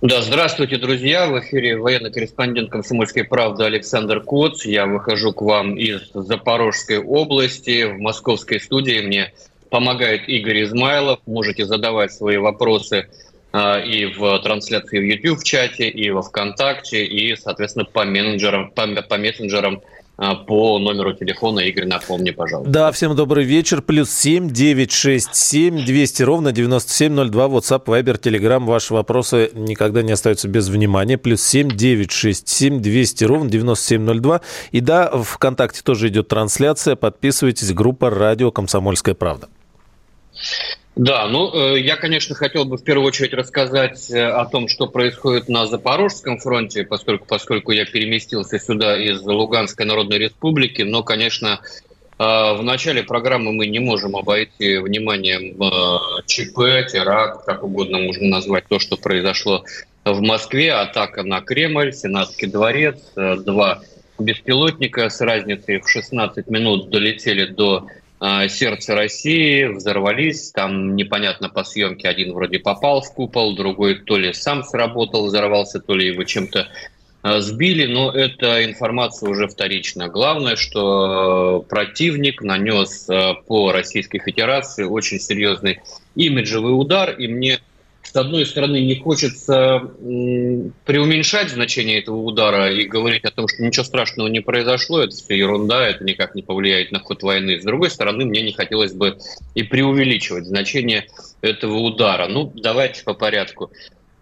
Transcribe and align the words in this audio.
Да, 0.00 0.22
здравствуйте, 0.22 0.76
друзья. 0.76 1.26
В 1.26 1.40
эфире 1.40 1.76
военный 1.76 2.12
корреспондент 2.12 2.70
«Комсомольской 2.70 3.24
правды» 3.24 3.64
Александр 3.64 4.20
Коц. 4.20 4.64
Я 4.64 4.86
выхожу 4.86 5.32
к 5.32 5.42
вам 5.42 5.74
из 5.74 6.12
Запорожской 6.14 6.98
области. 6.98 7.82
В 7.82 7.98
московской 7.98 8.60
студии 8.60 9.00
мне 9.00 9.32
помогает 9.70 10.28
Игорь 10.28 10.62
Измайлов. 10.62 11.18
Можете 11.26 11.64
задавать 11.64 12.12
свои 12.12 12.36
вопросы 12.36 13.08
а, 13.50 13.80
и 13.80 14.06
в 14.06 14.38
трансляции 14.38 15.00
в 15.00 15.02
YouTube 15.02 15.40
в 15.40 15.42
чате, 15.42 15.88
и 15.88 16.10
во 16.10 16.22
ВКонтакте, 16.22 17.04
и, 17.04 17.34
соответственно, 17.34 17.84
по 17.84 18.04
менеджерам, 18.04 18.70
по, 18.70 18.86
по 18.86 19.16
мессенджерам 19.16 19.82
по 20.18 20.80
номеру 20.80 21.14
телефона. 21.14 21.60
Игорь, 21.60 21.86
напомни, 21.86 22.30
пожалуйста. 22.30 22.70
Да, 22.70 22.92
всем 22.92 23.14
добрый 23.14 23.44
вечер. 23.44 23.82
Плюс 23.82 24.10
семь 24.10 24.50
девять 24.50 24.90
шесть 24.90 25.36
семь 25.36 25.84
двести 25.84 26.24
ровно 26.24 26.50
девяносто 26.50 26.92
семь 26.92 27.12
ноль 27.12 27.30
два. 27.30 27.46
WhatsApp, 27.46 27.84
Viber, 27.84 28.20
Telegram. 28.20 28.64
Ваши 28.64 28.94
вопросы 28.94 29.50
никогда 29.54 30.02
не 30.02 30.10
остаются 30.10 30.48
без 30.48 30.68
внимания. 30.68 31.18
Плюс 31.18 31.42
семь 31.42 31.70
девять 31.70 32.10
шесть 32.10 32.48
семь 32.48 32.82
двести 32.82 33.22
ровно 33.22 33.48
девяносто 33.48 33.86
семь 33.86 34.02
ноль 34.02 34.18
два. 34.18 34.40
И 34.72 34.80
да, 34.80 35.08
ВКонтакте 35.08 35.82
тоже 35.82 36.08
идет 36.08 36.26
трансляция. 36.26 36.96
Подписывайтесь. 36.96 37.72
Группа 37.72 38.10
«Радио 38.10 38.50
Комсомольская 38.50 39.14
правда». 39.14 39.48
Да, 40.98 41.28
ну 41.28 41.54
э, 41.54 41.78
я, 41.78 41.94
конечно, 41.94 42.34
хотел 42.34 42.64
бы 42.64 42.76
в 42.76 42.82
первую 42.82 43.06
очередь 43.06 43.32
рассказать 43.32 44.10
э, 44.10 44.20
о 44.20 44.44
том, 44.46 44.66
что 44.66 44.88
происходит 44.88 45.48
на 45.48 45.64
Запорожском 45.68 46.38
фронте, 46.38 46.82
поскольку, 46.82 47.24
поскольку 47.24 47.70
я 47.70 47.84
переместился 47.84 48.58
сюда 48.58 49.00
из 49.00 49.22
Луганской 49.22 49.86
Народной 49.86 50.18
Республики, 50.18 50.82
но, 50.82 51.04
конечно, 51.04 51.60
э, 52.18 52.24
в 52.24 52.64
начале 52.64 53.04
программы 53.04 53.52
мы 53.52 53.68
не 53.68 53.78
можем 53.78 54.16
обойти 54.16 54.78
вниманием 54.78 55.54
ЧП, 56.26 56.90
теракт, 56.90 57.44
как 57.46 57.62
угодно 57.62 58.00
можно 58.00 58.26
назвать 58.26 58.64
то, 58.66 58.80
что 58.80 58.96
произошло 58.96 59.62
в 60.04 60.20
Москве, 60.20 60.72
атака 60.72 61.22
на 61.22 61.40
Кремль, 61.40 61.92
Сенатский 61.92 62.48
дворец, 62.48 62.98
два 63.14 63.82
беспилотника 64.18 65.10
с 65.10 65.20
разницей 65.20 65.80
в 65.80 65.88
16 65.88 66.48
минут 66.48 66.90
долетели 66.90 67.44
до 67.46 67.86
сердце 68.20 68.94
России, 68.94 69.64
взорвались, 69.64 70.50
там 70.50 70.96
непонятно 70.96 71.48
по 71.48 71.64
съемке, 71.64 72.08
один 72.08 72.32
вроде 72.32 72.58
попал 72.58 73.00
в 73.00 73.12
купол, 73.12 73.54
другой 73.54 74.00
то 74.00 74.16
ли 74.16 74.32
сам 74.32 74.64
сработал, 74.64 75.26
взорвался, 75.26 75.80
то 75.80 75.94
ли 75.94 76.08
его 76.08 76.24
чем-то 76.24 76.68
а, 77.22 77.40
сбили, 77.40 77.86
но 77.86 78.10
эта 78.10 78.64
информация 78.64 79.28
уже 79.28 79.46
вторична. 79.46 80.08
Главное, 80.08 80.56
что 80.56 81.64
противник 81.68 82.42
нанес 82.42 83.06
по 83.46 83.72
Российской 83.72 84.18
Федерации 84.18 84.84
очень 84.84 85.20
серьезный 85.20 85.80
имиджевый 86.14 86.78
удар, 86.78 87.10
и 87.10 87.28
мне 87.28 87.60
с 88.12 88.16
одной 88.16 88.46
стороны, 88.46 88.80
не 88.80 88.96
хочется 88.96 89.80
преуменьшать 90.84 91.50
значение 91.50 92.00
этого 92.00 92.16
удара 92.16 92.72
и 92.72 92.84
говорить 92.84 93.24
о 93.24 93.30
том, 93.30 93.48
что 93.48 93.62
ничего 93.62 93.84
страшного 93.84 94.28
не 94.28 94.40
произошло, 94.40 95.02
это 95.02 95.14
все 95.14 95.36
ерунда, 95.36 95.86
это 95.86 96.04
никак 96.04 96.34
не 96.34 96.42
повлияет 96.42 96.90
на 96.90 97.00
ход 97.00 97.22
войны. 97.22 97.60
С 97.60 97.64
другой 97.64 97.90
стороны, 97.90 98.24
мне 98.24 98.40
не 98.40 98.52
хотелось 98.52 98.94
бы 98.94 99.18
и 99.54 99.62
преувеличивать 99.62 100.46
значение 100.46 101.06
этого 101.42 101.76
удара. 101.78 102.28
Ну, 102.28 102.50
давайте 102.54 103.04
по 103.04 103.12
порядку. 103.12 103.70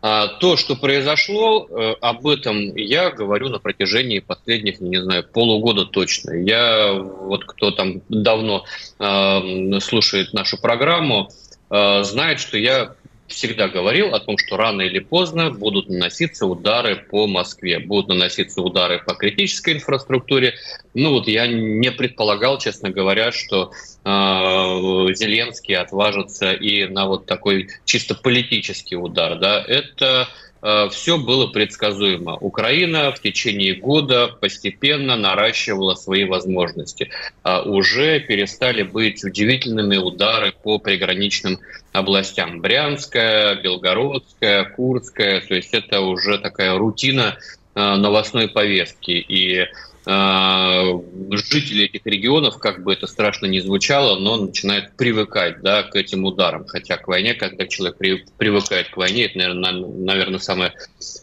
А, 0.02 0.26
то, 0.28 0.56
что 0.56 0.76
произошло, 0.76 1.66
э, 1.68 1.94
об 2.00 2.26
этом 2.26 2.74
я 2.76 3.10
говорю 3.10 3.48
на 3.48 3.58
протяжении 3.58 4.18
последних, 4.18 4.80
не 4.80 5.00
знаю, 5.00 5.24
полугода 5.24 5.84
точно. 5.86 6.32
Я, 6.32 6.92
вот 6.92 7.44
кто 7.44 7.70
там 7.70 8.02
давно 8.08 8.64
э, 8.98 9.80
слушает 9.80 10.32
нашу 10.32 10.60
программу, 10.60 11.28
э, 11.70 12.02
знает, 12.02 12.40
что 12.40 12.58
я 12.58 12.94
всегда 13.28 13.68
говорил 13.68 14.14
о 14.14 14.20
том, 14.20 14.38
что 14.38 14.56
рано 14.56 14.82
или 14.82 14.98
поздно 14.98 15.50
будут 15.50 15.88
наноситься 15.88 16.46
удары 16.46 16.96
по 16.96 17.26
Москве, 17.26 17.78
будут 17.78 18.08
наноситься 18.08 18.62
удары 18.62 19.02
по 19.04 19.14
критической 19.14 19.74
инфраструктуре. 19.74 20.54
Ну 20.94 21.10
вот 21.10 21.28
я 21.28 21.46
не 21.46 21.90
предполагал, 21.90 22.58
честно 22.58 22.90
говоря, 22.90 23.32
что 23.32 23.72
э, 24.04 24.08
Зеленский 24.08 25.76
отважится 25.76 26.52
и 26.52 26.86
на 26.86 27.06
вот 27.06 27.26
такой 27.26 27.68
чисто 27.84 28.14
политический 28.14 28.96
удар. 28.96 29.38
Да, 29.38 29.64
это 29.66 30.06
Э, 30.06 30.45
все 30.90 31.18
было 31.18 31.46
предсказуемо. 31.46 32.36
Украина 32.36 33.12
в 33.12 33.20
течение 33.20 33.74
года 33.74 34.28
постепенно 34.28 35.16
наращивала 35.16 35.94
свои 35.94 36.24
возможности. 36.24 37.10
А 37.42 37.62
уже 37.62 38.18
перестали 38.20 38.82
быть 38.82 39.22
удивительными 39.22 39.96
удары 39.96 40.52
по 40.62 40.78
приграничным 40.78 41.58
областям. 41.92 42.60
Брянская, 42.60 43.54
Белгородская, 43.56 44.64
Курская. 44.64 45.40
То 45.40 45.54
есть 45.54 45.72
это 45.72 46.00
уже 46.00 46.38
такая 46.38 46.76
рутина 46.76 47.36
э, 47.74 47.94
новостной 47.94 48.48
повестки. 48.48 49.12
И 49.12 49.66
жители 50.06 51.84
этих 51.84 52.06
регионов, 52.06 52.58
как 52.58 52.84
бы 52.84 52.92
это 52.92 53.08
страшно 53.08 53.46
не 53.46 53.60
звучало, 53.60 54.18
но 54.20 54.36
начинают 54.36 54.92
привыкать 54.96 55.60
да, 55.62 55.82
к 55.82 55.96
этим 55.96 56.24
ударам. 56.24 56.64
Хотя 56.66 56.96
к 56.96 57.08
войне, 57.08 57.34
когда 57.34 57.66
человек 57.66 57.98
при, 57.98 58.24
привыкает 58.38 58.90
к 58.90 58.96
войне, 58.96 59.24
это, 59.24 59.38
наверное, 59.38 59.72
наверное 59.72 60.38
самое 60.38 60.72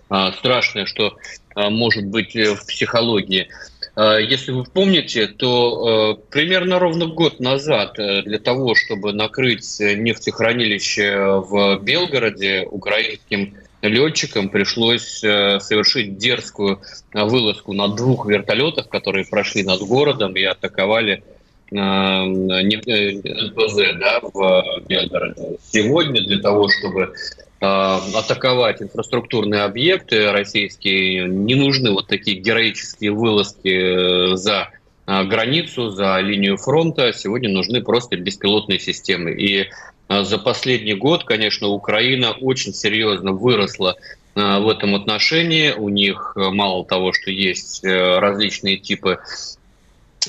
а, 0.09 0.33
страшное, 0.33 0.85
что 0.85 1.15
а, 1.55 1.69
может 1.69 2.05
быть 2.05 2.35
в 2.35 2.65
психологии. 2.67 3.47
Если 3.95 4.51
вы 4.51 4.63
помните, 4.63 5.27
то 5.27 6.19
примерно 6.31 6.79
ровно 6.79 7.05
год 7.05 7.39
назад 7.39 7.99
э, 7.99 8.23
для 8.23 8.39
того, 8.39 8.73
чтобы 8.73 9.13
накрыть 9.13 9.79
нефтехранилище 9.79 11.43
в 11.47 11.77
Белгороде 11.79 12.67
украинским 12.71 13.53
летчикам 13.87 14.49
пришлось 14.49 15.23
э, 15.23 15.59
совершить 15.59 16.17
дерзкую 16.17 16.81
э, 17.13 17.23
вылазку 17.23 17.73
на 17.73 17.87
двух 17.89 18.25
вертолетах, 18.25 18.89
которые 18.89 19.25
прошли 19.25 19.63
над 19.63 19.81
городом 19.81 20.35
и 20.35 20.43
атаковали 20.43 21.23
э, 21.71 21.75
НПЗ 21.75 23.75
да, 23.99 24.19
в 24.21 24.81
Белгороде. 24.87 25.57
Сегодня 25.69 26.25
для 26.25 26.39
того, 26.39 26.69
чтобы 26.69 27.13
атаковать 27.59 28.81
инфраструктурные 28.81 29.61
объекты 29.61 30.33
российские, 30.33 31.29
не 31.29 31.55
нужны 31.55 31.91
вот 31.91 32.07
такие 32.07 32.37
героические 32.37 33.11
вылазки 33.11 34.35
за 34.35 34.67
границу, 35.05 35.89
за 35.89 36.19
линию 36.19 36.57
фронта. 36.57 37.13
Сегодня 37.13 37.49
нужны 37.49 37.81
просто 37.81 38.17
беспилотные 38.17 38.79
системы. 38.79 39.31
И 39.31 39.69
за 40.09 40.37
последний 40.37 40.93
год, 40.93 41.23
конечно, 41.23 41.67
Украина 41.67 42.31
очень 42.31 42.73
серьезно 42.73 43.31
выросла 43.31 43.95
а, 44.35 44.59
в 44.59 44.69
этом 44.69 44.95
отношении. 44.95 45.71
У 45.71 45.89
них 45.89 46.33
э, 46.35 46.49
мало 46.49 46.85
того, 46.85 47.13
что 47.13 47.29
есть 47.29 47.83
э, 47.83 48.19
различные 48.19 48.77
типы 48.77 49.19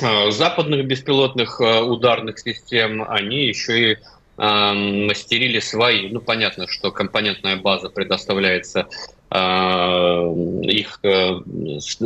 а, 0.03 0.31
западных 0.31 0.87
беспилотных 0.87 1.61
э, 1.61 1.81
ударных 1.81 2.39
систем, 2.39 3.05
они 3.09 3.47
еще 3.47 3.93
и 3.93 3.99
мастерили 4.37 5.61
свои. 5.61 6.09
Ну, 6.09 6.19
понятно, 6.19 6.67
что 6.67 6.91
компонентная 6.91 7.55
база 7.55 7.89
предоставляется 7.89 8.89
их, 9.34 11.00
э, 11.03 11.41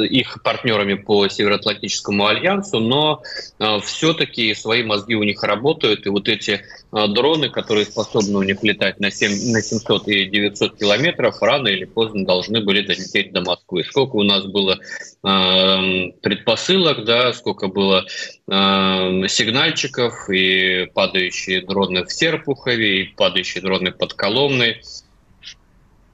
их 0.04 0.42
партнерами 0.42 0.94
по 0.94 1.28
Североатлантическому 1.28 2.26
альянсу, 2.26 2.80
но 2.80 3.22
э, 3.58 3.80
все-таки 3.80 4.54
свои 4.54 4.82
мозги 4.82 5.14
у 5.14 5.22
них 5.22 5.42
работают, 5.42 6.06
и 6.06 6.08
вот 6.08 6.26
эти 6.28 6.62
дроны, 6.90 7.50
которые 7.50 7.84
способны 7.84 8.38
у 8.38 8.42
них 8.42 8.62
летать 8.62 8.98
на, 8.98 9.10
7, 9.10 9.52
на 9.52 9.60
700 9.60 10.08
и 10.08 10.24
900 10.24 10.78
километров, 10.78 11.42
рано 11.42 11.68
или 11.68 11.84
поздно 11.84 12.24
должны 12.24 12.62
были 12.62 12.80
долететь 12.80 13.30
до 13.32 13.42
Москвы. 13.42 13.84
Сколько 13.84 14.16
у 14.16 14.22
нас 14.22 14.46
было 14.46 14.78
предпосылок, 15.20 17.04
да, 17.04 17.34
сколько 17.34 17.68
было 17.68 18.06
сигнальчиков, 18.46 20.30
и 20.30 20.86
падающие 20.94 21.60
дроны 21.60 22.06
в 22.06 22.12
Серпухове, 22.12 23.02
и 23.02 23.04
падающие 23.04 23.62
дроны 23.62 23.92
под 23.92 24.14
Коломной– 24.14 24.80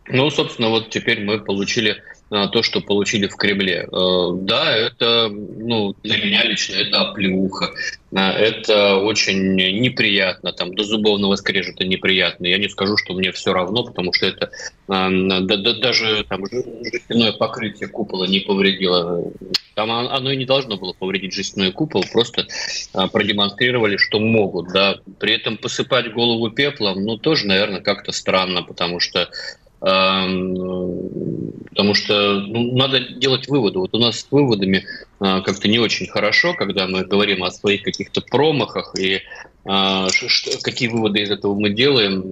ну, 0.09 0.31
собственно, 0.31 0.69
вот 0.69 0.91
теперь 0.91 1.21
мы 1.25 1.39
получили 1.41 2.03
то, 2.31 2.63
что 2.63 2.81
получили 2.81 3.27
в 3.27 3.37
Кремле. 3.37 3.87
Да, 3.91 4.75
это, 4.75 5.29
ну, 5.29 5.95
для 6.03 6.17
меня 6.17 6.43
лично 6.43 6.77
это 6.77 7.03
оплеуха. 7.03 7.71
Это 8.13 8.97
очень 8.97 9.55
неприятно, 9.55 10.53
там, 10.53 10.75
до 10.75 10.85
зубовного 10.85 11.37
скрежета 11.37 11.85
неприятно. 11.85 12.47
Я 12.47 12.59
не 12.59 12.69
скажу, 12.69 12.97
что 12.97 13.13
мне 13.15 13.31
все 13.31 13.53
равно, 13.53 13.85
потому 13.85 14.13
что 14.13 14.27
это 14.27 14.51
да, 14.89 15.41
да, 15.41 15.75
даже 15.75 16.25
там, 16.29 16.45
жестяное 16.47 17.33
покрытие 17.33 17.89
купола 17.89 18.25
не 18.25 18.41
повредило. 18.41 19.31
Там 19.75 19.91
оно 19.91 20.33
и 20.33 20.37
не 20.37 20.45
должно 20.45 20.77
было 20.77 20.93
повредить 20.93 21.35
жестяной 21.35 21.73
купол, 21.73 22.05
просто 22.11 22.47
продемонстрировали, 23.13 23.97
что 23.97 24.19
могут. 24.19 24.73
Да. 24.73 24.99
При 25.21 25.35
этом 25.35 25.57
посыпать 25.57 26.13
голову 26.13 26.51
пеплом, 26.51 27.05
ну, 27.05 27.17
тоже, 27.17 27.47
наверное, 27.47 27.81
как-то 27.81 28.13
странно, 28.13 28.63
потому 28.63 28.99
что 28.99 29.29
потому 31.75 31.95
что 31.95 32.41
ну, 32.41 32.75
надо 32.77 33.01
делать 33.01 33.49
выводы. 33.49 33.79
Вот 33.79 33.95
у 33.95 33.99
нас 33.99 34.21
с 34.21 34.27
выводами 34.31 34.87
а, 35.21 35.43
как-то 35.43 35.69
не 35.69 35.79
очень 35.79 36.07
хорошо, 36.07 36.55
когда 36.55 36.87
мы 36.87 37.05
говорим 37.05 37.45
о 37.45 37.51
своих 37.51 37.83
каких-то 37.83 38.23
промахах 38.23 38.95
и 38.99 39.21
а, 39.67 40.09
что, 40.09 40.59
какие 40.63 40.89
выводы 40.89 41.21
из 41.21 41.31
этого 41.31 41.55
мы 41.55 41.71
делаем. 41.71 42.23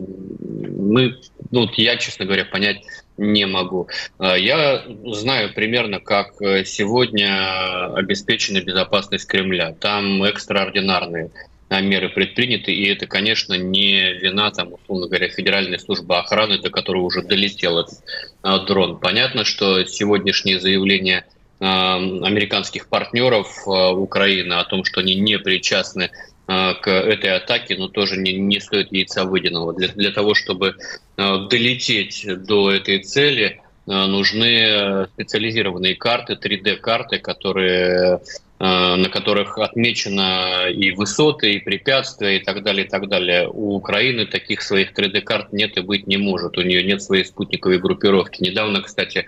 Мы, 0.79 1.19
ну, 1.51 1.63
вот 1.63 1.75
я, 1.75 1.97
честно 1.97 2.25
говоря, 2.25 2.47
понять 2.47 2.83
не 3.19 3.47
могу. 3.47 3.89
А, 4.19 4.35
я 4.39 4.85
знаю 5.13 5.53
примерно, 5.53 6.01
как 6.01 6.37
сегодня 6.65 7.93
обеспечена 7.95 8.63
безопасность 8.63 9.27
Кремля. 9.27 9.75
Там 9.79 10.23
экстраординарные 10.23 11.31
меры 11.81 12.09
предприняты, 12.09 12.73
и 12.73 12.89
это, 12.89 13.07
конечно, 13.07 13.55
не 13.55 14.13
вина, 14.13 14.51
там, 14.51 14.73
условно 14.73 15.07
говоря, 15.07 15.29
Федеральной 15.29 15.79
службы 15.79 16.17
охраны, 16.17 16.59
до 16.59 16.71
которой 16.71 16.99
уже 16.99 17.23
долетел 17.23 17.79
этот 17.79 18.01
а, 18.43 18.59
дрон. 18.61 18.99
Понятно, 18.99 19.45
что 19.45 19.85
сегодняшние 19.85 20.61
заявления 20.61 21.27
а, 21.61 21.97
американских 21.97 22.89
партнеров 22.89 23.63
а, 23.67 23.93
Украины 23.93 24.55
о 24.55 24.65
том, 24.65 24.85
что 24.85 25.01
они 25.01 25.15
не 25.15 25.39
причастны 25.39 26.11
а, 26.47 26.75
к 26.75 26.91
этой 26.91 27.37
атаке, 27.37 27.77
но 27.77 27.89
тоже 27.89 28.17
не, 28.19 28.33
не 28.35 28.61
стоит 28.61 28.93
яйца 28.93 29.25
выеденного. 29.25 29.73
Для, 29.73 29.89
для 29.89 30.11
того, 30.11 30.35
чтобы 30.35 30.77
а, 31.17 31.47
долететь 31.47 32.27
до 32.45 32.71
этой 32.71 32.99
цели, 32.99 33.61
а, 33.61 33.72
нужны 33.87 35.09
специализированные 35.15 35.97
карты, 35.97 36.35
3D-карты, 36.35 37.19
которые 37.19 38.21
Э, 38.65 38.95
на 38.95 39.09
которых 39.09 39.59
отмечено 39.59 40.69
и 40.69 40.93
высоты, 40.93 41.55
и 41.55 41.59
препятствия, 41.59 42.37
и 42.37 42.45
так 42.45 42.63
далее, 42.63 42.87
и 42.87 42.89
так 42.89 43.09
далее. 43.09 43.49
У 43.49 43.75
Украины 43.75 44.25
таких 44.25 44.63
своих 44.63 44.93
3D-карт 44.93 45.53
нет 45.53 45.77
и 45.77 45.81
быть 45.81 46.07
не 46.07 46.17
может. 46.17 46.57
У 46.57 46.63
нее 46.63 46.85
нет 46.85 47.03
своей 47.03 47.25
спутниковой 47.25 47.81
группировки. 47.81 48.41
Недавно, 48.41 48.81
кстати, 48.81 49.27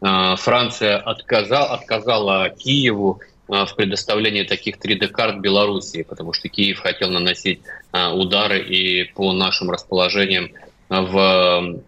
э, 0.00 0.34
Франция 0.38 0.96
отказала, 0.96 1.74
отказала 1.74 2.48
Киеву 2.48 3.20
э, 3.50 3.66
в 3.66 3.76
предоставлении 3.76 4.44
таких 4.44 4.78
3D-карт 4.78 5.40
Белоруссии, 5.40 6.02
потому 6.02 6.32
что 6.32 6.48
Киев 6.48 6.78
хотел 6.78 7.10
наносить 7.10 7.60
удары 7.92 8.62
и 8.62 9.04
по 9.12 9.34
нашим 9.34 9.70
расположениям 9.70 10.48
в 10.88 11.60
Э, 11.60 11.80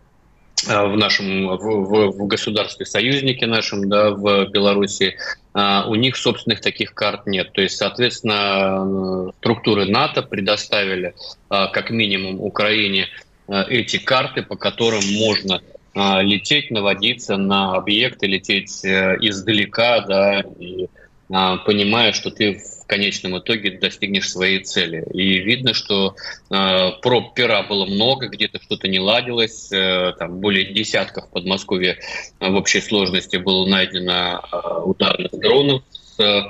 в 0.65 0.97
нашем 0.97 1.49
в, 1.49 1.59
в, 1.59 2.11
в 2.13 2.27
государстве 2.27 2.87
союзнике 2.87 3.47
нашем, 3.47 3.89
да, 3.89 4.11
в 4.11 4.47
Беларуси, 4.47 5.17
а, 5.55 5.87
у 5.89 5.95
них 5.95 6.17
собственных 6.17 6.61
таких 6.61 6.95
карт 6.95 7.27
нет. 7.27 7.53
То 7.53 7.63
есть, 7.63 7.77
соответственно, 7.77 9.33
структуры 9.41 9.87
НАТО 9.87 10.23
предоставили 10.23 11.15
а, 11.49 11.67
как 11.69 11.91
минимум 11.91 12.41
Украине 12.41 13.09
а, 13.49 13.65
эти 13.69 13.99
карты, 13.99 14.43
по 14.43 14.57
которым 14.57 15.03
можно 15.15 15.61
лететь, 15.95 16.71
наводиться 16.71 17.37
на 17.37 17.75
объекты, 17.75 18.27
лететь 18.27 18.83
э, 18.83 19.19
издалека, 19.21 20.01
да, 20.01 20.41
и 20.59 20.89
понимая, 21.29 22.13
что 22.13 22.31
ты 22.31 22.63
конечном 22.93 23.39
итоге 23.39 23.79
достигнешь 23.79 24.31
своей 24.31 24.63
цели. 24.63 25.03
И 25.15 25.39
видно, 25.39 25.73
что 25.73 26.15
э, 26.51 26.91
проб 27.01 27.35
пера 27.35 27.63
было 27.63 27.87
много, 27.87 28.29
где-то 28.29 28.61
что-то 28.63 28.87
не 28.87 29.01
ладилось, 29.01 29.73
э, 29.73 30.13
там 30.19 30.41
более 30.41 30.75
десятков 30.75 31.25
в 31.25 31.31
Подмосковье 31.31 31.97
э, 32.39 32.51
в 32.51 32.55
общей 32.55 32.83
сложности 32.83 33.39
было 33.39 33.67
найдено 33.67 34.43
э, 34.43 34.81
ударных 34.85 35.33
дронов 35.33 35.83
с 35.91 36.21
э, 36.21 36.43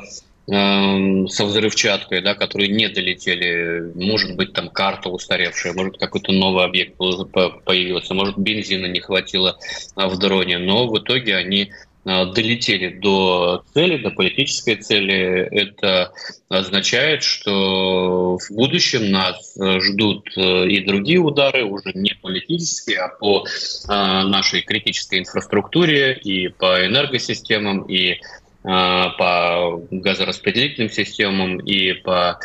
со 0.49 1.45
взрывчаткой, 1.45 2.21
да, 2.23 2.35
которые 2.35 2.69
не 2.69 2.89
долетели. 2.89 3.93
Может 3.95 4.35
быть, 4.35 4.53
там 4.53 4.69
карта 4.69 5.11
устаревшая, 5.11 5.75
может, 5.75 5.97
какой-то 5.99 6.33
новый 6.33 6.65
объект 6.65 6.97
появился, 6.97 8.15
может, 8.15 8.37
бензина 8.37 8.87
не 8.87 8.99
хватило 8.99 9.57
э, 9.97 10.07
в 10.09 10.19
дроне. 10.19 10.59
Но 10.59 10.89
в 10.89 10.99
итоге 10.99 11.37
они 11.37 11.71
долетели 12.05 12.99
до 12.99 13.65
цели, 13.73 14.03
до 14.03 14.11
политической 14.11 14.75
цели, 14.77 15.49
это 15.51 16.13
означает, 16.49 17.23
что 17.23 18.39
в 18.39 18.55
будущем 18.55 19.11
нас 19.11 19.57
э, 19.57 19.81
ждут 19.81 20.27
э, 20.37 20.67
и 20.69 20.85
другие 20.85 21.21
удары, 21.21 21.65
уже 21.65 21.93
не 21.95 22.15
политические, 22.21 22.99
а 22.99 23.09
по 23.09 23.45
нашей 23.89 24.63
критической 24.63 25.21
инфраструктуре, 25.21 26.15
и 26.15 26.49
по 26.49 26.85
энергосистемам, 26.87 27.83
и 27.83 28.19
по 28.63 29.81
газораспределительным 29.91 30.89
системам, 30.89 31.59
и 31.59 31.95
по 31.95 32.39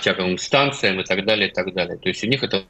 тяговым 0.00 0.38
станциям 0.38 1.00
и 1.00 1.04
так 1.04 1.24
далее, 1.24 1.48
и 1.48 1.52
так 1.52 1.74
далее. 1.74 1.96
То 1.96 2.08
есть 2.08 2.22
у 2.22 2.28
них 2.28 2.44
это 2.44 2.62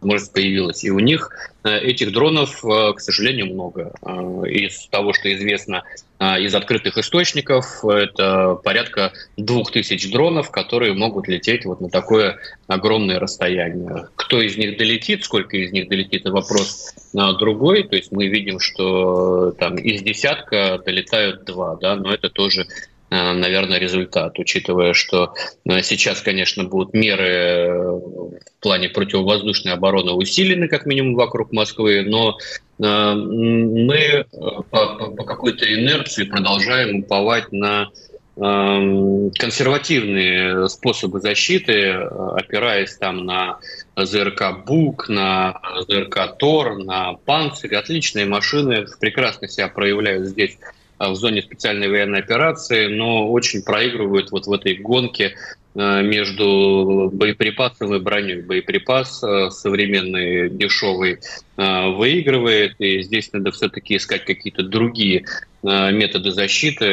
возможность 0.00 0.32
появилась. 0.32 0.84
И 0.84 0.90
у 0.90 0.98
них 0.98 1.30
э, 1.64 1.78
этих 1.78 2.12
дронов, 2.12 2.64
э, 2.64 2.92
к 2.94 3.00
сожалению, 3.00 3.46
много. 3.46 3.92
Э, 4.02 4.42
из 4.48 4.86
того, 4.86 5.12
что 5.12 5.32
известно 5.34 5.82
из 6.18 6.54
открытых 6.54 6.96
источников, 6.96 7.84
это 7.84 8.54
порядка 8.64 9.12
двух 9.36 9.70
тысяч 9.70 10.10
дронов, 10.10 10.50
которые 10.50 10.94
могут 10.94 11.28
лететь 11.28 11.66
вот 11.66 11.82
на 11.82 11.90
такое 11.90 12.38
огромное 12.68 13.20
расстояние. 13.20 14.08
Кто 14.16 14.40
из 14.40 14.56
них 14.56 14.78
долетит, 14.78 15.24
сколько 15.26 15.58
из 15.58 15.72
них 15.72 15.90
долетит, 15.90 16.22
это 16.22 16.32
вопрос 16.32 16.94
другой. 17.12 17.82
То 17.82 17.96
есть 17.96 18.12
мы 18.12 18.28
видим, 18.28 18.60
что 18.60 19.50
там 19.58 19.76
из 19.76 20.00
десятка 20.00 20.80
долетают 20.86 21.44
два, 21.44 21.76
да, 21.76 21.96
но 21.96 22.14
это 22.14 22.30
тоже 22.30 22.66
наверное, 23.10 23.78
результат, 23.78 24.38
учитывая, 24.38 24.92
что 24.92 25.34
э, 25.64 25.82
сейчас, 25.82 26.22
конечно, 26.22 26.64
будут 26.64 26.92
меры 26.92 27.24
э, 27.24 27.70
в 27.70 28.40
плане 28.60 28.88
противовоздушной 28.88 29.74
обороны 29.74 30.12
усилены, 30.12 30.68
как 30.68 30.86
минимум, 30.86 31.14
вокруг 31.14 31.52
Москвы, 31.52 32.04
но 32.06 32.36
мы 32.78 34.26
по, 34.70 35.24
какой-то 35.24 35.64
инерции 35.72 36.24
продолжаем 36.24 36.98
уповать 36.98 37.50
на 37.50 37.88
консервативные 38.36 40.68
способы 40.68 41.20
защиты, 41.20 41.92
опираясь 41.92 42.94
там 42.98 43.24
на 43.24 43.60
ЗРК 43.96 44.62
БУК, 44.66 45.08
на 45.08 45.58
ЗРК 45.88 46.36
ТОР, 46.38 46.84
на 46.84 47.14
Панцирь. 47.14 47.74
Отличные 47.74 48.26
машины, 48.26 48.84
прекрасно 49.00 49.48
себя 49.48 49.68
проявляют 49.68 50.26
здесь 50.26 50.58
в 50.98 51.14
зоне 51.14 51.42
специальной 51.42 51.88
военной 51.88 52.20
операции, 52.20 52.86
но 52.86 53.30
очень 53.30 53.62
проигрывают 53.62 54.30
вот 54.30 54.46
в 54.46 54.52
этой 54.52 54.76
гонке 54.76 55.34
э, 55.74 56.02
между 56.02 57.10
боеприпасом 57.12 57.94
и 57.94 57.98
броней. 57.98 58.42
Боеприпас 58.42 59.22
э, 59.22 59.50
современный, 59.50 60.48
дешевый 60.48 61.18
э, 61.56 61.88
выигрывает, 61.90 62.76
и 62.78 63.02
здесь 63.02 63.32
надо 63.32 63.52
все-таки 63.52 63.96
искать 63.96 64.24
какие-то 64.24 64.62
другие 64.62 65.26
методы 65.66 66.30
защиты. 66.30 66.86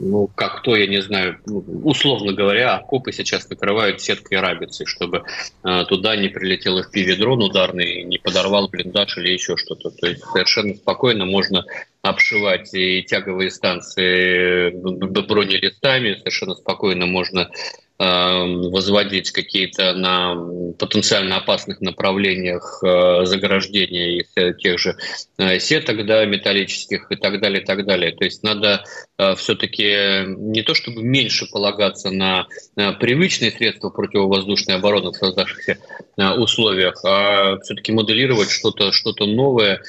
Ну, 0.00 0.28
как 0.34 0.62
то, 0.62 0.74
я 0.74 0.86
не 0.88 1.00
знаю, 1.02 1.38
ну, 1.46 1.64
условно 1.84 2.32
говоря, 2.32 2.74
окопы 2.76 3.12
сейчас 3.12 3.48
накрывают 3.48 4.00
сеткой 4.00 4.40
рабицы, 4.40 4.86
чтобы 4.86 5.22
туда 5.62 6.16
не 6.16 6.28
прилетел 6.28 6.80
FPV-дрон 6.80 7.42
ударный, 7.44 8.02
не 8.02 8.18
подорвал 8.18 8.68
блиндаж 8.68 9.16
или 9.18 9.30
еще 9.30 9.56
что-то. 9.56 9.90
То 9.90 10.08
есть 10.08 10.24
совершенно 10.24 10.74
спокойно 10.74 11.26
можно 11.26 11.64
обшивать 12.02 12.74
и 12.74 13.02
тяговые 13.02 13.50
станции 13.50 14.70
бронелистами, 14.70 16.14
совершенно 16.14 16.54
спокойно 16.54 17.06
можно 17.06 17.50
возводить 18.00 19.30
какие-то 19.30 19.92
на 19.92 20.34
потенциально 20.78 21.36
опасных 21.36 21.82
направлениях 21.82 22.82
э, 22.82 23.26
заграждения 23.26 24.20
из 24.22 24.56
тех 24.58 24.78
же 24.78 24.96
э, 25.36 25.58
сеток 25.58 26.06
да, 26.06 26.24
металлических 26.24 27.12
и 27.12 27.16
так 27.16 27.40
далее, 27.40 27.62
и 27.62 27.64
так 27.64 27.84
далее. 27.84 28.12
То 28.12 28.24
есть 28.24 28.42
надо 28.42 28.84
э, 29.18 29.34
все-таки 29.34 30.24
не 30.26 30.62
то 30.62 30.74
чтобы 30.74 31.02
меньше 31.02 31.46
полагаться 31.50 32.10
на 32.10 32.46
привычные 32.74 33.50
средства 33.50 33.90
противовоздушной 33.90 34.76
обороны 34.76 35.10
в 35.10 35.16
создавшихся 35.16 35.76
условиях, 36.38 37.04
а 37.04 37.58
все-таки 37.60 37.92
моделировать 37.92 38.50
что-то 38.50 38.92
что 38.92 39.12
новое, 39.26 39.82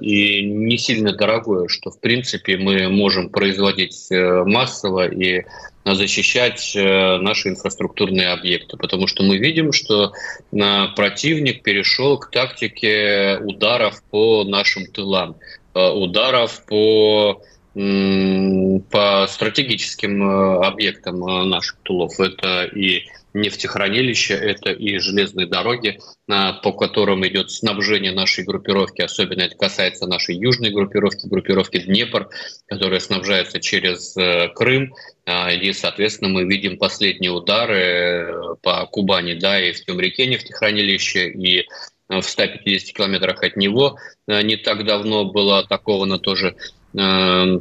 и 0.00 0.42
не 0.42 0.78
сильно 0.78 1.12
дорогое, 1.12 1.68
что 1.68 1.90
в 1.90 2.00
принципе 2.00 2.56
мы 2.56 2.88
можем 2.88 3.28
производить 3.28 4.10
э, 4.10 4.44
массово 4.44 5.06
и 5.06 5.44
защищать 5.84 6.72
наши 6.74 7.48
инфраструктурные 7.48 8.28
объекты, 8.28 8.76
потому 8.76 9.06
что 9.06 9.22
мы 9.22 9.38
видим, 9.38 9.72
что 9.72 10.12
противник 10.50 11.62
перешел 11.62 12.18
к 12.18 12.30
тактике 12.30 13.38
ударов 13.42 14.02
по 14.10 14.44
нашим 14.44 14.86
тылам, 14.86 15.36
ударов 15.74 16.64
по 16.66 17.42
по 17.72 19.26
стратегическим 19.28 20.60
объектам 20.60 21.20
наших 21.48 21.76
тулов. 21.84 22.18
Это 22.18 22.64
и 22.64 23.04
нефтехранилища, 23.34 24.34
это 24.34 24.70
и 24.70 24.98
железные 24.98 25.46
дороги, 25.46 25.98
по 26.26 26.72
которым 26.72 27.26
идет 27.26 27.50
снабжение 27.50 28.12
нашей 28.12 28.44
группировки, 28.44 29.02
особенно 29.02 29.42
это 29.42 29.56
касается 29.56 30.06
нашей 30.06 30.36
южной 30.36 30.70
группировки, 30.70 31.26
группировки 31.26 31.78
Днепр, 31.78 32.28
которая 32.66 33.00
снабжается 33.00 33.60
через 33.60 34.16
э, 34.16 34.48
Крым, 34.54 34.94
а, 35.26 35.52
и, 35.52 35.72
соответственно, 35.72 36.30
мы 36.30 36.44
видим 36.44 36.78
последние 36.78 37.30
удары 37.30 37.76
э, 37.76 38.54
по 38.62 38.86
Кубани, 38.86 39.34
да, 39.34 39.60
и 39.60 39.72
в 39.72 39.84
Темрике 39.84 40.26
нефтехранилище, 40.26 41.30
и 41.30 41.66
в 42.08 42.22
150 42.22 42.96
километрах 42.96 43.42
от 43.44 43.56
него. 43.56 43.96
Не 44.26 44.56
так 44.56 44.84
давно 44.84 45.26
было 45.26 45.60
атаковано 45.60 46.18
тоже 46.18 46.56
Э, 46.98 47.60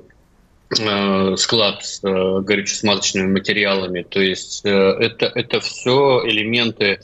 склад 0.71 1.83
с 1.83 1.99
э, 2.03 2.41
горюче-смазочными 2.41 3.27
материалами. 3.27 4.03
То 4.03 4.21
есть 4.21 4.61
э, 4.65 4.69
это, 4.69 5.25
это 5.25 5.59
все 5.59 6.21
элементы 6.25 6.99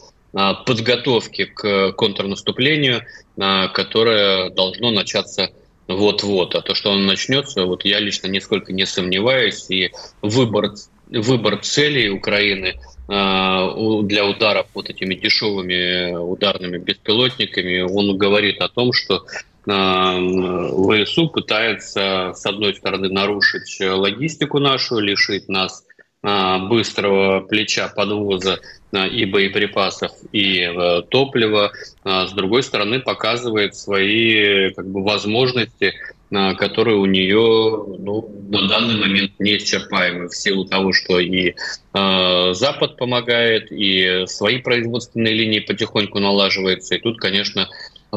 подготовки 0.66 1.46
к 1.46 1.94
контрнаступлению, 1.94 3.04
которое 3.38 4.50
должно 4.50 4.92
начаться 4.92 5.52
вот-вот. 5.88 6.56
А 6.56 6.62
то, 6.62 6.76
что 6.76 6.92
он 6.92 7.06
начнется, 7.06 7.64
вот 7.64 7.86
я 7.86 8.02
лично 8.02 8.28
нисколько 8.28 8.74
не 8.74 8.86
сомневаюсь. 8.86 9.66
И 9.70 9.92
выбор, 10.22 10.74
выбор 11.08 11.60
целей 11.62 12.10
Украины 12.10 12.78
для 13.08 14.26
ударов 14.26 14.68
вот 14.74 14.90
этими 14.90 15.16
дешевыми 15.16 16.14
ударными 16.14 16.80
беспилотниками, 16.80 17.80
он 17.80 18.18
говорит 18.18 18.60
о 18.60 18.68
том, 18.68 18.92
что 18.92 19.26
ВСУ 19.66 21.30
пытается, 21.30 22.34
с 22.36 22.46
одной 22.46 22.76
стороны, 22.76 23.10
нарушить 23.10 23.80
логистику 23.82 24.60
нашу, 24.60 25.00
лишить 25.00 25.50
нас 25.50 25.84
а, 26.28 26.58
быстрого 26.58 27.42
плеча 27.42 27.88
подвоза 27.88 28.60
а, 28.92 29.06
и 29.06 29.26
боеприпасов, 29.26 30.12
и 30.32 30.62
э, 30.62 31.04
топлива. 31.04 31.72
А 32.04 32.26
с 32.26 32.34
другой 32.34 32.64
стороны, 32.64 33.00
показывает 33.00 33.76
свои 33.76 34.72
как 34.72 34.88
бы, 34.90 35.04
возможности, 35.04 35.94
которые 36.32 36.98
у 36.98 37.06
нее 37.06 37.86
ну, 38.00 38.28
на 38.50 38.68
данный 38.68 38.96
момент 38.96 39.34
неисчерпаемы 39.38 40.28
в 40.28 40.36
силу 40.36 40.66
того, 40.66 40.92
что 40.92 41.20
и 41.20 41.54
Запад 41.94 42.98
помогает, 42.98 43.72
и 43.72 44.24
свои 44.26 44.58
производственные 44.58 45.36
линии 45.36 45.60
потихоньку 45.60 46.18
налаживаются. 46.20 46.96
И 46.96 47.00
тут, 47.00 47.20
конечно, 47.20 47.70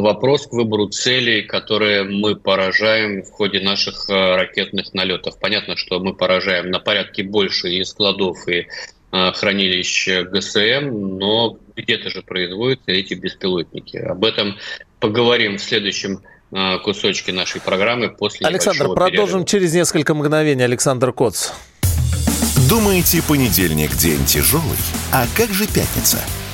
вопрос 0.02 0.47
к 0.47 0.52
выбору 0.52 0.88
целей, 0.88 1.43
которые 1.43 2.05
мы 2.05 2.37
поражаем 2.37 3.23
в 3.23 3.31
ходе 3.31 3.61
наших 3.61 4.09
э, 4.09 4.12
ракетных 4.37 4.93
налетов. 4.95 5.38
Понятно, 5.40 5.76
что 5.76 6.00
мы 6.00 6.14
поражаем 6.14 6.71
на 6.71 6.81
порядке 6.81 7.23
больше 7.23 7.69
и 7.69 7.85
складов, 7.85 8.37
и 8.49 8.67
э, 9.12 9.33
хранилищ 9.33 10.09
ГСМ, 10.31 11.19
но 11.19 11.59
где-то 11.76 12.11
же 12.11 12.23
производятся 12.23 12.93
эти 12.93 13.14
беспилотники. 13.14 13.97
Об 13.99 14.25
этом 14.25 14.57
поговорим 15.00 15.57
в 15.57 15.61
следующем 15.61 16.23
э, 16.52 16.78
кусочке 16.78 17.33
нашей 17.33 17.61
программы 17.61 18.11
после 18.11 18.47
Александр, 18.47 18.95
продолжим 18.95 19.45
перерыва. 19.45 19.47
через 19.47 19.75
несколько 19.75 20.14
мгновений. 20.14 20.64
Александр 20.64 21.12
Коц. 21.12 21.50
Думаете, 22.69 23.23
понедельник 23.26 23.97
день 23.97 24.25
тяжелый? 24.26 24.78
А 25.12 25.26
как 25.37 25.50
же 25.50 25.67
пятница? 25.67 26.19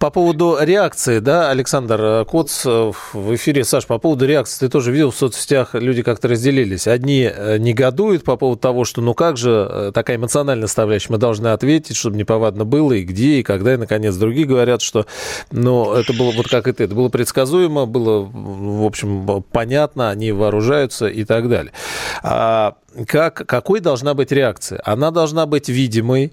По 0.00 0.08
поводу 0.08 0.56
реакции, 0.58 1.18
да, 1.18 1.50
Александр 1.50 2.00
э, 2.00 2.24
Коц 2.24 2.64
э, 2.64 2.90
в 3.12 3.34
эфире. 3.34 3.64
Саш, 3.64 3.86
по 3.86 3.98
поводу 3.98 4.24
реакции, 4.24 4.60
ты 4.60 4.70
тоже 4.70 4.92
видел 4.92 5.10
в 5.10 5.14
соцсетях, 5.14 5.74
люди 5.74 6.02
как-то 6.02 6.28
разделились. 6.28 6.86
Одни 6.86 7.30
э, 7.30 7.58
негодуют 7.58 8.24
по 8.24 8.36
поводу 8.36 8.58
того, 8.58 8.86
что 8.86 9.02
ну 9.02 9.12
как 9.12 9.36
же 9.36 9.90
такая 9.92 10.16
эмоциональная 10.16 10.68
составляющая, 10.68 11.12
мы 11.12 11.18
должны 11.18 11.48
ответить, 11.48 11.96
чтобы 11.96 12.16
неповадно 12.16 12.64
было, 12.64 12.94
и 12.94 13.02
где, 13.02 13.40
и 13.40 13.42
когда, 13.42 13.74
и 13.74 13.76
наконец 13.76 14.16
другие 14.16 14.46
говорят, 14.46 14.80
что 14.80 15.04
ну 15.50 15.92
это 15.92 16.14
было 16.14 16.30
вот 16.30 16.48
как 16.48 16.66
и 16.66 16.72
ты, 16.72 16.84
это 16.84 16.94
было 16.94 17.10
предсказуемо, 17.10 17.84
было, 17.84 18.22
в 18.22 18.86
общем, 18.86 19.44
понятно, 19.52 20.08
они 20.08 20.32
вооружаются 20.32 21.08
и 21.08 21.24
так 21.24 21.50
далее. 21.50 21.74
А 22.22 22.76
как, 23.06 23.46
какой 23.46 23.80
должна 23.80 24.14
быть 24.14 24.32
реакция? 24.32 24.80
Она 24.84 25.10
должна 25.10 25.46
быть 25.46 25.68
видимой, 25.68 26.32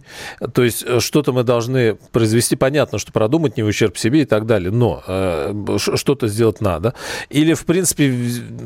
то 0.53 0.63
есть 0.63 0.83
э, 0.85 0.99
что-то 0.99 1.31
мы 1.31 1.43
должны 1.43 1.95
произвести, 2.11 2.55
понятно, 2.55 2.97
что 2.97 3.11
продумать 3.11 3.57
не 3.57 3.63
в 3.63 3.67
ущерб 3.67 3.97
себе 3.97 4.21
и 4.21 4.25
так 4.25 4.45
далее, 4.45 4.71
но 4.71 5.03
э, 5.07 5.77
что-то 5.77 6.27
сделать 6.27 6.61
надо. 6.61 6.93
Или, 7.29 7.53
в 7.53 7.65
принципе, 7.65 8.13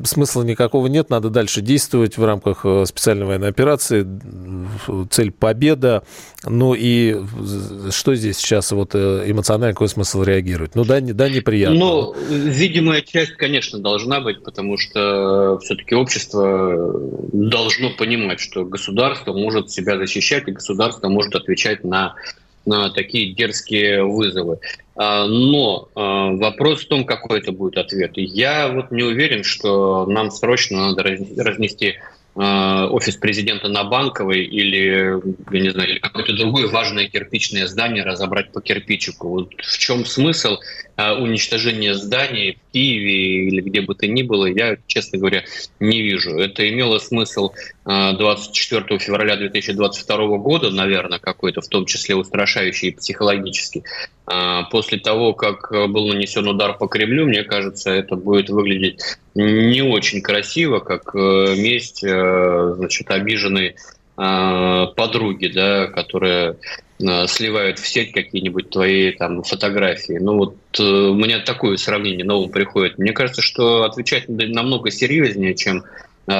смысла 0.05 0.43
никакого 0.43 0.87
нет, 0.87 1.09
надо 1.09 1.29
дальше 1.29 1.61
действовать 1.61 2.17
в 2.17 2.23
рамках 2.23 2.61
э, 2.63 2.85
специальной 2.85 3.25
военной 3.25 3.49
операции, 3.49 4.07
цель 5.09 5.31
победа, 5.31 6.03
ну 6.45 6.73
и 6.73 7.17
что 7.91 8.15
здесь 8.15 8.37
сейчас 8.37 8.71
вот 8.71 8.91
э, 8.93 9.23
эмоционально, 9.27 9.73
какой 9.73 9.89
смысл 9.89 10.23
реагировать? 10.23 10.75
Ну 10.75 10.85
да, 10.85 10.99
не, 11.01 11.13
да 11.13 11.29
неприятно. 11.29 11.77
Ну, 11.77 12.15
видимая 12.29 13.01
часть, 13.01 13.33
конечно, 13.33 13.79
должна 13.79 14.21
быть, 14.21 14.43
потому 14.43 14.77
что 14.77 15.59
все-таки 15.61 15.95
общество 15.95 16.99
должно 17.33 17.80
понимать, 17.89 18.39
что 18.39 18.63
государство 18.63 19.33
может 19.33 19.71
себя 19.71 19.97
защищать, 19.97 20.47
и 20.47 20.51
государство 20.51 21.09
может 21.09 21.35
отвечать 21.35 21.83
на, 21.83 22.15
на 22.65 22.89
такие 22.89 23.33
дерзкие 23.33 24.03
вызовы. 24.03 24.59
А, 24.95 25.25
но 25.25 25.89
а, 25.95 26.31
вопрос 26.31 26.83
в 26.83 26.87
том, 26.87 27.05
какой 27.05 27.39
это 27.39 27.51
будет 27.51 27.77
ответ. 27.77 28.11
Я 28.15 28.69
вот 28.69 28.91
не 28.91 29.03
уверен, 29.03 29.43
что 29.43 30.05
нам 30.05 30.31
срочно 30.31 30.89
надо 30.89 31.03
разнести 31.03 31.95
офис 32.33 33.17
президента 33.17 33.67
на 33.67 33.83
Банковой 33.83 34.43
или, 34.43 35.19
я 35.51 35.59
не 35.59 35.69
знаю, 35.69 35.89
или 35.89 35.99
какое-то 35.99 36.33
другое 36.33 36.67
важное 36.67 37.07
кирпичное 37.07 37.67
здание 37.67 38.03
разобрать 38.03 38.51
по 38.51 38.61
кирпичику. 38.61 39.29
Вот 39.29 39.53
в 39.57 39.77
чем 39.77 40.05
смысл 40.05 40.59
э, 40.95 41.11
уничтожения 41.13 41.93
зданий 41.93 42.53
в 42.53 42.71
Киеве 42.71 43.47
или 43.47 43.61
где 43.61 43.81
бы 43.81 43.95
то 43.95 44.07
ни 44.07 44.23
было, 44.23 44.45
я, 44.45 44.77
честно 44.87 45.19
говоря, 45.19 45.43
не 45.79 46.01
вижу. 46.01 46.37
Это 46.37 46.67
имело 46.69 46.99
смысл 46.99 47.51
24 47.85 48.85
э, 48.89 48.99
февраля 48.99 49.35
2022 49.37 50.37
года, 50.37 50.69
наверное, 50.69 51.19
какой-то, 51.19 51.61
в 51.61 51.67
том 51.67 51.85
числе 51.85 52.15
устрашающий 52.15 52.89
и 52.89 52.95
психологический. 52.95 53.83
После 54.71 54.97
того, 54.97 55.33
как 55.33 55.71
был 55.71 56.07
нанесен 56.07 56.47
удар 56.47 56.77
по 56.77 56.87
Кремлю, 56.87 57.25
мне 57.25 57.43
кажется, 57.43 57.89
это 57.91 58.15
будет 58.15 58.49
выглядеть 58.49 59.01
не 59.35 59.81
очень 59.81 60.21
красиво, 60.21 60.79
как 60.79 61.13
месть 61.13 62.01
Э, 62.21 62.73
значит, 62.77 63.09
обиженной 63.11 63.75
э, 64.17 64.85
подруги, 64.95 65.47
да, 65.47 65.87
которые 65.87 66.57
э, 66.99 67.27
сливают 67.27 67.79
в 67.79 67.87
сеть 67.87 68.11
какие-нибудь 68.11 68.69
твои 68.69 69.11
там 69.11 69.43
фотографии. 69.43 70.17
Ну 70.19 70.37
вот 70.37 70.79
у 70.79 71.13
меня 71.13 71.39
такое 71.39 71.77
сравнение 71.77 72.25
новое 72.25 72.49
приходит. 72.49 72.97
Мне 72.97 73.13
кажется, 73.13 73.41
что 73.41 73.83
отвечать 73.83 74.27
намного 74.27 74.91
серьезнее, 74.91 75.55
чем 75.55 75.83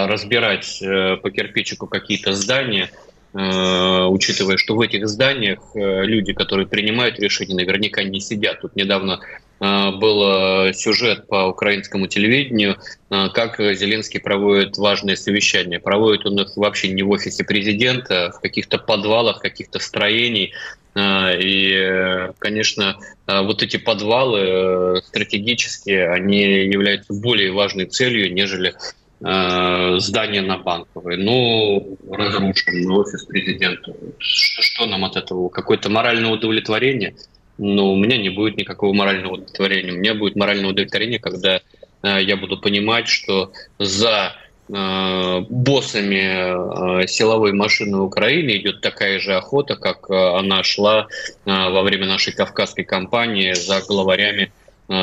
разбирать 0.07 0.79
по 0.81 1.31
кирпичику 1.31 1.87
какие-то 1.87 2.33
здания, 2.33 2.89
учитывая, 3.33 4.57
что 4.57 4.75
в 4.75 4.81
этих 4.81 5.07
зданиях 5.07 5.59
люди, 5.73 6.33
которые 6.33 6.67
принимают 6.67 7.19
решения, 7.19 7.55
наверняка 7.55 8.03
не 8.03 8.19
сидят. 8.19 8.61
Тут 8.61 8.75
недавно 8.75 9.21
Э, 9.61 9.91
был 9.91 10.69
э, 10.69 10.73
сюжет 10.73 11.27
по 11.27 11.45
украинскому 11.45 12.07
телевидению, 12.07 12.77
э, 13.11 13.27
как 13.31 13.59
Зеленский 13.59 14.19
проводит 14.19 14.77
важные 14.77 15.15
совещания. 15.15 15.79
Проводит 15.79 16.25
он 16.25 16.39
их 16.39 16.57
вообще 16.57 16.89
не 16.89 17.03
в 17.03 17.11
офисе 17.11 17.43
президента, 17.43 18.33
в 18.35 18.41
каких-то 18.41 18.79
подвалах, 18.79 19.39
каких-то 19.39 19.79
строений. 19.79 20.53
И, 20.93 22.27
конечно, 22.39 22.97
вот 23.25 23.63
эти 23.63 23.77
подвалы 23.77 25.01
стратегические, 25.07 26.09
они 26.09 26.41
являются 26.41 27.13
более 27.13 27.53
важной 27.53 27.85
целью, 27.85 28.33
нежели 28.33 28.73
э, 29.23 29.99
здание 29.99 30.41
на 30.41 30.57
Банковой. 30.57 31.17
Ну, 31.17 31.97
разрушен 32.09 32.91
офис 32.91 33.25
президента. 33.25 33.93
Что, 34.17 34.85
нам 34.85 35.05
от 35.05 35.15
этого? 35.15 35.49
Какое-то 35.49 35.89
моральное 35.89 36.31
удовлетворение? 36.31 37.15
Ну, 37.57 37.93
у 37.93 37.95
меня 37.95 38.17
не 38.17 38.29
будет 38.29 38.57
никакого 38.57 38.93
морального 38.93 39.33
удовлетворения. 39.33 39.91
У 39.91 39.97
меня 39.97 40.15
будет 40.15 40.35
моральное 40.35 40.69
удовлетворение, 40.69 41.19
когда 41.19 41.61
э, 42.03 42.21
я 42.21 42.35
буду 42.37 42.57
понимать, 42.57 43.07
что 43.07 43.51
за 43.79 44.33
э, 44.69 45.39
боссами 45.49 47.05
силовой 47.07 47.53
машины 47.53 47.97
Украины 47.97 48.57
идет 48.57 48.81
такая 48.81 49.19
же 49.19 49.35
охота, 49.35 49.75
как 49.75 50.09
она 50.09 50.63
шла 50.63 51.07
во 51.45 51.81
время 51.83 52.07
нашей 52.07 52.33
кавказской 52.33 52.83
кампании 52.83 53.53
за 53.53 53.81
главарями 53.81 54.51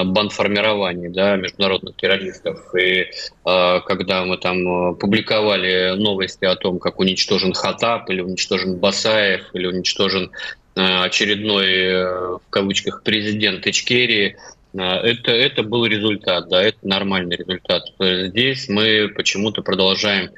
бандформирований, 0.05 1.09
да, 1.09 1.37
международных 1.37 1.97
террористов. 1.97 2.75
И 2.75 3.07
э, 3.07 3.81
когда 3.87 4.25
мы 4.25 4.37
там 4.37 4.93
э, 4.93 4.95
публиковали 4.97 5.95
новости 5.97 6.45
о 6.45 6.57
том, 6.57 6.79
как 6.79 7.01
уничтожен 7.01 7.55
Хатап 7.55 8.11
или 8.11 8.21
уничтожен 8.21 8.77
Басаев 8.77 9.43
или 9.55 9.67
уничтожен 9.67 10.31
э, 10.75 10.81
очередной, 10.81 11.73
э, 11.73 12.05
в 12.05 12.51
кавычках, 12.51 13.03
президент 13.03 13.67
Ичкерии, 13.67 14.37
э, 14.75 14.79
это, 14.79 15.33
это 15.33 15.63
был 15.63 15.87
результат, 15.87 16.49
да, 16.49 16.63
это 16.63 16.79
нормальный 16.83 17.37
результат. 17.37 17.85
Здесь 17.99 18.69
мы 18.69 19.09
почему-то 19.09 19.63
продолжаем 19.63 20.31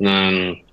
э, 0.00 0.67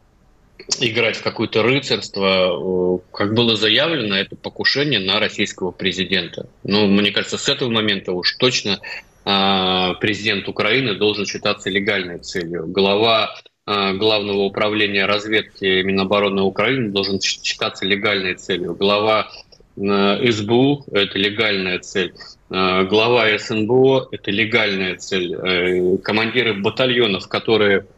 играть 0.80 1.18
в 1.18 1.24
какое-то 1.24 1.64
рыцарство, 1.64 3.00
как 3.12 3.34
было 3.34 3.56
заявлено, 3.56 4.16
это 4.16 4.36
покушение 4.36 5.00
на 5.00 5.20
российского 5.20 5.72
президента. 5.72 6.48
Ну, 6.64 6.88
мне 6.88 7.12
кажется, 7.12 7.38
с 7.38 7.48
этого 7.50 7.70
момента 7.70 8.12
уж 8.12 8.34
точно 8.36 8.80
а, 9.24 9.94
президент 9.96 10.48
Украины 10.48 10.96
должен 10.96 11.26
считаться 11.26 11.70
легальной 11.70 12.20
целью. 12.20 12.68
Глава 12.68 13.36
а, 13.66 13.94
Главного 13.94 14.44
управления 14.44 15.06
разведки 15.06 15.82
Минобороны 15.82 16.42
Украины 16.42 16.92
должен 16.92 17.20
считаться 17.22 17.86
легальной 17.86 18.36
целью. 18.36 18.76
Глава 18.76 19.30
а, 19.78 20.32
СБУ– 20.32 20.86
это 20.92 21.18
легальная 21.18 21.80
цель. 21.80 22.14
Глава 22.48 23.26
СНБО– 23.40 24.10
это 24.12 24.30
легальная 24.30 24.98
цель. 24.98 25.34
Э, 25.34 25.98
командиры 25.98 26.54
батальонов, 26.54 27.28
которые 27.28 27.80
Э, 27.80 27.95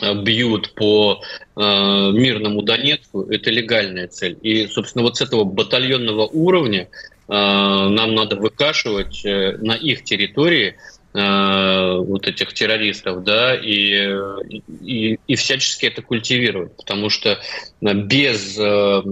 бьют 0.00 0.74
по 0.74 1.20
э, 1.56 1.60
мирному 1.60 2.62
Донецку, 2.62 3.22
это 3.22 3.50
легальная 3.50 4.08
цель. 4.08 4.38
И, 4.42 4.66
собственно, 4.66 5.02
вот 5.02 5.16
с 5.16 5.20
этого 5.20 5.44
батальонного 5.44 6.26
уровня 6.26 6.82
э, 6.82 7.32
нам 7.32 8.14
надо 8.14 8.36
выкашивать 8.36 9.24
э, 9.24 9.56
на 9.58 9.72
их 9.72 10.04
территории 10.04 10.76
э, 11.14 11.96
вот 11.96 12.26
этих 12.28 12.52
террористов, 12.52 13.24
да, 13.24 13.54
и, 13.56 14.14
и, 14.82 15.18
и 15.26 15.34
всячески 15.34 15.86
это 15.86 16.02
культивировать, 16.02 16.76
потому 16.76 17.10
что 17.10 17.38
без 17.80 18.56
э, 18.58 19.02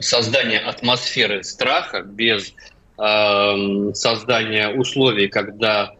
создания 0.00 0.58
атмосферы 0.58 1.42
страха, 1.44 2.02
без 2.02 2.52
э, 2.98 3.92
создания 3.94 4.68
условий, 4.68 5.28
когда 5.28 5.94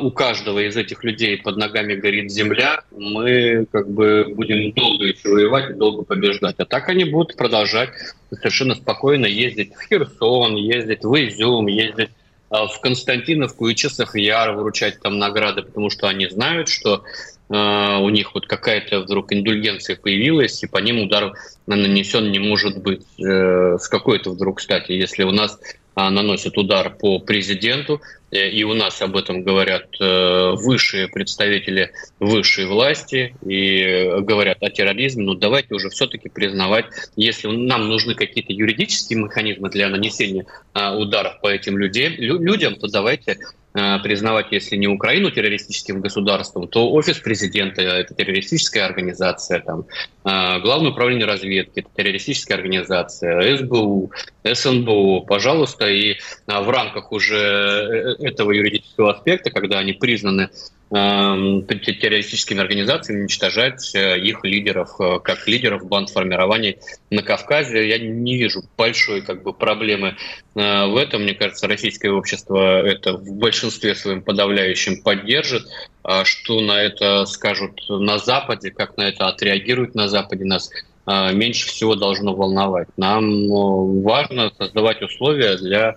у 0.00 0.10
каждого 0.10 0.60
из 0.60 0.76
этих 0.76 1.02
людей 1.02 1.38
под 1.38 1.56
ногами 1.56 1.94
горит 1.94 2.30
земля, 2.30 2.82
мы 2.90 3.66
как 3.72 3.90
бы 3.90 4.26
будем 4.34 4.72
долго 4.72 5.06
еще 5.06 5.28
воевать 5.28 5.70
и 5.70 5.74
долго 5.74 6.04
побеждать. 6.04 6.56
А 6.58 6.64
так 6.64 6.88
они 6.88 7.04
будут 7.04 7.36
продолжать 7.36 7.90
совершенно 8.30 8.74
спокойно 8.74 9.26
ездить 9.26 9.74
в 9.74 9.80
Херсон, 9.80 10.56
ездить 10.56 11.04
в 11.04 11.14
Изюм, 11.14 11.66
ездить 11.66 12.10
а, 12.52 12.66
в 12.66 12.80
Константиновку 12.80 13.68
и 13.68 13.74
Часов 13.74 14.14
Яр, 14.14 14.52
выручать 14.52 15.00
там 15.00 15.18
награды, 15.18 15.62
потому 15.62 15.88
что 15.88 16.06
они 16.06 16.28
знают, 16.28 16.68
что 16.68 17.02
э, 17.48 17.96
у 17.98 18.08
них 18.10 18.34
вот 18.34 18.46
какая-то 18.46 19.00
вдруг 19.00 19.32
индульгенция 19.32 19.96
появилась, 19.96 20.62
и 20.62 20.66
по 20.66 20.76
ним 20.76 21.00
удар 21.00 21.32
нанесен 21.66 22.30
не 22.30 22.38
может 22.38 22.82
быть 22.82 23.06
э, 23.18 23.78
с 23.78 23.88
какой-то 23.88 24.32
вдруг, 24.32 24.58
кстати, 24.58 24.92
если 24.92 25.24
у 25.24 25.30
нас 25.30 25.58
а, 25.94 26.10
наносят 26.10 26.56
удар 26.56 26.96
по 26.96 27.18
президенту, 27.18 28.00
э, 28.30 28.48
и 28.48 28.64
у 28.64 28.74
нас 28.74 29.00
об 29.02 29.16
этом 29.16 29.42
говорят 29.42 29.88
э, 30.00 30.50
высшие 30.54 31.08
представители 31.08 31.92
высшей 32.18 32.66
власти 32.66 33.34
и 33.44 34.20
говорят 34.20 34.62
о 34.62 34.70
терроризме, 34.70 35.24
но 35.24 35.34
давайте 35.34 35.74
уже 35.74 35.90
все-таки 35.90 36.28
признавать, 36.28 36.86
если 37.16 37.48
нам 37.48 37.88
нужны 37.88 38.14
какие-то 38.14 38.52
юридические 38.52 39.18
механизмы 39.18 39.68
для 39.70 39.88
нанесения 39.88 40.46
а, 40.72 40.96
ударов 40.96 41.40
по 41.40 41.48
этим 41.48 41.76
людям, 41.78 42.76
то 42.76 42.88
давайте 42.88 43.38
Э, 43.74 43.98
признавать, 44.02 44.48
если 44.50 44.76
не 44.76 44.86
Украину 44.86 45.30
террористическим 45.30 46.02
государством, 46.02 46.68
то 46.68 46.92
офис 46.92 47.18
президента– 47.18 47.80
это 47.82 48.14
террористическая 48.14 48.84
организация, 48.84 49.60
там, 49.60 49.86
э, 50.21 50.21
Главное 50.24 50.92
управление 50.92 51.26
разведки– 51.26 51.84
террористическая 51.96 52.56
организация, 52.56 53.56
СБУ, 53.56 54.12
СНБО, 54.44 55.20
пожалуйста, 55.20 55.88
и 55.88 56.12
э, 56.12 56.16
в 56.46 56.70
рамках 56.70 57.10
уже 57.10 58.16
этого 58.20 58.52
юридического 58.52 59.14
аспекта, 59.14 59.50
когда 59.50 59.78
они 59.78 59.94
признаны 59.94 60.50
террористическими 60.92 62.60
организациями 62.60 63.22
уничтожать 63.22 63.94
э, 63.94 64.18
их 64.18 64.44
лидеров, 64.44 65.00
э, 65.00 65.20
как 65.24 65.48
лидеров 65.48 65.86
банд 65.86 66.10
формирований 66.10 66.76
на 67.08 67.22
Кавказе. 67.22 67.88
Я 67.88 67.98
не 67.98 68.36
вижу 68.36 68.62
большой 68.76 69.22
как 69.22 69.42
бы, 69.42 69.54
проблемы 69.54 70.16
э, 70.54 70.86
в 70.86 70.96
этом. 70.98 71.22
Мне 71.22 71.32
кажется, 71.32 71.66
российское 71.66 72.10
общество 72.10 72.82
это 72.82 73.14
в 73.14 73.32
большинстве 73.36 73.94
своем 73.94 74.20
подавляющем 74.20 75.02
поддержит. 75.02 75.62
А 76.02 76.24
что 76.24 76.60
на 76.60 76.80
это 76.80 77.24
скажут 77.26 77.80
на 77.88 78.18
Западе, 78.18 78.70
как 78.70 78.96
на 78.96 79.02
это 79.08 79.28
отреагируют 79.28 79.94
на 79.94 80.08
Западе, 80.08 80.44
нас 80.44 80.70
меньше 81.04 81.66
всего 81.66 81.96
должно 81.96 82.32
волновать. 82.32 82.86
Нам 82.96 83.48
важно 84.02 84.52
создавать 84.56 85.02
условия 85.02 85.56
для 85.56 85.96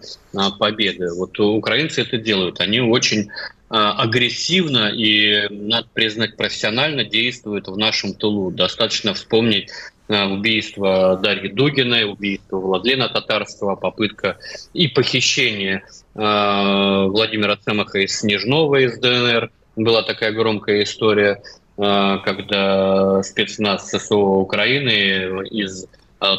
победы. 0.57 1.13
Вот 1.13 1.39
украинцы 1.39 2.01
это 2.01 2.17
делают. 2.17 2.59
Они 2.59 2.81
очень 2.81 3.29
а, 3.67 4.03
агрессивно 4.03 4.91
и, 4.93 5.47
надо 5.49 5.87
признать, 5.93 6.37
профессионально 6.37 7.03
действует 7.03 7.67
в 7.67 7.77
нашем 7.77 8.13
тылу. 8.13 8.51
Достаточно 8.51 9.13
вспомнить 9.13 9.69
а, 10.07 10.27
убийство 10.27 11.19
Дарьи 11.21 11.51
Дугиной, 11.51 12.05
убийство 12.05 12.57
Владлена 12.57 13.09
Татарского, 13.09 13.75
попытка 13.75 14.37
и 14.73 14.87
похищение 14.87 15.83
э, 16.13 16.19
Владимира 16.19 17.57
Цемаха 17.57 17.99
из 17.99 18.19
Снежного 18.19 18.77
из 18.77 18.99
ДНР. 18.99 19.51
Была 19.75 20.03
такая 20.03 20.31
громкая 20.31 20.83
история, 20.83 21.41
э, 21.77 22.17
когда 22.23 23.23
спецназ 23.23 23.89
ССО 23.89 24.15
Украины 24.15 25.45
из 25.49 25.85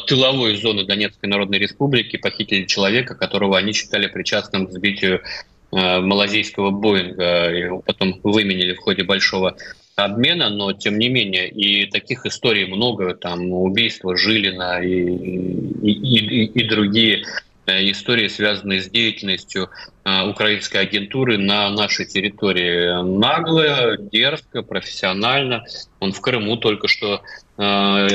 тыловой 0.07 0.57
зоны 0.57 0.85
Донецкой 0.85 1.29
Народной 1.29 1.59
Республики 1.59 2.17
похитили 2.17 2.65
человека, 2.65 3.15
которого 3.15 3.57
они 3.57 3.73
считали 3.73 4.07
причастным 4.07 4.67
к 4.67 4.71
сбитию 4.71 5.21
Э, 5.69 5.99
малазийского 5.99 6.71
Боинга. 6.71 7.49
Его 7.49 7.81
потом 7.81 8.19
выменили 8.23 8.73
в 8.73 8.79
ходе 8.79 9.03
большого 9.03 9.57
обмена, 9.97 10.49
но 10.49 10.71
тем 10.71 10.97
не 10.97 11.09
менее 11.09 11.49
и 11.49 11.87
таких 11.87 12.25
историй 12.25 12.65
много, 12.67 13.15
там 13.15 13.51
убийства 13.51 14.15
Жилина 14.15 14.79
и, 14.81 14.91
и, 14.91 15.91
и, 15.91 16.45
и 16.45 16.67
другие 16.69 17.17
э, 17.17 17.23
истории, 17.67 18.27
связанные 18.27 18.81
с 18.81 18.89
деятельностью 18.89 19.69
э, 20.03 20.29
украинской 20.29 20.77
агентуры 20.77 21.37
на 21.37 21.69
нашей 21.69 22.05
территории. 22.05 23.03
Нагло, 23.03 23.97
дерзко, 23.97 24.61
профессионально. 24.61 25.65
Он 25.99 26.11
в 26.11 26.21
Крыму 26.21 26.57
только 26.57 26.87
что 26.87 27.21
Э, 27.59 28.05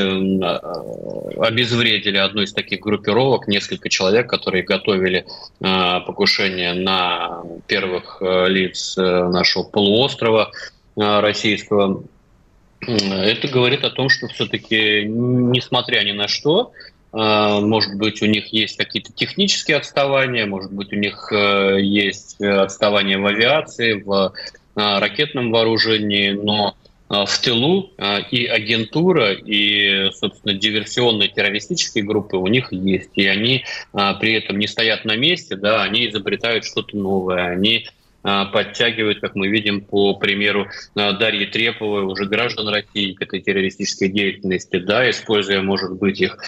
обезвредили 1.41 2.17
одну 2.17 2.43
из 2.43 2.53
таких 2.53 2.79
группировок, 2.79 3.49
несколько 3.49 3.89
человек, 3.89 4.31
которые 4.31 4.63
готовили 4.63 5.27
э, 5.61 6.01
покушение 6.07 6.75
на 6.75 7.43
первых 7.67 8.19
э, 8.21 8.49
лиц 8.49 8.97
нашего 8.97 9.65
полуострова 9.65 10.53
российского. 10.95 12.05
Это 12.87 13.49
говорит 13.49 13.83
о 13.85 13.91
том, 13.91 14.09
что 14.11 14.29
все-таки, 14.29 15.05
несмотря 15.07 16.05
ни 16.05 16.13
на 16.13 16.29
что, 16.29 16.73
может 17.13 17.95
быть, 17.97 18.23
у 18.23 18.27
них 18.27 18.47
есть 18.49 18.79
какие-то 18.79 19.13
технические 19.13 19.77
отставания, 19.77 20.47
может 20.47 20.73
быть, 20.73 20.93
у 20.93 20.97
них 20.97 21.31
есть 21.31 22.41
отставания 22.41 23.19
в 23.19 23.27
авиации, 23.27 24.03
в 24.03 24.33
ракетном 24.75 25.51
вооружении, 25.51 26.31
но 26.31 26.75
а, 27.13 27.27
в 27.27 27.39
тылу 27.43 27.93
а, 27.99 28.21
и 28.21 28.47
агентура, 28.47 29.33
и, 29.35 30.11
собственно, 30.13 30.55
диверсионные 30.55 31.29
террористические 31.29 32.05
группы 32.05 32.39
у 32.39 32.47
них 32.47 32.73
есть. 32.73 33.11
И 33.17 33.27
они 33.27 33.65
а, 33.93 34.15
при 34.15 34.33
этом 34.33 34.59
не 34.59 34.67
стоят 34.67 35.05
на 35.05 35.15
месте, 35.17 35.57
да, 35.57 35.83
они 35.83 36.09
изобретают 36.09 36.65
что-то 36.65 36.97
новое, 36.97 37.49
они 37.49 37.87
подтягивают, 38.23 39.19
как 39.19 39.35
мы 39.35 39.49
видим 39.49 39.81
по 39.81 40.15
примеру 40.15 40.69
Дарьи 40.95 41.45
Треповой, 41.45 42.05
уже 42.05 42.27
граждан 42.27 42.69
России 42.69 43.15
к 43.15 43.23
этой 43.23 43.41
террористической 43.41 44.11
деятельности, 44.11 44.79
да, 44.79 45.11
используя, 45.11 45.61
может 45.61 45.99
быть, 45.99 46.21
их 46.21 46.39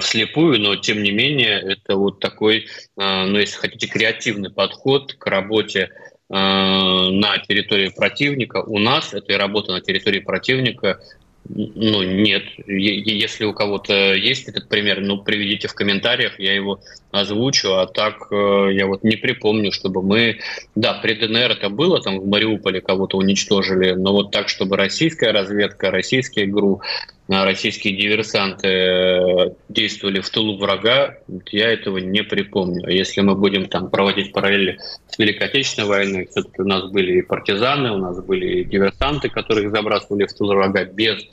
вслепую, 0.00 0.60
но 0.60 0.76
тем 0.76 1.02
не 1.02 1.10
менее 1.10 1.60
это 1.60 1.96
вот 1.96 2.20
такой, 2.20 2.66
ну, 2.96 3.38
если 3.38 3.56
хотите, 3.56 3.86
креативный 3.86 4.50
подход 4.50 5.14
к 5.14 5.26
работе 5.26 5.90
на 6.28 7.38
территории 7.46 7.88
противника. 7.88 8.62
У 8.62 8.78
нас 8.78 9.12
этой 9.12 9.36
работы 9.36 9.72
на 9.72 9.80
территории 9.80 10.20
противника 10.20 11.00
ну, 11.54 12.02
нет. 12.02 12.44
Если 12.66 13.44
у 13.44 13.52
кого-то 13.52 14.14
есть 14.14 14.48
этот 14.48 14.68
пример, 14.68 15.00
ну, 15.00 15.22
приведите 15.22 15.68
в 15.68 15.74
комментариях, 15.74 16.38
я 16.38 16.54
его 16.54 16.80
озвучу. 17.10 17.72
А 17.74 17.86
так 17.86 18.28
э, 18.30 18.68
я 18.72 18.86
вот 18.86 19.04
не 19.04 19.16
припомню, 19.16 19.70
чтобы 19.70 20.02
мы... 20.02 20.38
Да, 20.74 20.94
при 20.94 21.14
ДНР 21.14 21.52
это 21.52 21.68
было, 21.68 22.00
там 22.00 22.20
в 22.20 22.26
Мариуполе 22.26 22.80
кого-то 22.80 23.18
уничтожили, 23.18 23.92
но 23.92 24.12
вот 24.12 24.30
так, 24.30 24.48
чтобы 24.48 24.76
российская 24.76 25.32
разведка, 25.32 25.90
российские 25.90 26.46
ГРУ, 26.46 26.80
а, 27.28 27.44
российские 27.44 27.96
диверсанты 27.96 28.68
э, 28.68 29.50
действовали 29.68 30.20
в 30.20 30.28
тылу 30.28 30.58
врага, 30.58 31.16
я 31.50 31.72
этого 31.72 31.98
не 31.98 32.22
припомню. 32.22 32.88
Если 32.88 33.20
мы 33.20 33.36
будем 33.36 33.68
там 33.68 33.90
проводить 33.90 34.32
параллели 34.32 34.78
с 35.08 35.18
Великой 35.18 35.48
Отечественной 35.48 35.88
войной, 35.88 36.28
все-таки 36.30 36.60
у 36.60 36.66
нас 36.66 36.90
были 36.90 37.18
и 37.18 37.22
партизаны, 37.22 37.92
у 37.92 37.98
нас 37.98 38.20
были 38.22 38.60
и 38.60 38.64
диверсанты, 38.64 39.28
которых 39.28 39.70
забрасывали 39.70 40.26
в 40.26 40.32
тыл 40.32 40.48
врага 40.48 40.84
без 40.84 41.24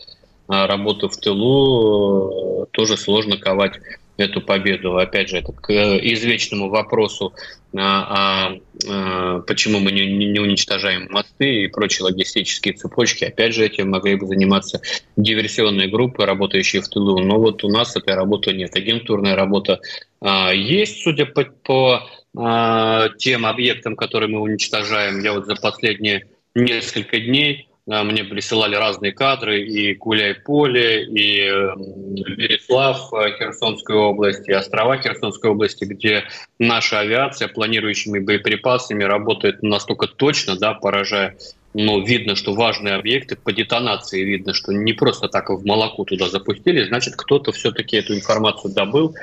работы 0.49 1.07
в 1.07 1.17
тылу, 1.17 2.63
э, 2.63 2.65
тоже 2.71 2.97
сложно 2.97 3.37
ковать 3.37 3.79
эту 4.17 4.41
победу. 4.41 4.97
Опять 4.97 5.29
же, 5.29 5.37
это 5.37 5.53
к 5.53 5.71
извечному 5.71 6.69
вопросу, 6.69 7.33
а, 7.77 8.55
а, 8.87 9.39
почему 9.41 9.79
мы 9.79 9.91
не, 9.91 10.07
не 10.07 10.39
уничтожаем 10.39 11.07
мосты 11.09 11.63
и 11.63 11.67
прочие 11.67 12.05
логистические 12.05 12.73
цепочки. 12.73 13.23
Опять 13.23 13.53
же, 13.53 13.65
этим 13.65 13.91
могли 13.91 14.15
бы 14.15 14.27
заниматься 14.27 14.81
диверсионные 15.15 15.87
группы, 15.87 16.25
работающие 16.25 16.81
в 16.81 16.89
тылу. 16.89 17.19
Но 17.19 17.39
вот 17.39 17.63
у 17.63 17.69
нас 17.69 17.95
этой 17.95 18.15
работы 18.15 18.51
нет. 18.51 18.75
Агентурная 18.75 19.35
работа 19.35 19.79
а, 20.19 20.51
есть, 20.51 21.03
судя 21.03 21.25
по, 21.25 21.45
по 21.63 22.09
а, 22.35 23.09
тем 23.19 23.45
объектам, 23.45 23.95
которые 23.95 24.29
мы 24.29 24.41
уничтожаем. 24.41 25.23
Я 25.23 25.33
вот 25.33 25.45
за 25.45 25.55
последние 25.55 26.27
несколько 26.55 27.19
дней 27.19 27.68
мне 27.89 28.23
присылали 28.23 28.75
разные 28.75 29.11
кадры, 29.11 29.63
и 29.63 29.95
Гуляй-Поле, 29.95 31.05
и 31.05 31.39
Береслав 32.35 33.11
э, 33.13 33.31
Херсонской 33.37 33.95
области, 33.95 34.51
и 34.51 34.53
острова 34.53 34.97
Херсонской 34.97 35.49
области, 35.49 35.85
где 35.85 36.25
наша 36.59 36.99
авиация 36.99 37.47
планирующими 37.47 38.19
боеприпасами 38.19 39.03
работает 39.03 39.63
настолько 39.63 40.05
точно, 40.05 40.55
да, 40.55 40.75
поражая. 40.75 41.35
Но 41.73 41.99
видно, 41.99 42.35
что 42.35 42.53
важные 42.53 42.93
объекты 42.93 43.35
по 43.35 43.51
детонации 43.51 44.23
видно, 44.23 44.53
что 44.53 44.71
не 44.71 44.93
просто 44.93 45.27
так 45.27 45.49
в 45.49 45.65
молоко 45.65 46.03
туда 46.03 46.29
запустили, 46.29 46.83
значит, 46.83 47.15
кто-то 47.15 47.51
все-таки 47.51 47.97
эту 47.97 48.15
информацию 48.15 48.73
добыл, 48.73 49.15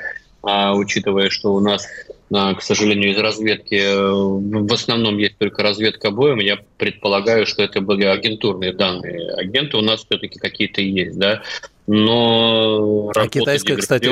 а 0.43 0.73
учитывая, 0.75 1.29
что 1.29 1.53
у 1.53 1.59
нас 1.59 1.87
к 2.29 2.61
сожалению, 2.61 3.11
из 3.11 3.17
разведки 3.17 3.75
э, 3.75 4.11
в 4.11 4.73
основном 4.73 5.17
есть 5.17 5.37
только 5.37 5.63
разведка 5.63 6.11
боем. 6.11 6.39
Я 6.39 6.59
предполагаю, 6.77 7.45
что 7.45 7.63
это 7.63 7.79
были 7.79 8.03
агентурные 8.03 8.73
данные. 8.73 9.31
Агенты 9.35 9.77
у 9.77 9.81
нас 9.81 10.03
все-таки 10.03 10.37
какие-то 10.37 10.81
есть, 10.81 11.17
да. 11.17 11.41
Но 11.87 13.11
а 13.15 13.27
китайская, 13.29 13.77
кстати, 13.77 14.09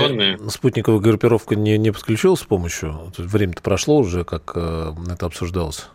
спутниковая 0.50 1.02
группировка 1.02 1.56
не, 1.56 1.78
не 1.78 1.92
подключилась 1.92 2.40
с 2.40 2.46
помощью? 2.46 3.12
Время-то 3.18 3.62
прошло 3.62 3.98
уже, 3.98 4.24
как 4.24 4.54
э, 4.56 4.94
это 5.12 5.26
обсуждалось. 5.26 5.88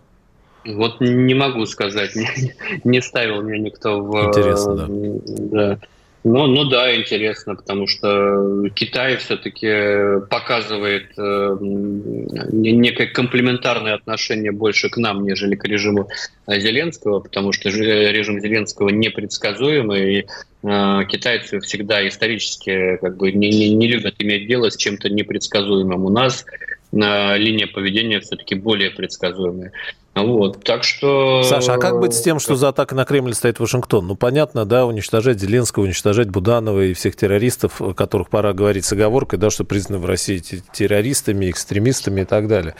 Вот 0.66 1.00
не 1.00 1.32
могу 1.32 1.64
сказать, 1.64 2.14
не, 2.14 2.28
не 2.84 3.00
ставил 3.00 3.40
меня 3.40 3.60
никто 3.60 4.02
в... 4.02 4.26
Интересно, 4.26 4.76
да. 4.76 4.86
да 4.86 5.78
ну, 6.22 6.46
ну 6.46 6.64
да, 6.64 6.94
интересно, 6.94 7.54
потому 7.54 7.86
что 7.86 8.68
Китай 8.74 9.16
все-таки 9.16 10.20
показывает 10.28 11.12
э, 11.16 11.56
некое 11.60 13.06
комплементарное 13.06 13.94
отношение 13.94 14.52
больше 14.52 14.90
к 14.90 14.98
нам, 14.98 15.24
нежели 15.24 15.54
к 15.54 15.64
режиму 15.64 16.08
Зеленского, 16.46 17.20
потому 17.20 17.52
что 17.52 17.70
режим 17.70 18.38
Зеленского 18.38 18.90
непредсказуемый, 18.90 20.18
и 20.18 20.26
э, 20.62 21.04
китайцы 21.08 21.60
всегда 21.60 22.06
исторически 22.06 22.98
как 23.00 23.16
бы 23.16 23.32
не, 23.32 23.48
не, 23.48 23.74
не 23.74 23.88
любят 23.88 24.16
иметь 24.18 24.46
дело 24.46 24.70
с 24.70 24.76
чем-то 24.76 25.08
непредсказуемым. 25.08 26.04
У 26.04 26.10
нас 26.10 26.44
э, 26.92 27.38
линия 27.38 27.66
поведения 27.66 28.20
все-таки 28.20 28.54
более 28.54 28.90
предсказуемая. 28.90 29.72
Вот, 30.14 30.64
так 30.64 30.82
что... 30.82 31.42
Саша, 31.44 31.74
а 31.74 31.78
как 31.78 32.00
быть 32.00 32.14
с 32.14 32.20
тем, 32.20 32.40
что 32.40 32.56
за 32.56 32.70
атакой 32.70 32.96
на 32.96 33.04
Кремль 33.04 33.32
стоит 33.32 33.60
Вашингтон? 33.60 34.08
Ну, 34.08 34.16
понятно, 34.16 34.64
да, 34.64 34.84
уничтожать 34.84 35.38
Зеленского, 35.38 35.84
уничтожать 35.84 36.28
Буданова 36.28 36.82
и 36.84 36.94
всех 36.94 37.14
террористов, 37.14 37.80
о 37.80 37.94
которых 37.94 38.28
пора 38.28 38.52
говорить 38.52 38.84
с 38.84 38.92
оговоркой, 38.92 39.38
да, 39.38 39.50
что 39.50 39.64
признаны 39.64 40.02
в 40.02 40.06
России 40.06 40.42
террористами, 40.72 41.48
экстремистами 41.48 42.22
и 42.22 42.24
так 42.24 42.48
далее. 42.48 42.74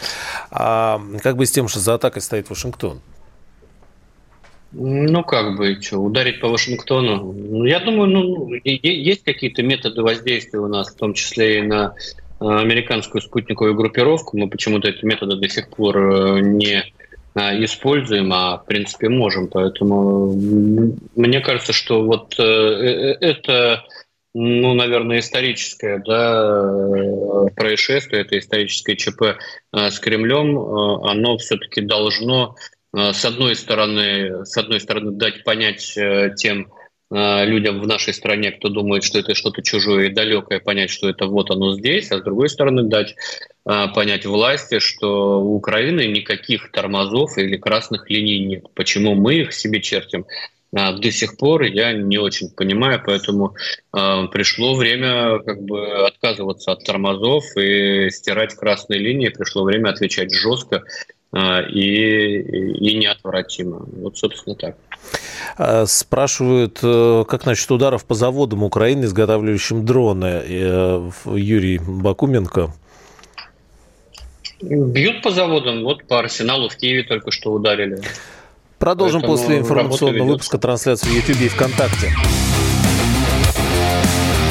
А 0.51 1.01
как 1.23 1.37
быть 1.37 1.49
с 1.49 1.53
тем, 1.53 1.69
что 1.69 1.79
за 1.79 1.95
атакой 1.95 2.21
стоит 2.21 2.51
Вашингтон? 2.51 3.01
Ну, 4.73 5.23
как 5.25 5.57
бы, 5.57 5.81
что, 5.81 5.99
ударить 5.99 6.41
по 6.41 6.49
Вашингтону? 6.49 7.33
Ну, 7.33 7.65
я 7.65 7.79
думаю, 7.79 8.11
ну, 8.11 8.51
есть 8.65 9.25
какие-то 9.25 9.63
методы 9.63 10.03
воздействия 10.03 10.61
у 10.61 10.69
нас, 10.69 10.91
в 10.91 10.97
том 10.97 11.15
числе 11.15 11.59
и 11.59 11.63
на 11.63 11.95
э, 12.41 12.45
американскую 12.45 13.21
спутниковую 13.21 13.75
группировку. 13.75 14.37
Мы 14.37 14.49
почему-то 14.49 14.89
эти 14.89 15.05
методы 15.05 15.37
до 15.37 15.49
сих 15.49 15.71
пор 15.71 15.99
э, 15.99 16.41
не 16.41 16.85
используем, 17.37 18.33
а 18.33 18.59
в 18.59 18.67
принципе 18.67 19.09
можем. 19.09 19.49
Поэтому 19.49 20.33
мне 21.15 21.41
кажется, 21.41 21.73
что 21.73 22.03
вот 22.03 22.35
э, 22.39 22.43
э, 22.43 23.17
это, 23.21 23.85
ну, 24.35 24.75
наверное, 24.75 25.21
историческое 25.21 26.03
да, 26.05 27.47
происшествие, 27.57 28.23
это 28.23 28.39
историческое 28.39 28.97
ЧП 28.97 29.23
э, 29.23 29.91
с 29.91 29.99
Кремлем, 30.01 30.59
оно 30.59 31.39
все-таки 31.39 31.81
должно 31.81 32.57
с 32.93 33.25
одной 33.25 33.55
стороны, 33.55 34.45
с 34.45 34.57
одной 34.57 34.81
стороны 34.81 35.13
дать 35.13 35.45
понять 35.45 35.97
тем 36.37 36.73
людям 37.13 37.81
в 37.81 37.87
нашей 37.89 38.15
стране, 38.15 38.53
кто 38.53 38.69
думает, 38.69 39.03
что 39.03 39.19
это 39.19 39.35
что-то 39.35 39.63
чужое 39.63 40.07
и 40.07 40.15
далекое, 40.15 40.61
понять, 40.61 40.91
что 40.91 41.09
это 41.09 41.27
вот 41.27 41.51
оно 41.51 41.75
здесь, 41.77 42.13
а 42.13 42.19
с 42.19 42.23
другой 42.23 42.49
стороны 42.49 42.85
дать 42.85 43.17
а, 43.65 43.89
понять 43.89 44.27
власти, 44.27 44.79
что 44.79 45.41
у 45.41 45.55
Украины 45.55 46.07
никаких 46.07 46.73
тормозов 46.73 47.37
или 47.37 47.57
красных 47.57 48.09
линий 48.11 48.45
нет. 48.45 48.65
Почему 48.75 49.15
мы 49.15 49.35
их 49.35 49.53
себе 49.53 49.81
чертим? 49.81 50.25
А, 50.75 50.93
до 50.93 51.11
сих 51.11 51.37
пор 51.37 51.63
я 51.63 51.93
не 51.93 52.19
очень 52.19 52.51
понимаю, 52.51 53.03
поэтому 53.05 53.55
э, 53.93 54.29
пришло 54.33 54.75
время 54.75 55.41
как 55.41 55.63
бы 55.63 56.07
отказываться 56.07 56.73
от 56.73 56.85
тормозов 56.85 57.45
и 57.57 58.09
стирать 58.11 58.55
красные 58.55 59.01
линии. 59.01 59.29
Пришло 59.29 59.65
время 59.65 59.91
отвечать 59.91 60.33
жестко 60.33 60.77
э, 60.77 60.81
и, 61.33 62.41
и 62.41 62.97
неотвратимо. 62.99 63.87
Вот, 64.01 64.19
собственно, 64.19 64.57
так. 64.57 64.77
Спрашивают, 65.89 66.81
э, 66.83 67.25
как 67.29 67.47
насчет 67.47 67.71
ударов 67.71 68.05
по 68.05 68.15
заводам 68.15 68.63
Украины, 68.63 69.05
изготавливающим 69.05 69.85
дроны. 69.85 70.43
Э, 70.45 71.11
Юрий 71.27 71.79
Бакуменко 71.79 72.73
Бьют 74.63 75.23
по 75.23 75.31
заводам, 75.31 75.85
вот 75.85 76.05
по 76.05 76.19
арсеналу 76.19 76.69
в 76.69 76.77
Киеве 76.77 77.03
только 77.03 77.31
что 77.31 77.53
ударили. 77.53 78.01
Продолжим 78.79 79.23
Поэтому 79.23 79.39
после 79.39 79.59
информационного 79.59 80.29
выпуска 80.29 80.59
трансляции 80.59 81.09
в 81.09 81.15
YouTube 81.15 81.41
и 81.41 81.49
ВКонтакте. 81.49 82.13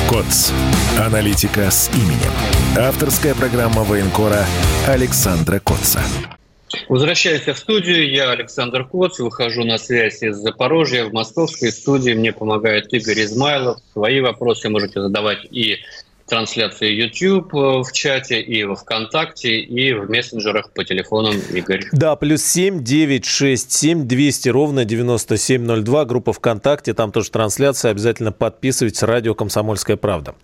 КОЦ. 0.10 0.52
Аналитика 1.00 1.70
с 1.70 1.90
именем. 1.94 2.34
Авторская 2.78 3.36
программа 3.36 3.84
военкора 3.84 4.46
Александра 4.88 5.60
Котца. 5.60 6.02
Возвращаюсь 6.88 7.48
в 7.48 7.56
студию. 7.56 8.10
Я 8.12 8.32
Александр 8.32 8.86
Коц. 8.86 9.20
Выхожу 9.20 9.64
на 9.64 9.78
связь 9.78 10.22
из 10.22 10.38
Запорожья. 10.38 11.06
В 11.06 11.14
московской 11.14 11.72
студии 11.72 12.12
мне 12.12 12.32
помогает 12.32 12.94
Игорь 12.94 13.24
Измайлов. 13.24 13.80
Свои 13.94 14.22
вопросы 14.22 14.70
можете 14.70 15.02
задавать 15.02 15.46
и 15.52 15.78
трансляции 16.30 16.92
YouTube 16.94 17.54
э, 17.56 17.82
в 17.82 17.92
чате, 17.92 18.40
и 18.40 18.64
во 18.64 18.76
ВКонтакте, 18.76 19.60
и 19.60 19.94
в 19.94 20.10
мессенджерах 20.10 20.72
по 20.72 20.86
телефонам, 20.86 21.36
Игорь. 21.52 21.88
Да, 21.92 22.16
плюс 22.16 22.44
семь 22.44 22.84
девять 22.84 23.26
шесть 23.26 23.72
семь 23.72 24.08
двести 24.08 24.50
ровно 24.50 24.86
девяносто 24.86 25.38
семь 25.38 25.64
ноль 25.64 25.82
два. 25.82 26.06
Группа 26.06 26.32
ВКонтакте, 26.32 26.94
там 26.94 27.12
тоже 27.12 27.32
трансляция. 27.32 27.92
Обязательно 27.92 28.32
подписывайтесь. 28.32 29.02
Радио 29.04 29.34
«Комсомольская 29.34 29.98
правда». 29.98 30.36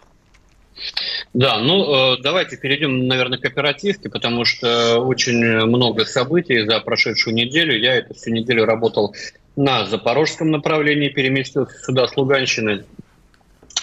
Да, 1.36 1.58
ну 1.60 2.13
э, 2.13 2.17
давайте 2.21 2.56
перейдем, 2.56 3.08
наверное, 3.08 3.38
к 3.38 3.43
оперативке, 3.43 4.08
потому 4.08 4.45
что 4.45 5.00
очень 5.00 5.43
много 5.65 6.06
событий 6.06 6.65
за 6.65 6.80
прошедшую 6.80 7.36
неделю. 7.36 7.78
Я 7.78 7.95
эту 7.95 8.13
всю 8.13 8.32
неделю 8.32 8.63
работал 8.63 9.13
на 9.58 9.86
запорожском 9.86 10.50
направлении, 10.50 11.10
переместился 11.10 11.78
сюда 11.80 12.08
с 12.08 12.15
Луганщины 12.15 12.86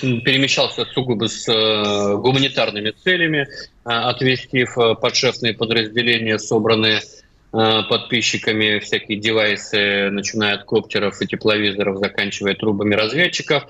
перемещался 0.01 0.87
сугубо 0.87 1.29
с 1.29 1.47
э, 1.47 2.17
гуманитарными 2.17 2.91
целями, 2.91 3.41
э, 3.41 3.47
отвестив 3.85 4.75
подшефные 5.03 5.53
подразделения, 5.53 6.39
собранные 6.39 7.03
подписчиками 7.51 8.79
всякие 8.79 9.19
девайсы, 9.19 10.09
начиная 10.09 10.55
от 10.55 10.65
коптеров 10.65 11.21
и 11.21 11.27
тепловизоров, 11.27 11.99
заканчивая 11.99 12.55
трубами 12.55 12.95
разведчиков. 12.95 13.65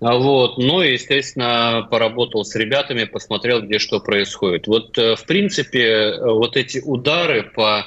Вот. 0.00 0.58
Ну 0.58 0.82
и, 0.82 0.92
естественно, 0.92 1.86
поработал 1.90 2.44
с 2.44 2.54
ребятами, 2.54 3.04
посмотрел, 3.04 3.62
где 3.62 3.78
что 3.78 4.00
происходит. 4.00 4.66
Вот, 4.66 4.96
в 4.96 5.24
принципе, 5.26 6.18
вот 6.20 6.56
эти 6.56 6.78
удары 6.78 7.44
по 7.44 7.86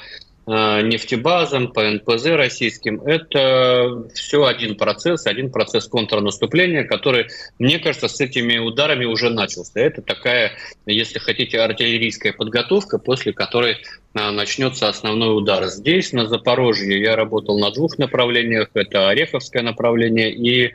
нефтебазам, 0.50 1.72
по 1.72 1.88
НПЗ 1.88 2.26
российским. 2.32 3.02
Это 3.02 4.08
все 4.16 4.46
один 4.46 4.76
процесс, 4.76 5.28
один 5.28 5.52
процесс 5.52 5.88
контрнаступления, 5.88 6.84
который, 6.84 7.28
мне 7.60 7.78
кажется, 7.78 8.08
с 8.08 8.20
этими 8.20 8.58
ударами 8.58 9.06
уже 9.06 9.30
начался. 9.30 9.80
Это 9.80 10.02
такая, 10.02 10.54
если 10.88 11.20
хотите, 11.20 11.60
артиллерийская 11.60 12.34
подготовка, 12.34 12.98
после 12.98 13.32
которой 13.32 13.78
начнется 14.14 14.88
основной 14.90 15.38
удар. 15.38 15.68
Здесь, 15.68 16.14
на 16.14 16.26
Запорожье, 16.26 17.00
я 17.00 17.16
работал 17.16 17.60
на 17.60 17.70
двух 17.70 18.00
направлениях. 18.00 18.70
Это 18.74 19.08
Ореховское 19.10 19.62
направление 19.62 20.32
и 20.34 20.74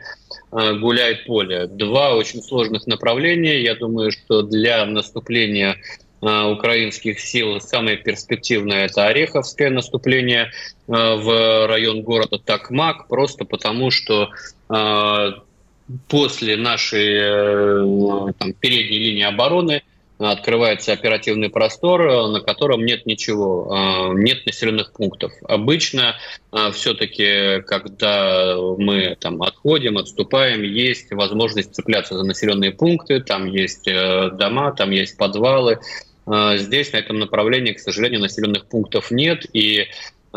Гуляй-Поле. 0.51 1.67
Два 1.67 2.15
очень 2.15 2.41
сложных 2.41 2.87
направления. 2.87 3.61
Я 3.61 3.75
думаю, 3.75 4.11
что 4.11 4.41
для 4.41 4.85
наступления 4.85 5.75
украинских 6.25 7.19
сил 7.19 7.59
самое 7.61 7.97
перспективное– 7.97 8.85
это 8.87 9.05
Ореховское 9.05 9.69
наступление 9.69 10.51
в 10.87 11.67
район 11.67 12.01
города 12.01 12.39
Такмак, 12.39 13.07
просто 13.07 13.45
потому 13.45 13.91
что 13.91 14.29
после 16.07 16.57
нашей 16.57 17.13
э, 17.13 18.33
там, 18.39 18.53
передней 18.53 18.97
линии 18.97 19.23
обороны– 19.23 19.83
открывается 20.17 20.93
оперативный 20.93 21.49
простор, 21.49 22.29
на 22.29 22.39
котором 22.39 22.85
нет 22.85 23.05
ничего, 23.05 24.13
нет 24.15 24.45
населенных 24.45 24.93
пунктов. 24.93 25.33
Обычно 25.43 26.15
все-таки, 26.71 27.61
когда 27.63 28.55
мы 28.77 29.17
там 29.19 29.41
отходим, 29.41 29.97
отступаем, 29.97 30.61
есть 30.61 31.11
возможность 31.11 31.75
цепляться 31.75 32.17
за 32.17 32.23
населенные 32.23 32.71
пункты, 32.71 33.19
там 33.19 33.45
есть 33.45 33.87
э, 33.87 34.29
дома, 34.31 34.71
там 34.71 34.91
есть 34.91 35.17
подвалы. 35.17 35.79
А, 36.25 36.57
здесь, 36.57 36.91
на 36.93 36.97
этом 36.97 37.19
направлении, 37.19 37.73
к 37.73 37.79
сожалению, 37.79 38.21
населенных 38.21 38.65
пунктов 38.65 39.11
нет, 39.11 39.45
и 39.53 39.87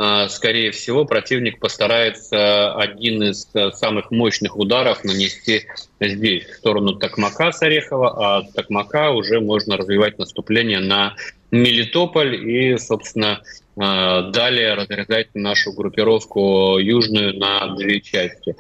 а, 0.01 0.29
скорее 0.29 0.71
всего, 0.71 1.05
противник 1.05 1.59
постарается 1.59 2.73
один 2.73 3.23
из 3.25 3.49
э, 3.55 3.73
самых 3.73 4.13
мощных 4.13 4.57
ударов 4.57 5.03
нанести 5.03 5.67
здесь, 6.01 6.47
в 6.47 6.55
сторону 6.55 6.95
Токмака 6.95 7.51
с 7.51 7.63
Орехова, 7.63 8.15
а 8.17 8.39
от 8.39 8.53
Токмака 8.53 9.11
уже 9.11 9.41
можно 9.41 9.77
развивать 9.77 10.17
наступление 10.17 10.79
на 10.79 11.17
Мелитополь 11.51 12.37
и, 12.49 12.79
собственно, 12.79 13.43
а, 13.77 14.31
далее 14.31 14.75
разрезать 14.75 15.35
нашу 15.35 15.73
группировку 15.73 16.79
южную 16.79 17.37
на 17.37 17.75
две 17.75 18.01
части. 18.01 18.55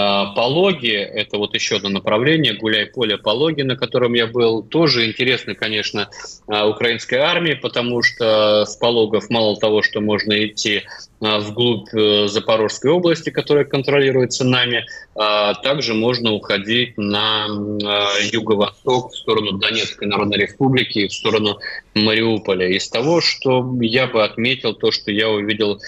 А, 0.00 0.26
пологи– 0.26 0.92
это 0.92 1.38
вот 1.38 1.54
еще 1.54 1.76
одно 1.76 1.88
направление, 1.88 2.54
гуляй-поле 2.54 3.18
Пологи, 3.18 3.62
на 3.62 3.76
котором 3.76 4.14
я 4.14 4.28
был. 4.28 4.62
Тоже 4.62 5.06
интересно, 5.06 5.54
конечно, 5.56 6.08
украинской 6.46 7.16
армии, 7.16 7.54
потому 7.54 8.02
что 8.02 8.64
с 8.64 8.76
Пологов 8.76 9.28
мало 9.28 9.56
того, 9.56 9.82
что 9.82 10.00
можно 10.00 10.46
идти 10.46 10.82
а, 10.84 11.07
вглубь 11.20 11.88
э, 11.92 12.28
Запорожской 12.28 12.90
области, 12.90 13.30
которая 13.30 13.64
контролируется 13.64 14.44
нами. 14.44 14.86
А, 15.14 15.54
также 15.54 15.94
можно 15.94 16.32
уходить 16.32 16.96
на 16.96 17.46
а, 17.46 18.08
юго-восток, 18.32 19.12
в 19.12 19.16
сторону 19.16 19.52
Донецкой 19.58 20.08
Народной 20.08 20.38
Республики, 20.38 21.08
в 21.08 21.12
сторону 21.12 21.58
Мариуполя. 21.94 22.68
Из 22.68 22.88
того, 22.88 23.20
что 23.20 23.76
я 23.80 24.06
бы 24.06 24.22
отметил, 24.22 24.74
то, 24.74 24.92
что 24.92 25.10
я 25.10 25.28
увидел 25.28 25.80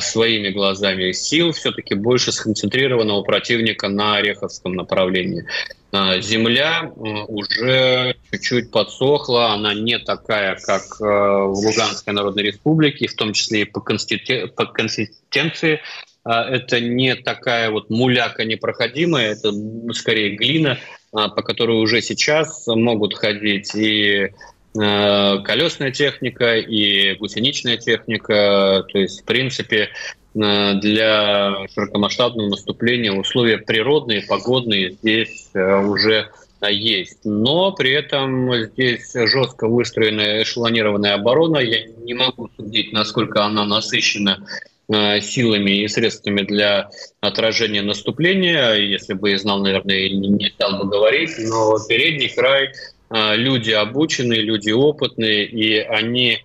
своими 0.00 0.50
глазами, 0.50 1.12
сил 1.12 1.52
все-таки 1.52 1.94
больше 1.94 2.32
сконцентрированного 2.32 3.22
противника 3.22 3.88
на 3.88 4.16
Ореховском 4.16 4.74
направлении. 4.74 5.44
Земля 5.92 6.90
уже 6.94 8.16
чуть-чуть 8.30 8.70
подсохла, 8.70 9.52
она 9.52 9.72
не 9.72 9.98
такая, 9.98 10.56
как 10.56 10.82
в 10.98 11.54
Луганской 11.54 12.12
Народной 12.12 12.42
Республике, 12.42 13.06
в 13.06 13.14
том 13.14 13.32
числе 13.32 13.62
и 13.62 13.64
по, 13.64 13.80
конститу... 13.80 14.48
по 14.48 14.66
консистенции. 14.66 15.80
Это 16.24 16.80
не 16.80 17.14
такая 17.14 17.70
вот 17.70 17.88
муляка 17.88 18.44
непроходимая, 18.44 19.32
это 19.32 19.52
скорее 19.94 20.36
глина, 20.36 20.78
по 21.12 21.42
которой 21.42 21.80
уже 21.80 22.02
сейчас 22.02 22.66
могут 22.66 23.14
ходить 23.14 23.74
и 23.74 24.32
колесная 24.74 25.92
техника, 25.92 26.56
и 26.56 27.14
гусеничная 27.14 27.76
техника. 27.78 28.84
То 28.92 28.98
есть, 28.98 29.22
в 29.22 29.24
принципе, 29.24 29.90
для 30.36 31.66
широкомасштабного 31.74 32.50
наступления 32.50 33.12
условия 33.12 33.58
природные, 33.58 34.22
погодные 34.22 34.90
здесь 34.90 35.50
уже 35.54 36.30
есть. 36.68 37.24
Но 37.24 37.72
при 37.72 37.92
этом 37.92 38.52
здесь 38.54 39.12
жестко 39.14 39.68
выстроенная 39.68 40.42
эшелонированная 40.42 41.14
оборона. 41.14 41.58
Я 41.58 41.86
не 41.86 42.14
могу 42.14 42.50
судить, 42.56 42.92
насколько 42.92 43.44
она 43.44 43.64
насыщена 43.64 44.46
э, 44.88 45.20
силами 45.20 45.82
и 45.82 45.88
средствами 45.88 46.42
для 46.42 46.90
отражения 47.20 47.82
наступления. 47.82 48.74
Если 48.74 49.14
бы 49.14 49.30
я 49.30 49.38
знал, 49.38 49.60
наверное, 49.60 50.08
не 50.08 50.50
стал 50.50 50.78
бы 50.78 50.90
говорить. 50.90 51.30
Но 51.38 51.78
передний 51.88 52.32
край 52.34 52.70
э, 53.10 53.36
люди 53.36 53.72
обученные, 53.72 54.42
люди 54.42 54.70
опытные, 54.70 55.46
и 55.46 55.78
они 55.78 56.32
э, 56.32 56.38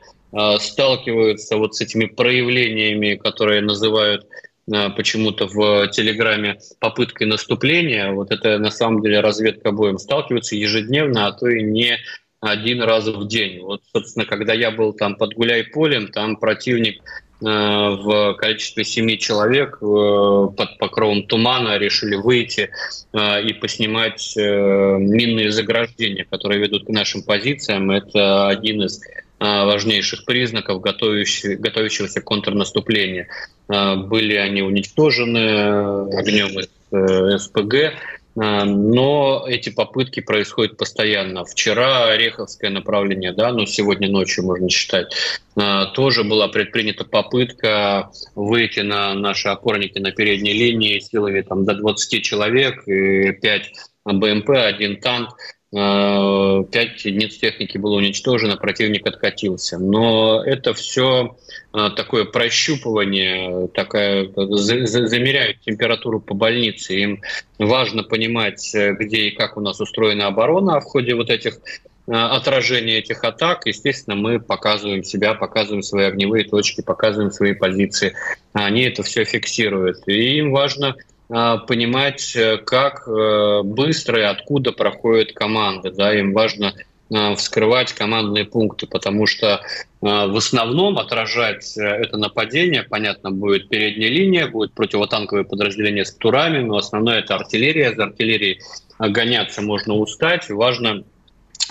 сталкиваются 0.59 1.57
вот 1.57 1.75
с 1.75 1.81
этими 1.81 2.05
проявлениями, 2.05 3.15
которые 3.15 3.61
называют 3.61 4.25
Э, 4.71 4.89
почему-то 4.89 5.47
в 5.47 5.87
Телеграме 5.89 6.59
попыткой 6.79 7.27
наступления. 7.27 8.11
Вот 8.11 8.31
это 8.31 8.57
на 8.59 8.71
самом 8.71 9.01
деле 9.01 9.19
разведка 9.19 9.71
боем 9.71 9.97
сталкиваются 9.97 10.55
ежедневно, 10.55 11.27
а 11.27 11.31
то 11.31 11.47
и 11.47 11.63
не 11.63 11.97
один 12.39 12.81
раз 12.81 13.07
в 13.07 13.27
день. 13.27 13.61
Вот, 13.61 13.81
собственно, 13.91 14.25
когда 14.25 14.53
я 14.53 14.71
был 14.71 14.93
там 14.93 15.15
под 15.15 15.33
Гуляй-полем, 15.33 16.07
там 16.07 16.37
противник 16.37 17.01
э, 17.01 17.45
в 17.45 18.33
количестве 18.35 18.83
семи 18.83 19.17
человек 19.17 19.77
э, 19.81 19.85
под 19.85 20.77
покровом 20.77 21.23
тумана 21.23 21.77
решили 21.77 22.15
выйти 22.15 22.69
и 23.13 23.53
поснимать 23.59 24.33
минные 24.37 25.51
заграждения, 25.51 26.25
которые 26.29 26.61
ведут 26.61 26.85
к 26.85 26.89
нашим 26.89 27.23
позициям. 27.23 27.91
Это 27.91 28.47
один 28.47 28.83
из 28.83 29.01
важнейших 29.41 30.25
признаков 30.25 30.81
готовящегося 30.81 32.21
контрнаступления. 32.21 33.27
А, 33.67 33.95
были 33.95 34.35
они 34.35 34.61
уничтожены 34.61 36.07
огнем 36.13 36.59
из 36.59 36.69
э, 36.91 37.37
СПГ, 37.37 37.93
а, 38.37 38.65
но 38.65 39.45
эти 39.47 39.69
попытки 39.69 40.19
происходят 40.19 40.77
постоянно. 40.77 41.45
Вчера 41.45 42.09
Ореховское 42.09 42.69
направление, 42.69 43.33
да, 43.33 43.51
ну 43.51 43.65
сегодня 43.65 44.09
ночью 44.09 44.45
можно 44.45 44.69
считать, 44.69 45.13
а, 45.55 45.87
тоже 45.87 46.23
была 46.23 46.47
предпринята 46.47 47.05
попытка 47.05 48.11
выйти 48.35 48.81
на 48.81 49.13
наши 49.13 49.47
опорники 49.47 49.99
на 49.99 50.11
передней 50.11 50.53
линии 50.53 50.99
силами 50.99 51.41
там, 51.41 51.65
до 51.65 51.75
20 51.75 52.21
человек, 52.21 52.87
и 52.87 53.31
5 53.31 53.71
БМП, 54.05 54.49
один 54.49 54.99
танк. 54.99 55.37
Пять 55.71 57.05
единиц 57.05 57.37
техники 57.37 57.77
было 57.77 57.95
уничтожено, 57.95 58.57
противник 58.57 59.07
откатился. 59.07 59.79
Но 59.79 60.43
это 60.43 60.73
все 60.73 61.37
а, 61.71 61.89
такое 61.91 62.25
прощупывание, 62.25 63.69
такая, 63.69 64.27
замеряют 64.35 65.61
температуру 65.61 66.19
по 66.19 66.33
больнице. 66.33 66.95
Им 66.95 67.21
важно 67.57 68.03
понимать, 68.03 68.75
э, 68.75 68.91
где 68.95 69.29
и 69.29 69.31
как 69.31 69.55
у 69.55 69.61
нас 69.61 69.79
устроена 69.79 70.27
оборона, 70.27 70.81
в 70.81 70.83
ходе 70.83 71.15
вот 71.15 71.29
этих 71.29 71.59
отражения 72.07 72.97
этих 72.97 73.23
атак, 73.23 73.65
естественно, 73.65 74.15
мы 74.15 74.39
показываем 74.39 75.03
себя, 75.03 75.33
показываем 75.33 75.83
свои 75.83 76.05
огневые 76.05 76.43
точки, 76.43 76.81
показываем 76.81 77.31
свои 77.31 77.53
позиции. 77.53 78.13
Они 78.53 78.83
это 78.83 79.03
все 79.03 79.23
фиксируют. 79.23 80.07
И 80.07 80.37
им 80.39 80.51
важно 80.51 80.95
понимать, 81.31 82.35
э, 82.35 82.57
как 82.57 83.07
э, 83.07 83.61
быстро 83.63 84.19
и 84.19 84.23
откуда 84.23 84.73
проходят 84.73 85.31
команды. 85.31 85.89
Да, 85.91 86.13
им 86.13 86.33
важно 86.33 86.73
а, 87.13 87.35
вскрывать 87.35 87.93
командные 87.93 88.45
пункты, 88.45 88.85
потому 88.85 89.27
что 89.27 89.61
а, 90.01 90.27
в 90.27 90.35
основном 90.35 90.97
отражать 90.97 91.77
э, 91.77 91.81
это 91.83 92.17
нападение, 92.17 92.83
понятно, 92.83 93.31
будет 93.31 93.69
передняя 93.69 94.09
линия, 94.09 94.47
будет 94.47 94.73
противотанковые 94.73 95.45
подразделения 95.45 96.03
с 96.03 96.13
турами, 96.13 96.59
но 96.59 96.75
основное 96.75 97.19
это 97.19 97.35
артиллерия. 97.35 97.93
За 97.95 98.05
артиллерией 98.05 98.59
гоняться 98.99 99.61
можно 99.61 99.93
устать. 99.95 100.49
Важно 100.49 101.03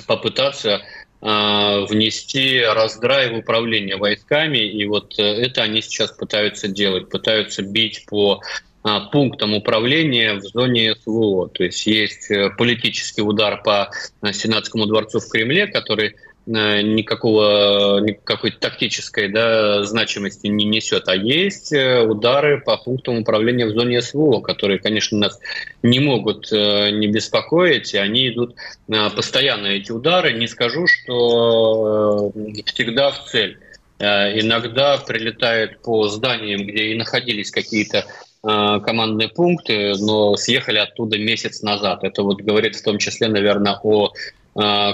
попытаться 0.06 0.80
внести 1.22 2.62
раздрай 2.62 3.30
в 3.30 3.36
управление 3.36 3.96
войсками, 3.98 4.56
и 4.56 4.86
вот 4.86 5.18
это 5.18 5.60
они 5.60 5.82
сейчас 5.82 6.12
пытаются 6.12 6.66
делать, 6.66 7.10
пытаются 7.10 7.60
бить 7.60 8.06
по 8.08 8.40
а, 8.40 8.69
пунктом 9.12 9.54
управления 9.54 10.34
в 10.34 10.42
зоне 10.42 10.94
СВО. 10.94 11.48
То 11.48 11.64
есть 11.64 11.86
есть 11.86 12.30
э, 12.30 12.50
политический 12.50 13.22
удар 13.22 13.62
по 13.62 13.90
э, 14.22 14.32
Сенатскому 14.32 14.86
дворцу 14.86 15.20
в 15.20 15.28
Кремле, 15.28 15.66
который 15.66 16.16
э, 16.46 16.80
никакого, 16.80 18.00
никакой 18.00 18.52
тактической 18.52 19.28
да, 19.28 19.84
значимости 19.84 20.46
не 20.46 20.64
несет, 20.64 21.08
а 21.08 21.14
есть 21.14 21.72
удары 21.72 22.62
по 22.62 22.78
пунктам 22.78 23.18
управления 23.18 23.66
в 23.66 23.74
зоне 23.74 24.00
СВО, 24.00 24.40
которые, 24.40 24.78
конечно, 24.78 25.18
нас 25.18 25.38
не 25.82 26.00
могут 26.00 26.50
не 26.50 27.06
беспокоить, 27.06 27.92
и 27.92 27.98
они 27.98 28.28
идут 28.28 28.54
постоянно, 29.14 29.66
эти 29.66 29.92
удары. 29.92 30.32
Не 30.32 30.46
скажу, 30.46 30.86
что 30.86 32.32
всегда 32.64 33.10
в 33.10 33.26
цель. 33.26 33.58
иногда 33.98 34.96
прилетает 34.96 35.82
по 35.82 36.08
зданиям, 36.08 36.66
где 36.66 36.92
и 36.92 36.94
находились 36.94 37.50
какие-то 37.50 38.06
командные 38.42 39.28
пункты, 39.28 39.94
но 39.98 40.36
съехали 40.36 40.78
оттуда 40.78 41.18
месяц 41.18 41.62
назад. 41.62 42.04
Это 42.04 42.22
вот 42.22 42.40
говорит 42.40 42.76
в 42.76 42.82
том 42.82 42.98
числе, 42.98 43.28
наверное, 43.28 43.78
о 43.82 44.12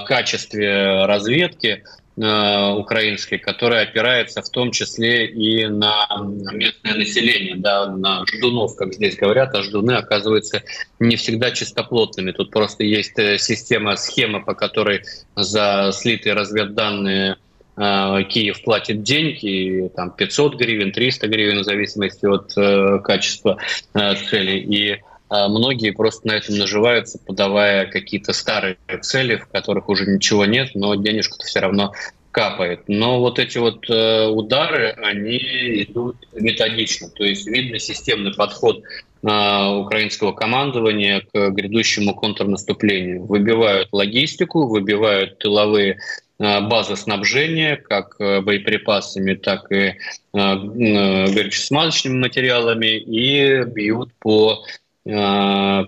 качестве 0.04 1.04
разведки, 1.06 1.82
Э, 2.18 2.72
украинской, 2.72 3.36
которая 3.36 3.82
опирается 3.82 4.40
в 4.40 4.48
том 4.48 4.70
числе 4.70 5.26
и 5.26 5.66
на 5.66 6.06
местное 6.50 6.94
население, 6.94 7.56
да, 7.56 7.94
на 7.94 8.24
ждунов, 8.24 8.74
как 8.74 8.94
здесь 8.94 9.16
говорят, 9.16 9.54
а 9.54 9.62
ждуны 9.62 9.92
оказываются 9.92 10.62
не 10.98 11.16
всегда 11.16 11.50
чистоплотными. 11.50 12.32
Тут 12.32 12.50
просто 12.50 12.84
есть 12.84 13.18
э, 13.18 13.36
система, 13.36 13.96
схема, 13.96 14.40
по 14.40 14.54
которой 14.54 15.02
за 15.34 15.90
слитые 15.92 16.32
разведданные 16.32 17.32
э, 17.32 17.36
Киев 17.76 18.62
платит 18.62 19.02
деньги, 19.02 19.90
там 19.94 20.10
500 20.10 20.54
гривен, 20.56 20.92
300 20.92 21.28
гривен, 21.28 21.60
в 21.60 21.64
зависимости 21.64 22.24
от 22.24 23.02
качества 23.02 23.58
цели. 23.92 24.58
И 24.58 25.02
многие 25.28 25.90
просто 25.90 26.26
на 26.26 26.32
этом 26.32 26.56
наживаются, 26.56 27.18
подавая 27.18 27.86
какие-то 27.86 28.32
старые 28.32 28.78
цели, 29.02 29.36
в 29.36 29.46
которых 29.48 29.90
уже 29.90 30.06
ничего 30.06 30.46
нет, 30.46 30.70
но 30.74 30.94
денежку-то 30.94 31.44
все 31.44 31.60
равно 31.60 31.92
капает. 32.36 32.80
Но 32.86 33.18
вот 33.18 33.38
эти 33.38 33.56
вот 33.56 33.88
э, 33.88 34.26
удары, 34.26 34.90
они 35.02 35.38
идут 35.84 36.16
методично. 36.34 37.08
То 37.08 37.24
есть 37.24 37.46
видно 37.46 37.78
системный 37.78 38.34
подход 38.34 38.82
э, 38.82 39.66
украинского 39.74 40.32
командования 40.32 41.22
к 41.32 41.50
грядущему 41.52 42.14
контрнаступлению. 42.14 43.24
Выбивают 43.24 43.88
логистику, 43.90 44.66
выбивают 44.66 45.38
тыловые 45.38 45.98
э, 46.38 46.60
базы 46.60 46.96
снабжения, 46.96 47.76
как 47.76 48.16
э, 48.18 48.40
боеприпасами, 48.40 49.34
так 49.34 49.70
и 49.70 49.76
э, 49.76 49.94
горюче-смазочными 50.32 52.18
материалами, 52.18 52.98
и 52.98 53.64
бьют 53.64 54.10
по 54.18 54.64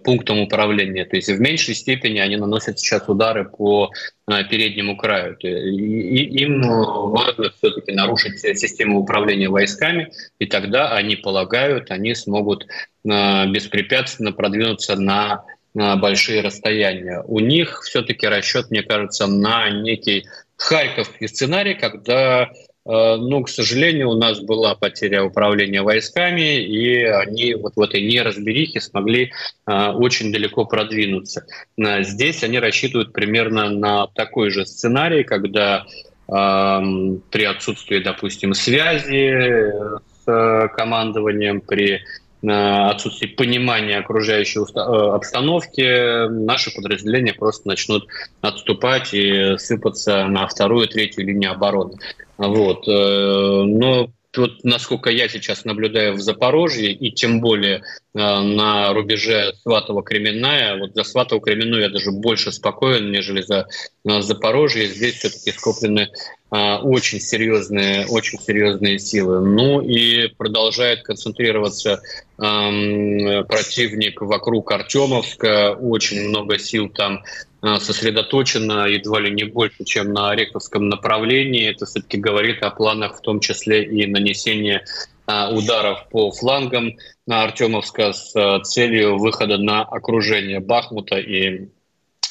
пунктом 0.05 0.39
управления. 0.39 1.05
То 1.05 1.17
есть 1.17 1.29
в 1.29 1.41
меньшей 1.41 1.75
степени 1.75 2.21
они 2.21 2.37
наносят 2.37 2.79
сейчас 2.79 3.09
удары 3.09 3.47
по 3.47 3.91
переднему 4.49 4.97
краю. 4.97 5.37
И 5.41 6.43
им 6.45 6.63
важно 6.63 7.51
все-таки 7.51 7.91
нарушить 7.91 8.39
систему 8.39 9.01
управления 9.01 9.49
войсками, 9.49 10.13
и 10.39 10.47
тогда 10.47 10.93
они 10.93 11.17
полагают, 11.17 11.91
они 11.91 12.15
смогут 12.15 12.69
беспрепятственно 13.03 14.31
продвинуться 14.31 14.95
на 14.95 15.43
большие 15.75 16.41
расстояния. 16.43 17.23
У 17.27 17.41
них 17.41 17.83
все-таки 17.83 18.27
расчет, 18.27 18.71
мне 18.71 18.83
кажется, 18.83 19.27
на 19.27 19.71
некий 19.71 20.27
харьковский 20.57 21.29
сценарий, 21.29 21.75
когда 21.75 22.51
Э, 22.89 23.17
но, 23.17 23.43
к 23.43 23.51
сожалению, 23.51 24.11
у 24.11 24.15
нас 24.15 24.41
была 24.41 24.75
потеря 24.75 25.23
управления 25.23 25.83
войсками, 25.83 26.59
и 26.59 27.05
они 27.05 27.55
вот 27.55 27.75
в 27.77 27.81
этой 27.81 28.01
неразберихе 28.01 28.81
смогли 28.81 29.33
э, 29.67 29.89
очень 29.91 30.33
далеко 30.33 30.65
продвинуться. 30.65 31.45
Э, 31.77 32.03
здесь 32.03 32.43
они 32.43 32.59
рассчитывают 32.59 33.13
примерно 33.13 33.69
на 33.69 34.07
такой 34.09 34.51
же 34.51 34.67
сценарий, 34.67 35.23
когда 35.23 35.87
при 36.31 37.45
отсутствии, 37.45 38.01
допустим, 38.01 38.53
связи 38.53 39.73
с 40.27 40.69
командованием, 40.77 41.63
при 41.63 42.03
отсутствии 42.43 43.27
понимания 43.27 43.99
окружающей 43.99 44.61
обстановки, 44.61 46.29
наши 46.29 46.75
подразделения 46.75 47.33
просто 47.33 47.69
начнут 47.69 48.07
отступать 48.41 49.13
и 49.13 49.57
сыпаться 49.59 50.27
на 50.27 50.47
вторую, 50.47 50.89
третью 50.89 51.27
линию 51.27 51.53
обороны. 51.53 51.99
Вот. 52.39 52.87
Э, 52.87 53.63
но 53.65 54.11
вот 54.37 54.63
насколько 54.63 55.11
я 55.11 55.29
сейчас 55.29 55.65
наблюдаю 55.65 56.15
в 56.15 56.21
Запорожье, 56.21 56.93
и 56.93 57.11
тем 57.11 57.41
более 57.41 57.79
э, 57.79 57.81
на 58.15 58.93
рубеже 58.93 59.55
Сватово-Кременная, 59.67 60.79
вот 60.79 60.95
за 60.95 61.03
Сватово-Кременную 61.03 61.81
я 61.81 61.89
даже 61.89 62.13
больше 62.13 62.53
спокоен, 62.53 63.11
нежели 63.11 63.43
за 63.43 63.67
э, 64.05 64.21
Запорожье. 64.21 64.87
Здесь 64.87 65.17
все-таки 65.17 65.51
скоплены 65.51 66.09
очень 66.51 67.21
серьезные, 67.21 68.07
очень 68.07 68.39
серьезные 68.39 68.99
силы. 68.99 69.41
Ну 69.41 69.81
и 69.81 70.29
продолжает 70.29 71.03
концентрироваться 71.03 72.01
э, 72.39 73.45
противник 73.45 74.21
вокруг 74.23 74.73
Артемовска. 74.73 75.73
Очень 75.73 76.29
много 76.29 76.59
сил 76.59 76.89
там 76.89 77.23
Э, 77.61 77.79
сосредоточена 77.81 78.87
едва 78.87 79.21
ли 79.21 79.31
не 79.31 79.45
больше, 79.45 79.85
чем 79.85 80.13
на 80.13 80.31
Ореховском 80.31 80.89
направлении. 80.89 81.69
Это 81.69 81.87
все-таки 81.87 82.17
говорит 82.17 82.63
о 82.63 82.71
планах, 82.71 83.19
в 83.19 83.21
том 83.21 83.41
числе 83.41 83.85
и 83.85 84.07
нанесения 84.07 84.85
э, 85.27 85.53
ударов 85.53 86.09
по 86.11 86.31
флангам 86.31 86.97
на 87.27 87.43
Артемовска 87.43 88.13
с 88.13 88.35
э, 88.37 88.63
целью 88.63 89.19
выхода 89.19 89.59
на 89.59 89.83
окружение 89.83 90.61
Бахмута 90.61 91.19
и 91.19 91.69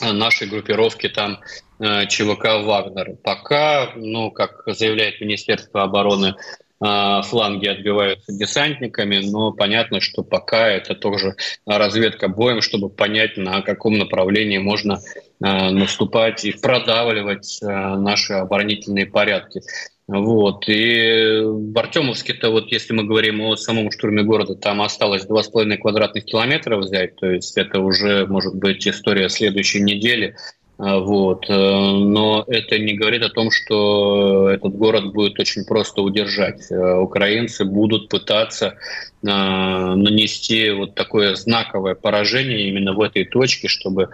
нашей 0.02 0.48
группировки 0.48 1.10
там 1.10 1.40
ЧВК 1.80 2.64
«Вагнер». 2.64 3.16
Пока, 3.24 3.94
ну, 3.96 4.32
как 4.32 4.64
заявляет 4.66 5.22
Министерство 5.22 5.84
обороны, 5.84 6.36
фланги 6.80 7.68
отбиваются 7.68 8.32
десантниками, 8.32 9.20
но 9.20 9.52
понятно, 9.52 10.00
что 10.00 10.24
пока 10.24 10.68
это 10.68 10.94
тоже 10.94 11.36
разведка 11.66 12.28
боем, 12.28 12.62
чтобы 12.62 12.90
понять, 12.90 13.38
на 13.38 13.62
каком 13.62 13.98
направлении 13.98 14.60
можно 14.60 15.00
а, 15.40 15.70
наступать 15.72 16.46
и 16.46 16.52
продавливать 16.52 17.60
а, 17.62 17.96
наши 17.98 18.34
оборонительные 18.34 19.06
порядки. 19.06 19.62
Вот. 20.08 20.64
И 20.68 21.42
в 21.44 21.78
Артемовске-то, 21.78 22.50
вот 22.50 22.72
если 22.72 22.94
мы 22.94 23.04
говорим 23.04 23.42
о 23.42 23.58
самом 23.58 23.92
штурме 23.92 24.24
города, 24.24 24.56
там 24.56 24.82
осталось 24.82 25.28
2,5 25.28 25.78
квадратных 25.78 26.26
километра 26.26 26.78
взять, 26.78 27.18
то 27.18 27.30
есть 27.30 27.58
это 27.58 27.82
уже 27.82 28.26
может 28.26 28.56
быть 28.56 28.88
история 28.88 29.30
следующей 29.30 29.82
недели. 29.82 30.36
А, 30.78 31.00
вот. 31.00 31.46
Э, 31.50 31.54
но 31.54 32.44
это 32.48 32.78
не 32.78 32.94
говорит 32.94 33.24
о 33.24 33.30
том, 33.30 33.50
что 33.50 34.50
этот 34.50 34.76
город 34.76 35.12
будет 35.14 35.40
очень 35.40 35.66
просто 35.66 36.02
удержать. 36.02 36.72
Э, 36.72 36.98
украинцы 36.98 37.66
будут 37.66 38.10
пытаться 38.10 38.76
а, 39.28 39.96
нанести 39.96 40.70
вот 40.70 40.94
такое 40.94 41.36
знаковое 41.36 41.96
поражение 41.96 42.70
именно 42.70 42.94
в 42.94 43.02
этой 43.02 43.26
точке, 43.26 43.68
чтобы 43.68 44.10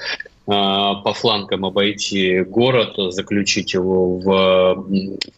а, 0.47 0.95
по 0.95 1.13
флангам 1.13 1.65
обойти 1.65 2.39
город, 2.41 2.95
заключить 3.13 3.73
его 3.73 4.17
в, 4.19 4.87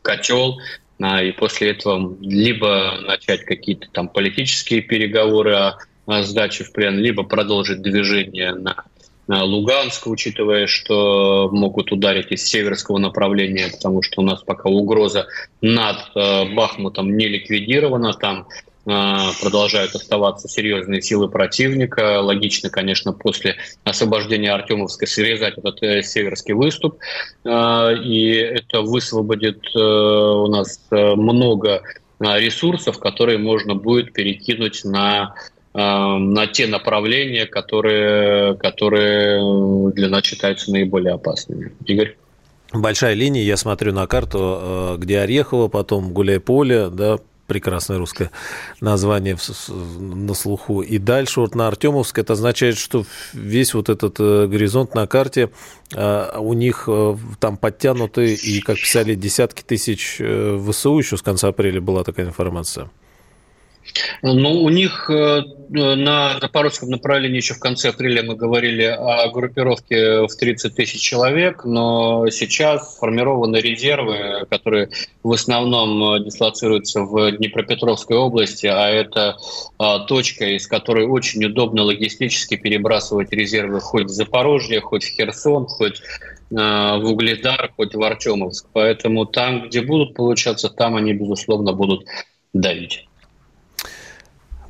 котел, 0.04 0.60
и 1.00 1.32
после 1.32 1.72
этого 1.72 2.16
либо 2.22 3.00
начать 3.06 3.44
какие-то 3.44 3.88
там 3.92 4.08
политические 4.08 4.82
переговоры 4.82 5.74
о 6.06 6.24
сдаче 6.24 6.64
в 6.64 6.72
плен, 6.72 6.98
либо 7.00 7.24
продолжить 7.24 7.82
движение 7.82 8.54
на 8.54 8.86
Э, 9.28 9.42
Луганск, 9.42 10.08
учитывая, 10.08 10.68
что 10.68 11.50
могут 11.52 11.92
ударить 11.92 12.32
из 12.32 12.46
северского 12.46 12.98
направления, 12.98 13.70
потому 13.72 14.02
что 14.02 14.22
у 14.22 14.24
нас 14.24 14.44
пока 14.44 14.70
угроза 14.70 15.28
над 15.62 15.98
э, 16.16 16.54
Бахмутом 16.54 17.16
не 17.18 17.28
ликвидирована, 17.28 18.14
там 18.14 18.48
э, 18.86 19.18
продолжают 19.42 19.96
оставаться 19.96 20.48
серьезные 20.48 21.02
силы 21.02 21.28
противника. 21.28 22.22
Логично, 22.22 22.70
конечно, 22.70 23.14
после 23.14 23.56
освобождения 23.84 24.52
Артемовска 24.52 25.08
срезать 25.08 25.58
этот 25.58 26.06
северский 26.06 26.54
выступ. 26.54 27.00
И 27.44 28.34
это 28.36 28.82
высвободит 28.82 29.76
у 29.76 30.48
нас 30.48 30.80
много 30.92 31.82
ресурсов, 32.20 33.00
которые 33.00 33.38
можно 33.38 33.76
будет 33.76 34.14
перекинуть 34.14 34.86
на 34.86 35.36
на 35.76 36.48
те 36.48 36.68
направления, 36.68 37.46
которые, 37.46 38.56
которые 38.56 39.92
для 39.92 40.08
нас 40.08 40.24
считаются 40.24 40.72
наиболее 40.72 41.14
опасными. 41.14 41.74
Игорь? 41.86 42.16
Большая 42.74 43.14
линия, 43.14 43.44
я 43.44 43.58
смотрю 43.58 43.94
на 43.94 44.08
карту, 44.08 44.40
э, 44.42 44.96
где 44.98 45.20
Орехово, 45.20 45.68
потом 45.68 46.12
Гуляй-Поле, 46.12 46.90
да, 46.90 47.18
прекрасное 47.48 48.00
русское 48.00 48.32
название 48.82 49.38
на 50.00 50.34
слуху. 50.34 50.82
И 50.82 50.98
дальше 50.98 51.42
вот 51.42 51.56
на 51.56 51.68
Артемовск 51.68 52.18
это 52.18 52.34
означает, 52.34 52.78
что 52.78 53.06
весь 53.34 53.74
вот 53.74 53.90
этот 53.90 54.16
э, 54.20 54.48
горизонт 54.48 54.96
на 54.96 55.08
карте 55.08 55.52
э, 55.94 56.38
у 56.40 56.54
них 56.54 56.90
там 57.40 57.58
подтянуты, 57.58 58.34
и, 58.34 58.62
как 58.62 58.78
писали, 58.78 59.16
десятки 59.16 59.62
тысяч 59.62 60.20
ВСУ 60.20 60.98
еще 60.98 61.18
с 61.18 61.22
конца 61.22 61.50
апреля 61.50 61.82
была 61.82 62.04
такая 62.04 62.26
информация. 62.26 62.90
Ну, 64.22 64.64
у 64.64 64.70
них 64.70 65.10
э, 65.10 65.44
на 65.70 66.40
запорожском 66.40 66.90
направлении 66.90 67.38
еще 67.38 67.54
в 67.54 67.60
конце 67.60 67.90
апреля 67.90 68.24
мы 68.24 68.36
говорили 68.36 68.84
о 68.84 69.30
группировке 69.30 70.22
в 70.28 70.36
30 70.36 70.76
тысяч 70.76 71.02
человек, 71.02 71.64
но 71.66 72.28
сейчас 72.30 72.96
сформированы 72.96 73.58
резервы, 73.58 74.46
которые 74.50 74.90
в 75.24 75.32
основном 75.32 76.24
дислоцируются 76.24 77.02
в 77.02 77.32
Днепропетровской 77.32 78.18
области, 78.18 78.68
а 78.68 78.90
это 78.90 79.38
а, 79.78 80.00
точка, 80.00 80.56
из 80.56 80.68
которой 80.68 81.06
очень 81.06 81.44
удобно 81.46 81.84
логистически 81.84 82.58
перебрасывать 82.58 83.32
резервы 83.32 83.80
хоть 83.80 84.06
в 84.06 84.10
Запорожье, 84.10 84.82
хоть 84.82 85.04
в 85.04 85.10
Херсон, 85.10 85.68
хоть 85.68 86.02
в 86.52 87.02
Угледар, 87.04 87.72
хоть 87.76 87.96
в 87.96 88.04
Артемовск. 88.04 88.68
Поэтому 88.72 89.26
там, 89.26 89.68
где 89.68 89.82
будут 89.82 90.14
получаться, 90.14 90.70
там 90.70 90.96
они, 90.96 91.14
безусловно, 91.14 91.74
будут 91.74 92.06
давить. 92.54 93.05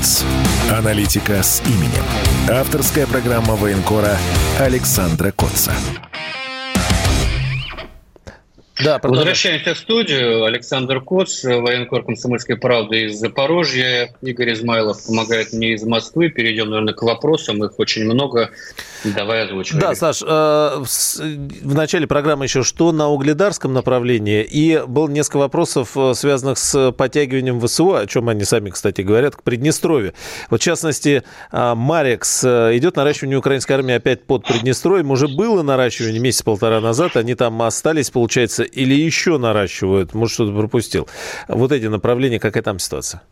КОЦ. 0.00 0.24
Аналитика 0.70 1.42
с 1.42 1.62
именем. 1.66 2.04
Авторская 2.50 3.06
программа 3.06 3.54
военкора 3.54 4.16
Александра 4.58 5.30
Котца. 5.30 5.72
Да, 8.84 9.00
Возвращаемся 9.02 9.74
в 9.74 9.78
студию. 9.78 10.44
Александр 10.44 11.00
Коц, 11.00 11.44
военкор 11.44 12.04
комсомольской 12.04 12.56
правды 12.56 13.06
из 13.06 13.18
Запорожья. 13.18 14.14
Игорь 14.22 14.52
Измайлов 14.52 15.04
помогает 15.06 15.52
мне 15.52 15.74
из 15.74 15.82
Москвы. 15.84 16.30
Перейдем, 16.30 16.70
наверное, 16.70 16.94
к 16.94 17.02
вопросам. 17.02 17.62
Их 17.64 17.78
очень 17.78 18.04
много. 18.04 18.50
Давай 19.04 19.44
озвучивай. 19.44 19.80
Да, 19.80 19.94
Саш, 19.94 20.22
э, 20.22 20.26
в 20.26 21.74
начале 21.74 22.06
программы 22.06 22.44
еще 22.44 22.62
что 22.62 22.92
на 22.92 23.08
угледарском 23.08 23.72
направлении. 23.72 24.42
И 24.42 24.82
было 24.86 25.08
несколько 25.08 25.38
вопросов, 25.38 25.96
э, 25.96 26.14
связанных 26.14 26.58
с 26.58 26.92
подтягиванием 26.92 27.60
ВСУ, 27.60 27.94
о 27.94 28.06
чем 28.06 28.28
они 28.28 28.44
сами, 28.44 28.70
кстати, 28.70 29.02
говорят, 29.02 29.36
к 29.36 29.42
Приднестровью. 29.42 30.14
Вот, 30.50 30.60
в 30.60 30.64
частности, 30.64 31.22
э, 31.52 31.74
Марекс. 31.74 32.44
Идет 32.44 32.96
наращивание 32.96 33.38
украинской 33.38 33.72
армии 33.72 33.94
опять 33.94 34.24
под 34.24 34.44
Приднестровьем. 34.44 35.10
Уже 35.10 35.28
было 35.28 35.62
наращивание 35.62 36.20
месяц-полтора 36.20 36.80
назад. 36.80 37.16
Они 37.16 37.34
там 37.34 37.60
остались, 37.62 38.10
получается, 38.10 38.64
или 38.72 38.94
еще 38.94 39.38
наращивают? 39.38 40.14
Может, 40.14 40.34
что-то 40.34 40.52
пропустил. 40.56 41.08
Вот 41.48 41.72
эти 41.72 41.86
направления, 41.86 42.38
какая 42.38 42.62
там 42.62 42.78
ситуация? 42.78 43.22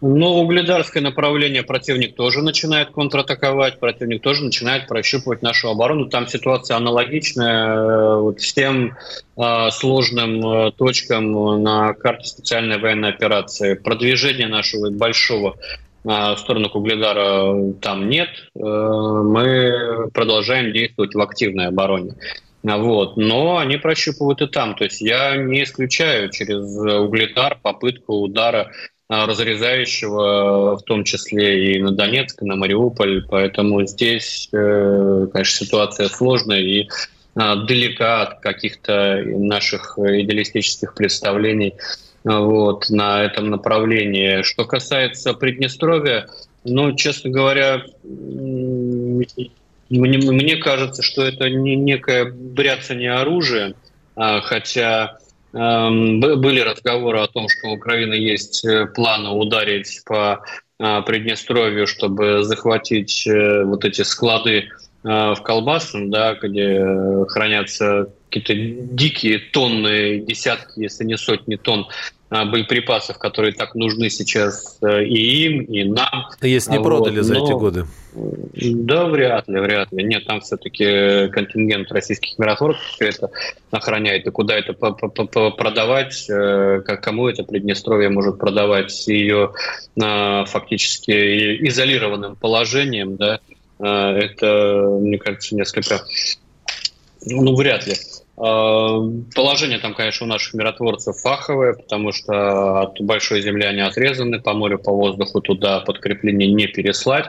Ну, 0.00 0.40
угледарское 0.40 1.02
направление 1.02 1.62
противник 1.62 2.14
тоже 2.14 2.42
начинает 2.42 2.90
контратаковать, 2.90 3.78
противник 3.80 4.22
тоже 4.22 4.44
начинает 4.44 4.86
прощупывать 4.86 5.42
нашу 5.42 5.70
оборону. 5.70 6.08
Там 6.08 6.28
ситуация 6.28 6.76
аналогичная 6.76 7.74
э, 7.74 8.16
вот 8.20 8.40
всем 8.40 8.96
э, 9.36 9.70
сложным 9.70 10.46
э, 10.46 10.72
точкам 10.72 11.62
на 11.62 11.94
карте 11.94 12.28
специальной 12.28 12.78
военной 12.78 13.10
операции. 13.10 13.74
Продвижения 13.74 14.48
нашего 14.48 14.90
большого 14.90 15.56
э, 15.56 16.08
в 16.08 16.36
сторону 16.36 16.68
Угледара 16.68 17.72
там 17.80 18.08
нет. 18.08 18.28
Э, 18.54 18.60
мы 18.60 20.10
продолжаем 20.12 20.72
действовать 20.72 21.14
в 21.14 21.20
активной 21.20 21.66
обороне. 21.68 22.14
Вот. 22.62 23.16
Но 23.16 23.58
они 23.58 23.76
прощупывают 23.76 24.40
и 24.42 24.46
там. 24.46 24.74
То 24.74 24.84
есть 24.84 25.00
я 25.00 25.36
не 25.36 25.64
исключаю 25.64 26.30
через 26.30 26.76
угледар 26.76 27.58
попытку 27.60 28.14
удара 28.14 28.70
а, 29.08 29.26
разрезающего, 29.26 30.76
в 30.76 30.82
том 30.82 31.04
числе 31.04 31.74
и 31.74 31.82
на 31.82 31.90
Донецк, 31.90 32.42
и 32.42 32.46
на 32.46 32.56
Мариуполь. 32.56 33.26
Поэтому 33.28 33.84
здесь, 33.86 34.48
э, 34.52 35.26
конечно, 35.32 35.66
ситуация 35.66 36.08
сложная 36.08 36.60
и 36.60 36.88
далека 37.34 38.22
от 38.22 38.40
каких-то 38.40 39.22
наших 39.24 39.98
идеалистических 39.98 40.94
представлений 40.94 41.74
вот, 42.24 42.88
на 42.90 43.22
этом 43.22 43.50
направлении. 43.50 44.42
Что 44.42 44.64
касается 44.64 45.34
Приднестровья, 45.34 46.28
ну, 46.64 46.94
честно 46.94 47.30
говоря, 47.30 47.84
мне, 49.98 50.18
мне 50.18 50.56
кажется, 50.56 51.02
что 51.02 51.22
это 51.22 51.50
не 51.50 51.76
некое 51.76 52.24
бряцание 52.24 53.12
оружия, 53.12 53.74
а, 54.16 54.40
хотя 54.40 55.18
эм, 55.52 56.20
были 56.20 56.60
разговоры 56.60 57.20
о 57.20 57.26
том, 57.26 57.48
что 57.48 57.68
у 57.68 57.74
Украины 57.74 58.14
есть 58.14 58.64
э, 58.64 58.86
планы 58.86 59.30
ударить 59.30 60.02
по 60.06 60.44
а, 60.78 61.02
Приднестровью, 61.02 61.86
чтобы 61.86 62.42
захватить 62.42 63.26
э, 63.26 63.64
вот 63.64 63.84
эти 63.84 64.02
склады 64.02 64.68
в 65.02 65.36
Колбасном, 65.42 66.10
да, 66.10 66.34
где 66.34 66.84
хранятся 67.28 68.08
какие-то 68.30 68.54
дикие 68.94 69.38
тонны, 69.38 70.20
десятки, 70.20 70.80
если 70.80 71.04
не 71.04 71.16
сотни 71.16 71.56
тонн 71.56 71.88
а, 72.34 72.46
боеприпасов, 72.46 73.18
которые 73.18 73.52
так 73.52 73.74
нужны 73.74 74.08
сейчас 74.08 74.78
э, 74.80 75.04
и 75.04 75.44
им, 75.44 75.60
и 75.64 75.84
нам. 75.84 76.30
Если 76.40 76.70
не 76.70 76.78
вот. 76.78 76.84
продали 76.84 77.20
за 77.20 77.34
Но, 77.34 77.44
эти 77.44 77.52
годы. 77.52 77.84
Да, 78.14 79.04
вряд 79.04 79.48
ли, 79.48 79.60
вряд 79.60 79.92
ли. 79.92 80.02
Нет, 80.02 80.24
там 80.24 80.40
все-таки 80.40 81.28
контингент 81.28 81.92
российских 81.92 82.38
миротворцев 82.38 82.96
это 83.00 83.30
охраняет. 83.70 84.26
И 84.26 84.30
куда 84.30 84.56
это 84.56 84.72
продавать, 84.72 86.24
э, 86.30 86.80
кому 86.80 87.28
это 87.28 87.44
Приднестровье 87.44 88.08
может 88.08 88.38
продавать 88.38 89.06
ее 89.08 89.52
а, 90.00 90.46
фактически 90.46 91.68
изолированным 91.68 92.36
положением, 92.36 93.16
да, 93.16 93.34
а, 93.34 93.51
это, 93.86 94.98
мне 95.00 95.18
кажется, 95.18 95.54
несколько 95.54 96.02
ну, 97.24 97.54
вряд 97.54 97.86
ли. 97.86 97.94
А, 98.36 99.00
положение 99.34 99.78
там, 99.78 99.94
конечно, 99.94 100.26
у 100.26 100.28
наших 100.28 100.54
миротворцев 100.54 101.16
фаховое, 101.16 101.74
потому 101.74 102.12
что 102.12 102.80
от 102.82 103.00
большой 103.00 103.42
земли 103.42 103.64
они 103.64 103.80
отрезаны, 103.80 104.40
по 104.40 104.52
морю, 104.54 104.78
по 104.78 104.92
воздуху 104.92 105.40
туда 105.40 105.80
подкрепление 105.80 106.52
не 106.52 106.66
переслать. 106.66 107.26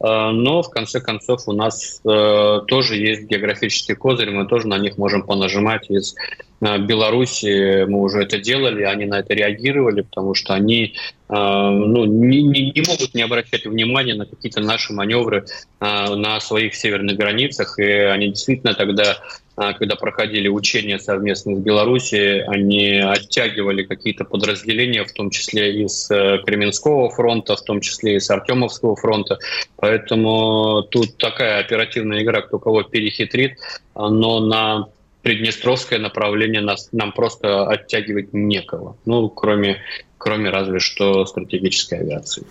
А, 0.00 0.32
но, 0.32 0.62
в 0.62 0.70
конце 0.70 1.00
концов, 1.00 1.42
у 1.46 1.52
нас 1.52 2.00
э, 2.04 2.60
тоже 2.66 2.96
есть 2.96 3.24
географический 3.24 3.94
козырь, 3.94 4.30
мы 4.30 4.46
тоже 4.46 4.66
на 4.66 4.78
них 4.78 4.96
можем 4.96 5.22
понажимать. 5.22 5.90
Из 5.90 6.14
э, 6.62 6.78
Беларуси 6.78 7.84
мы 7.84 8.00
уже 8.00 8.22
это 8.22 8.38
делали, 8.38 8.82
они 8.84 9.04
на 9.04 9.20
это 9.20 9.34
реагировали, 9.34 10.00
потому 10.00 10.34
что 10.34 10.54
они 10.54 10.94
э, 11.28 11.34
ну, 11.34 12.06
не, 12.06 12.42
не, 12.42 12.70
не 12.70 12.82
могут 12.88 13.14
не 13.14 13.22
обращать 13.22 13.66
внимания 13.66 14.14
на 14.14 14.24
какие-то 14.24 14.62
наши 14.62 14.94
маневры 14.94 15.44
на 15.80 16.40
своих 16.40 16.74
северных 16.74 17.16
границах, 17.16 17.78
и 17.78 17.84
они 17.84 18.28
действительно 18.28 18.74
тогда 18.74 19.18
когда 19.78 19.96
проходили 19.96 20.48
учения 20.48 20.98
совместно 20.98 21.56
с 21.56 21.58
Белоруссией, 21.58 22.42
они 22.44 22.98
оттягивали 22.98 23.82
какие-то 23.82 24.24
подразделения, 24.24 25.04
в 25.04 25.12
том 25.12 25.30
числе 25.30 25.82
из 25.82 26.10
э, 26.10 26.38
Кременского 26.44 27.10
фронта, 27.10 27.56
в 27.56 27.62
том 27.62 27.80
числе 27.80 28.16
из 28.16 28.30
Артемовского 28.30 28.96
фронта. 28.96 29.38
Поэтому 29.76 30.82
тут 30.90 31.16
такая 31.18 31.60
оперативная 31.60 32.22
игра, 32.22 32.42
кто 32.42 32.58
кого 32.58 32.82
перехитрит, 32.82 33.58
но 33.94 34.40
на 34.40 34.88
Приднестровское 35.22 35.98
направление 35.98 36.62
нас, 36.62 36.88
нам 36.92 37.12
просто 37.12 37.66
оттягивать 37.66 38.32
некого, 38.32 38.96
ну, 39.04 39.28
кроме 39.28 39.82
кроме 40.20 40.50
разве 40.50 40.80
что 40.80 41.24
стратегической 41.24 42.00
авиации. 42.00 42.44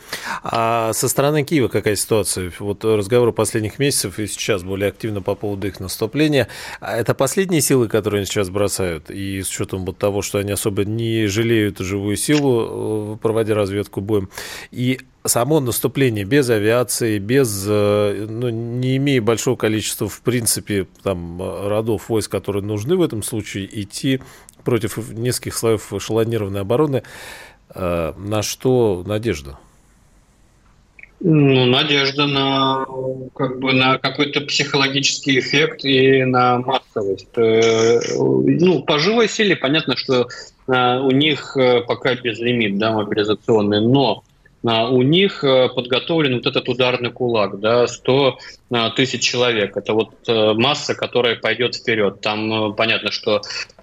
А 0.43 0.91
со 0.91 1.07
стороны 1.07 1.43
Киева 1.43 1.67
какая 1.67 1.95
ситуация? 1.95 2.51
Вот 2.57 2.84
разговоры 2.84 3.32
последних 3.32 3.78
месяцев 3.78 4.17
и 4.17 4.26
сейчас 4.26 4.63
более 4.63 4.89
активно 4.89 5.22
по 5.22 5.36
поводу 5.36 5.67
их 5.67 5.80
наступления. 5.80 6.47
А 6.82 6.97
это 6.97 7.13
последние 7.13 7.61
силы, 7.61 7.88
которые 7.88 8.20
они 8.20 8.26
сейчас 8.26 8.49
бросают? 8.49 9.11
И 9.11 9.43
с 9.43 9.49
учетом 9.51 9.86
вот 9.86 9.99
того, 9.99 10.24
что 10.24 10.39
они 10.39 10.51
особо 10.51 10.84
не 10.84 11.28
жалеют 11.28 11.78
живую 11.78 12.17
силу, 12.17 13.13
э, 13.13 13.17
проводя 13.22 13.53
разведку 13.53 14.01
боем. 14.01 14.30
И 14.72 15.01
само 15.24 15.59
наступление 15.59 16.26
без 16.26 16.49
авиации, 16.49 17.20
без, 17.20 17.65
э, 17.67 18.26
ну, 18.28 18.49
не 18.49 18.97
имея 18.97 19.22
большого 19.22 19.55
количества, 19.55 20.09
в 20.09 20.22
принципе, 20.22 20.88
там, 21.03 21.39
родов 21.39 22.09
войск, 22.09 22.32
которые 22.32 22.63
нужны 22.63 22.95
в 22.95 23.03
этом 23.03 23.22
случае, 23.22 23.70
идти 23.80 24.22
против 24.63 24.97
нескольких 25.13 25.55
слоев 25.55 25.93
эшелонированной 25.93 26.61
обороны, 26.61 27.03
Э, 27.03 27.49
на 27.76 28.41
что 28.41 29.03
надежда? 29.05 29.57
Ну, 31.22 31.65
надежда 31.65 32.28
на, 32.28 32.86
как 33.36 33.59
бы, 33.59 33.74
на 33.74 33.97
какой-то 33.97 34.41
психологический 34.41 35.39
эффект 35.39 35.84
и 35.84 36.24
на 36.24 36.59
массовость. 36.59 37.28
Э, 37.36 37.99
ну, 38.17 38.84
по 38.84 38.99
живой 38.99 39.28
силе 39.28 39.57
понятно, 39.57 39.97
что 39.97 40.30
э, 40.67 40.99
у 40.99 41.11
них 41.11 41.57
пока 41.88 42.15
безлимит, 42.15 42.78
да, 42.78 42.93
мобилизационный, 42.93 43.82
но 43.82 44.24
у 44.64 45.01
них 45.01 45.41
подготовлен 45.41 46.36
вот 46.36 46.45
этот 46.45 46.68
ударный 46.68 47.12
кулак, 47.12 47.60
да, 47.60 47.88
100 47.88 48.38
тысяч 48.95 49.22
человек. 49.22 49.78
Это 49.78 49.93
вот 49.93 50.14
масса, 50.28 50.95
которая 50.95 51.38
пойдет 51.38 51.76
вперед. 51.76 52.20
Там 52.22 52.76
понятно, 52.76 53.12
что 53.12 53.41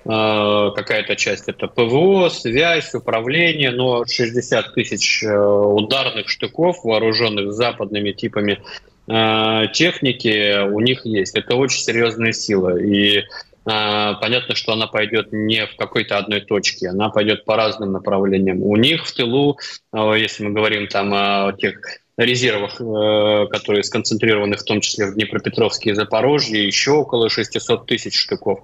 Э, 0.08 0.70
какая-то 0.76 1.16
часть 1.16 1.48
это 1.48 1.66
ПВО, 1.66 2.28
связь, 2.28 2.94
управление, 2.94 3.72
но 3.72 4.04
60 4.06 4.72
тысяч 4.72 5.24
э, 5.24 5.36
ударных 5.36 6.28
штыков, 6.28 6.84
вооруженных 6.84 7.52
западными 7.52 8.12
типами 8.12 8.60
техники 9.08 10.66
у 10.66 10.80
них 10.80 11.06
есть. 11.06 11.36
Это 11.36 11.54
очень 11.54 11.78
серьезная 11.78 12.32
сила. 12.32 12.76
И 12.76 13.22
понятно, 13.66 14.54
что 14.54 14.72
она 14.72 14.86
пойдет 14.86 15.32
не 15.32 15.66
в 15.66 15.76
какой-то 15.76 16.18
одной 16.18 16.40
точке, 16.40 16.88
она 16.88 17.10
пойдет 17.10 17.44
по 17.44 17.56
разным 17.56 17.92
направлениям. 17.92 18.62
У 18.62 18.76
них 18.76 19.06
в 19.06 19.12
тылу, 19.12 19.58
если 19.92 20.44
мы 20.44 20.52
говорим 20.52 20.86
там 20.86 21.12
о 21.12 21.52
тех 21.52 21.80
резервах, 22.16 22.80
э, 22.80 23.46
которые 23.50 23.82
сконцентрированы 23.84 24.56
в 24.56 24.64
том 24.64 24.80
числе 24.80 25.06
в 25.06 25.14
Днепропетровске 25.14 25.90
и 25.90 25.94
Запорожье, 25.94 26.66
еще 26.66 26.92
около 26.92 27.28
600 27.28 27.86
тысяч 27.86 28.18
штыков. 28.18 28.60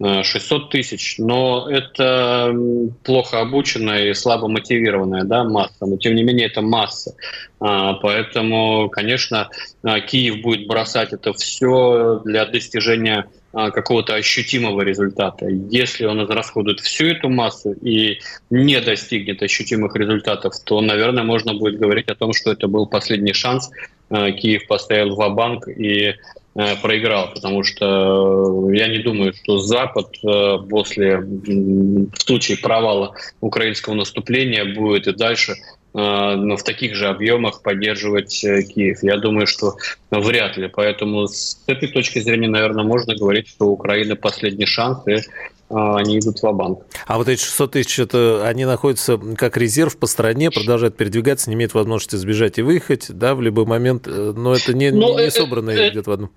600 0.00 0.62
э, 0.62 0.70
тысяч, 0.70 1.16
но 1.18 1.68
это 1.68 2.54
плохо 3.02 3.40
обученная 3.40 4.10
и 4.10 4.14
слабо 4.14 4.46
мотивированная 4.46 5.24
да, 5.24 5.42
масса, 5.42 5.86
но 5.86 5.96
тем 5.96 6.14
не 6.14 6.22
менее 6.22 6.46
это 6.46 6.62
масса. 6.62 7.14
А, 7.58 7.94
поэтому, 7.94 8.88
конечно, 8.90 9.48
а, 9.82 10.00
Киев 10.00 10.40
будет 10.42 10.68
бросать 10.68 11.12
это 11.12 11.32
все 11.32 12.20
для 12.24 12.46
достижения 12.46 13.26
а, 13.26 13.37
какого-то 13.52 14.14
ощутимого 14.14 14.82
результата. 14.82 15.46
Если 15.46 16.04
он 16.04 16.24
израсходует 16.24 16.80
всю 16.80 17.06
эту 17.06 17.28
массу 17.28 17.72
и 17.72 18.20
не 18.50 18.80
достигнет 18.80 19.42
ощутимых 19.42 19.96
результатов, 19.96 20.54
то, 20.64 20.80
наверное, 20.80 21.24
можно 21.24 21.54
будет 21.54 21.78
говорить 21.78 22.08
о 22.08 22.14
том, 22.14 22.32
что 22.32 22.52
это 22.52 22.68
был 22.68 22.86
последний 22.86 23.32
шанс. 23.32 23.70
Киев 24.10 24.66
поставил 24.66 25.14
в 25.14 25.34
банк 25.34 25.68
и 25.68 26.14
проиграл, 26.82 27.32
потому 27.32 27.62
что 27.62 28.70
я 28.72 28.88
не 28.88 28.98
думаю, 28.98 29.32
что 29.32 29.58
Запад 29.58 30.08
после 30.68 31.18
в 31.18 32.18
случае 32.18 32.58
провала 32.58 33.14
украинского 33.40 33.94
наступления 33.94 34.64
будет 34.74 35.06
и 35.06 35.12
дальше 35.12 35.54
Э, 35.54 35.77
но 36.36 36.56
в 36.56 36.62
таких 36.62 36.94
же 36.94 37.08
объемах 37.08 37.62
поддерживать 37.62 38.44
э, 38.44 38.62
Киев. 38.62 39.02
Я 39.02 39.16
думаю, 39.16 39.46
что 39.46 39.76
вряд 40.10 40.56
ли. 40.56 40.68
Поэтому 40.68 41.26
с 41.26 41.60
этой 41.66 41.88
точки 41.88 42.20
зрения, 42.20 42.48
наверное, 42.48 42.84
можно 42.84 43.16
говорить, 43.16 43.48
что 43.48 43.66
у 43.66 43.72
Украины 43.72 44.14
последний 44.14 44.66
шанс, 44.66 45.00
и 45.06 45.12
э, 45.12 45.20
они 45.68 46.18
идут 46.18 46.40
в 46.40 46.52
банк 46.52 46.80
А 47.06 47.18
вот 47.18 47.28
эти 47.28 47.40
600 47.40 47.72
тысяч, 47.72 47.98
это 47.98 48.46
они 48.46 48.64
находятся 48.64 49.18
как 49.36 49.56
резерв 49.56 49.96
по 49.96 50.06
стране, 50.06 50.50
продолжают 50.50 50.96
передвигаться, 50.96 51.50
не 51.50 51.56
имеют 51.56 51.74
возможности 51.74 52.16
сбежать 52.16 52.58
и 52.58 52.62
выехать, 52.62 53.06
да, 53.08 53.34
в 53.34 53.42
любой 53.42 53.64
момент, 53.64 54.06
но 54.06 54.54
это 54.54 54.74
не, 54.74 54.90
но 54.90 55.18
не, 55.18 55.24
не 55.24 55.30
собранные 55.30 55.90
где-то 55.90 56.10
в 56.10 56.12
одном. 56.12 56.30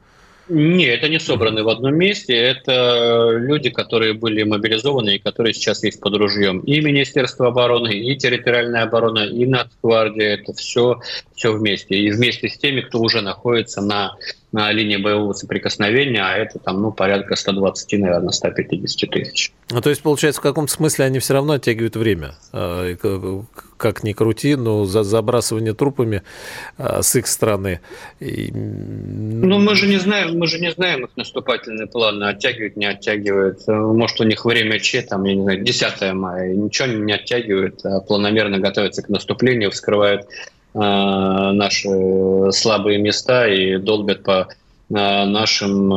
Нет, 0.53 0.99
это 0.99 1.07
не 1.07 1.17
собраны 1.17 1.63
в 1.63 1.69
одном 1.69 1.95
месте. 1.95 2.35
Это 2.35 3.37
люди, 3.37 3.69
которые 3.69 4.13
были 4.13 4.43
мобилизованы 4.43 5.15
и 5.15 5.19
которые 5.19 5.53
сейчас 5.53 5.81
есть 5.81 6.01
под 6.01 6.17
ружьем. 6.17 6.59
И 6.59 6.81
Министерство 6.81 7.47
обороны, 7.47 7.93
и 7.93 8.17
территориальная 8.17 8.83
оборона, 8.83 9.19
и 9.19 9.45
Нацгвардия. 9.45 10.33
Это 10.33 10.51
все, 10.51 10.99
все 11.33 11.53
вместе. 11.53 11.95
И 11.95 12.11
вместе 12.11 12.49
с 12.49 12.57
теми, 12.57 12.81
кто 12.81 12.99
уже 12.99 13.21
находится 13.21 13.81
на, 13.81 14.17
на 14.51 14.69
линии 14.73 14.97
боевого 14.97 15.31
соприкосновения, 15.31 16.21
а 16.21 16.35
это 16.35 16.59
там 16.59 16.81
ну, 16.81 16.91
порядка 16.91 17.37
120, 17.37 17.99
наверное, 18.01 18.31
150 18.31 19.09
тысяч. 19.09 19.53
Ну, 19.69 19.79
то 19.79 19.89
есть, 19.89 20.01
получается, 20.01 20.41
в 20.41 20.43
каком-то 20.43 20.73
смысле 20.73 21.05
они 21.05 21.19
все 21.19 21.33
равно 21.33 21.53
оттягивают 21.53 21.95
время. 21.95 22.35
А, 23.81 23.91
как 23.91 24.03
ни 24.03 24.13
крути, 24.13 24.55
но 24.55 24.85
за 24.85 25.03
забрасывание 25.03 25.73
трупами 25.73 26.21
а, 26.77 27.01
с 27.01 27.15
их 27.15 27.27
стороны. 27.27 27.79
И... 28.19 28.51
Ну, 28.53 29.59
мы 29.59 29.75
же 29.75 29.87
не 29.87 29.97
знаем, 29.97 30.37
мы 30.37 30.47
же 30.47 30.59
не 30.59 30.71
знаем 30.71 31.05
их 31.05 31.09
наступательные 31.15 31.87
планы, 31.87 32.25
оттягивают, 32.25 32.77
не 32.77 32.85
оттягивают. 32.85 33.67
Может, 33.67 34.21
у 34.21 34.23
них 34.23 34.45
время 34.45 34.79
Че, 34.79 35.01
там, 35.01 35.23
я 35.25 35.35
не 35.35 35.41
знаю, 35.41 35.63
10 35.63 36.13
мая, 36.13 36.53
ничего 36.53 36.87
не 36.87 37.13
оттягивают, 37.13 37.85
а 37.85 37.99
планомерно 38.01 38.59
готовятся 38.59 39.01
к 39.01 39.09
наступлению, 39.09 39.71
вскрывают 39.71 40.27
а, 40.73 41.51
наши 41.51 41.89
слабые 42.51 42.97
места 42.97 43.47
и 43.47 43.77
долбят 43.77 44.23
по 44.23 44.47
нашим 44.89 45.89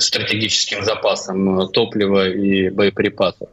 стратегическим 0.00 0.84
запасам 0.84 1.68
топлива 1.68 2.28
и 2.28 2.68
боеприпасов. 2.68 3.48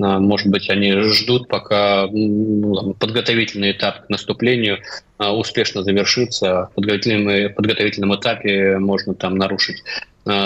А, 0.00 0.18
может 0.18 0.48
быть, 0.48 0.70
они 0.70 0.92
ждут, 0.92 1.48
пока 1.48 2.06
подготовительный 2.06 3.72
этап 3.72 4.06
к 4.06 4.08
наступлению 4.08 4.78
а, 5.18 5.34
успешно 5.34 5.82
завершится. 5.82 6.68
В 6.72 6.74
подготовительном, 6.74 7.54
подготовительном 7.54 8.14
этапе 8.14 8.78
можно 8.78 9.14
там 9.14 9.36
нарушить 9.36 9.82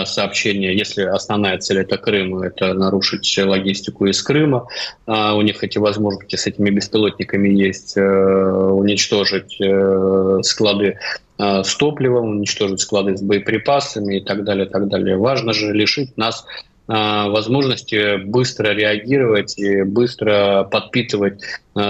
сообщение, 0.04 0.78
если 0.78 1.02
основная 1.02 1.58
цель 1.58 1.78
это 1.78 1.98
Крым, 1.98 2.38
это 2.38 2.72
нарушить 2.72 3.36
логистику 3.36 4.06
из 4.06 4.22
Крыма. 4.22 4.68
У 5.08 5.42
них 5.42 5.64
эти 5.64 5.78
возможности 5.78 6.36
с 6.36 6.46
этими 6.46 6.70
беспилотниками 6.70 7.48
есть, 7.48 7.96
э, 7.96 8.00
уничтожить 8.00 9.60
э, 9.60 10.38
склады 10.44 11.00
с 11.36 11.74
топливом, 11.74 12.36
уничтожить 12.36 12.78
склады 12.78 13.16
с 13.16 13.22
боеприпасами 13.22 14.18
и 14.18 14.20
так 14.20 14.44
далее, 14.44 14.66
так 14.66 14.86
далее. 14.86 15.16
Важно 15.16 15.52
же 15.52 15.72
лишить 15.72 16.16
нас 16.16 16.46
возможности 16.92 18.16
быстро 18.18 18.72
реагировать 18.74 19.58
и 19.58 19.82
быстро 19.82 20.68
подпитывать 20.70 21.42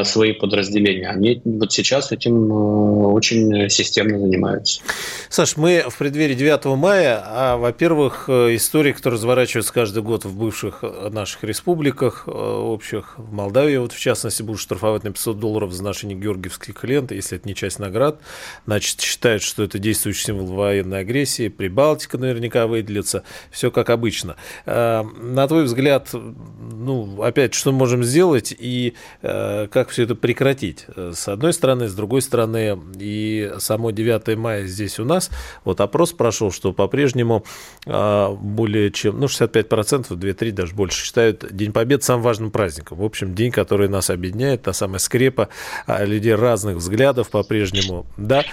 свои 0.05 0.33
подразделения. 0.33 1.09
Они 1.09 1.41
вот 1.45 1.72
сейчас 1.72 2.12
этим 2.12 2.53
э, 2.53 3.07
очень 3.09 3.68
системно 3.68 4.18
занимаются. 4.20 4.80
Саш, 5.28 5.57
мы 5.57 5.85
в 5.89 5.99
преддверии 5.99 6.35
9 6.35 6.64
мая, 6.76 7.20
а, 7.24 7.57
во-первых, 7.57 8.26
э, 8.28 8.55
истории, 8.55 8.93
которые 8.93 9.18
разворачиваются 9.18 9.72
каждый 9.72 10.03
год 10.03 10.24
в 10.24 10.37
бывших 10.37 10.80
э, 10.83 11.09
наших 11.11 11.43
республиках 11.43 12.28
общих, 12.28 13.14
в 13.18 13.33
Молдавии, 13.33 13.76
вот 13.76 13.93
в 13.93 13.99
частности, 13.99 14.43
будут 14.43 14.61
штрафовать 14.61 15.03
на 15.03 15.11
500 15.11 15.39
долларов 15.39 15.72
за 15.72 15.83
ношение 15.83 16.16
георгиевских 16.16 16.83
лент, 16.85 17.11
если 17.11 17.39
это 17.39 17.49
не 17.49 17.55
часть 17.55 17.78
наград, 17.78 18.20
значит, 18.66 19.01
считают, 19.01 19.43
что 19.43 19.64
это 19.64 19.78
действующий 19.78 20.26
символ 20.26 20.47
военной 20.47 21.01
агрессии, 21.01 21.49
Прибалтика 21.49 22.18
наверняка 22.18 22.66
выделится, 22.66 23.24
все 23.51 23.70
как 23.70 23.91
обычно. 23.91 24.37
На 24.66 25.49
твой 25.49 25.64
взгляд, 25.64 26.11
ну, 26.12 27.22
опять, 27.22 27.55
что 27.55 27.72
мы 27.72 27.78
можем 27.78 28.05
сделать 28.05 28.55
и 28.57 28.95
э, 29.22 29.66
как 29.72 29.88
все 29.88 30.04
это 30.04 30.14
прекратить? 30.14 30.86
С 30.96 31.28
одной 31.28 31.52
стороны, 31.52 31.88
с 31.88 31.94
другой 31.94 32.22
стороны, 32.22 32.78
и 32.98 33.52
само 33.58 33.90
9 33.90 34.36
мая 34.36 34.66
здесь 34.66 34.98
у 34.98 35.04
нас, 35.04 35.30
вот 35.64 35.80
опрос 35.80 36.12
прошел, 36.12 36.52
что 36.52 36.72
по-прежнему 36.72 37.44
э, 37.86 38.28
более 38.40 38.90
чем, 38.90 39.18
ну, 39.18 39.26
65%, 39.26 40.08
2-3 40.10 40.52
даже 40.52 40.74
больше 40.74 41.04
считают 41.04 41.46
День 41.54 41.72
Победы 41.72 42.02
самым 42.02 42.22
важным 42.22 42.50
праздником. 42.50 42.98
В 42.98 43.04
общем, 43.04 43.34
день, 43.34 43.50
который 43.50 43.88
нас 43.88 44.10
объединяет, 44.10 44.62
та 44.62 44.72
самая 44.72 44.98
скрепа 44.98 45.48
а, 45.86 46.04
людей 46.04 46.34
разных 46.34 46.76
взглядов 46.76 47.30
по-прежнему, 47.30 48.06
да. 48.16 48.44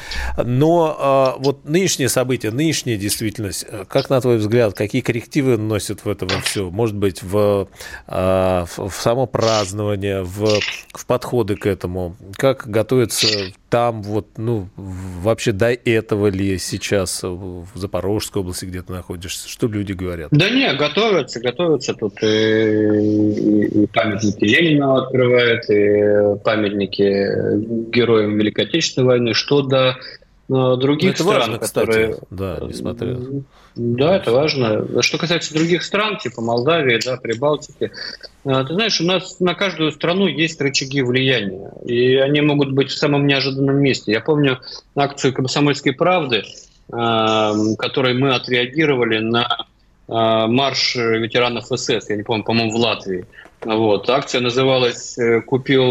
Но 0.43 1.35
э, 1.37 1.43
вот 1.43 1.65
нынешние 1.65 2.09
события, 2.09 2.51
нынешняя 2.51 2.97
действительность, 2.97 3.65
как 3.87 4.09
на 4.09 4.21
твой 4.21 4.37
взгляд, 4.37 4.73
какие 4.73 5.01
коррективы 5.01 5.57
носят 5.57 6.05
в 6.05 6.09
этом 6.09 6.29
все? 6.43 6.69
Может 6.69 6.95
быть, 6.95 7.21
в, 7.21 7.67
а, 8.07 8.65
в 8.77 8.91
само 8.91 9.25
празднование, 9.25 10.23
в, 10.23 10.59
в 10.93 11.05
подходы 11.09 11.55
к 11.55 11.65
этому? 11.65 12.15
Как 12.37 12.67
готовиться 12.67 13.27
там, 13.71 14.03
вот, 14.03 14.27
ну, 14.37 14.69
вообще 14.75 15.51
до 15.51 15.71
этого 15.71 16.27
ли 16.27 16.59
сейчас 16.59 17.23
в 17.23 17.65
Запорожской 17.73 18.43
области 18.43 18.65
где-то 18.65 18.91
находишься? 18.91 19.49
Что 19.49 19.65
люди 19.65 19.93
говорят? 19.93 20.29
Да 20.29 20.51
не, 20.51 20.71
готовятся, 20.75 21.39
готовятся. 21.39 21.95
Тут 21.95 22.21
и, 22.21 23.85
и, 23.85 23.87
памятники 23.87 24.43
Ленина 24.43 25.01
открывают, 25.01 25.67
и 25.71 26.39
памятники 26.43 27.89
героям 27.89 28.37
Великой 28.37 28.65
Отечественной 28.65 29.07
войны. 29.07 29.33
Что 29.33 29.63
до 29.63 29.97
других 30.49 31.13
это 31.13 31.23
стран, 31.23 31.39
важно, 31.39 31.59
которые... 31.59 32.13
кстати, 32.13 32.27
да, 32.31 32.59
несмотря... 32.61 33.17
Да, 33.75 34.15
это 34.15 34.31
важно. 34.31 35.01
Что 35.01 35.17
касается 35.19 35.53
других 35.53 35.83
стран, 35.83 36.17
типа 36.17 36.41
Молдавии, 36.41 36.99
да, 37.05 37.17
Прибалтики, 37.17 37.91
э, 38.43 38.63
ты 38.67 38.73
знаешь, 38.73 38.99
у 38.99 39.05
нас 39.05 39.39
на 39.39 39.53
каждую 39.53 39.91
страну 39.91 40.25
есть 40.27 40.59
рычаги 40.59 41.03
влияния, 41.03 41.71
и 41.85 42.15
они 42.15 42.41
могут 42.41 42.71
быть 42.71 42.89
в 42.89 42.97
самом 42.97 43.27
неожиданном 43.27 43.77
месте. 43.77 44.11
Я 44.11 44.21
помню 44.21 44.59
акцию 44.95 45.33
«Комсомольской 45.33 45.93
правды», 45.93 46.43
э, 46.91 47.53
которой 47.77 48.15
мы 48.15 48.33
отреагировали 48.33 49.19
на 49.19 49.47
э, 50.07 50.11
марш 50.11 50.95
ветеранов 50.95 51.67
СС, 51.67 52.09
я 52.09 52.15
не 52.15 52.23
помню, 52.23 52.43
по-моему, 52.43 52.71
в 52.71 52.75
Латвии. 52.75 53.25
Вот. 53.61 54.09
Акция 54.09 54.41
называлась 54.41 55.17
«Купил 55.45 55.83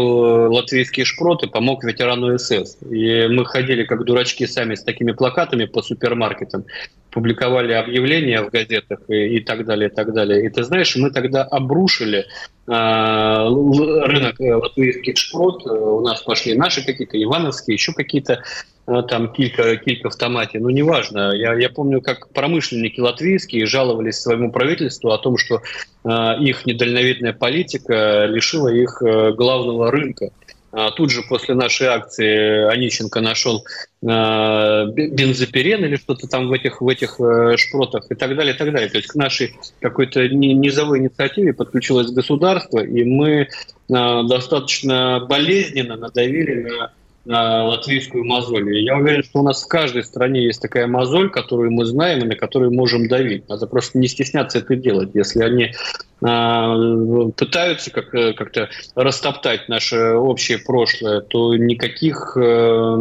латвийские 0.51 1.05
шпроты, 1.05 1.47
помог 1.47 1.83
ветерану 1.83 2.37
СС». 2.37 2.77
И 2.89 3.27
мы 3.27 3.45
ходили 3.45 3.83
как 3.83 4.05
дурачки 4.05 4.47
сами 4.47 4.75
с 4.75 4.83
такими 4.83 5.11
плакатами 5.11 5.65
по 5.65 5.81
супермаркетам 5.81 6.65
публиковали 7.11 7.73
объявления 7.73 8.41
в 8.41 8.49
газетах 8.49 8.99
и, 9.07 9.37
и 9.37 9.39
так 9.39 9.65
далее, 9.65 9.89
и 9.89 9.93
так 9.93 10.13
далее. 10.13 10.45
И 10.45 10.49
ты 10.49 10.63
знаешь, 10.63 10.95
мы 10.95 11.11
тогда 11.11 11.43
обрушили 11.43 12.19
э, 12.19 12.71
рынок 12.71 14.39
э, 14.39 14.53
латвийских 14.53 15.17
шпрот. 15.17 15.65
У 15.65 16.01
нас 16.01 16.21
пошли 16.21 16.55
наши 16.55 16.85
какие-то, 16.85 17.21
ивановские, 17.21 17.75
еще 17.75 17.93
какие-то 17.93 18.43
э, 18.89 19.03
там 19.03 19.31
килька, 19.31 19.77
килька 19.77 20.09
в 20.09 20.15
томате. 20.15 20.59
Ну, 20.59 20.69
неважно. 20.69 21.31
Я, 21.33 21.53
я 21.53 21.69
помню, 21.69 22.01
как 22.01 22.29
промышленники 22.33 22.99
латвийские 22.99 23.65
жаловались 23.65 24.19
своему 24.19 24.51
правительству 24.51 25.11
о 25.11 25.17
том, 25.17 25.37
что 25.37 25.61
э, 26.03 26.09
их 26.41 26.65
недальновидная 26.65 27.33
политика 27.33 28.25
лишила 28.25 28.69
их 28.69 29.01
э, 29.01 29.31
главного 29.33 29.91
рынка. 29.91 30.31
а, 30.71 30.91
тут 30.91 31.09
же 31.09 31.23
после 31.23 31.55
нашей 31.55 31.87
акции 31.87 32.71
Онищенко 32.71 33.21
нашел 33.21 33.65
а, 34.07 34.85
бензопирен 34.85 35.83
или 35.85 35.95
что-то 35.95 36.27
там 36.27 36.47
в 36.47 36.53
этих, 36.53 36.81
в 36.81 36.87
этих 36.87 37.19
э, 37.19 37.57
шпротах 37.57 38.05
и 38.09 38.15
так 38.15 38.35
далее, 38.35 38.53
и 38.53 38.57
так 38.57 38.71
далее. 38.71 38.89
То 38.89 38.97
есть 38.97 39.09
к 39.09 39.15
нашей 39.15 39.55
какой-то 39.79 40.27
низовой 40.27 40.99
инициативе 40.99 41.53
подключилось 41.53 42.11
государство, 42.11 42.79
и 42.79 43.03
мы 43.03 43.47
а, 43.91 44.23
достаточно 44.23 45.25
болезненно 45.27 45.95
надавили 45.95 46.63
на 46.63 46.79
на 46.79 46.91
латвийскую 47.29 48.25
мозоль. 48.25 48.79
Я 48.79 48.97
уверен, 48.97 49.23
что 49.23 49.39
у 49.39 49.43
нас 49.43 49.63
в 49.63 49.67
каждой 49.67 50.03
стране 50.03 50.43
есть 50.43 50.61
такая 50.61 50.87
мозоль, 50.87 51.29
которую 51.29 51.71
мы 51.71 51.85
знаем 51.85 52.19
и 52.19 52.25
на 52.25 52.35
которую 52.35 52.73
можем 52.73 53.07
давить. 53.07 53.47
Надо 53.49 53.67
просто 53.67 53.99
не 53.99 54.07
стесняться 54.07 54.59
это 54.59 54.75
делать. 54.75 55.11
Если 55.13 55.43
они 55.43 55.65
э, 55.65 57.31
пытаются 57.35 57.91
как, 57.91 58.09
как-то 58.09 58.69
растоптать 58.95 59.69
наше 59.69 60.13
общее 60.13 60.57
прошлое, 60.57 61.21
то 61.21 61.55
никаких, 61.55 62.35
э, 62.35 62.97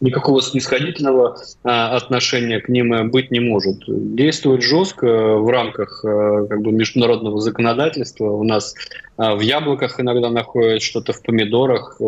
никакого 0.00 0.40
снисходительного 0.40 1.36
э, 1.36 1.68
отношения 1.68 2.60
к 2.60 2.68
ним 2.68 3.10
быть 3.10 3.30
не 3.30 3.40
может. 3.40 3.82
Действовать 3.86 4.62
жестко 4.62 5.38
в 5.38 5.48
рамках 5.50 6.04
э, 6.04 6.46
как 6.48 6.62
бы, 6.62 6.72
международного 6.72 7.40
законодательства. 7.40 8.30
У 8.30 8.44
нас 8.44 8.74
э, 9.18 9.34
в 9.34 9.40
яблоках 9.40 10.00
иногда 10.00 10.30
находят 10.30 10.82
что-то 10.82 11.12
в 11.12 11.22
помидорах. 11.22 11.96
Э, 12.00 12.04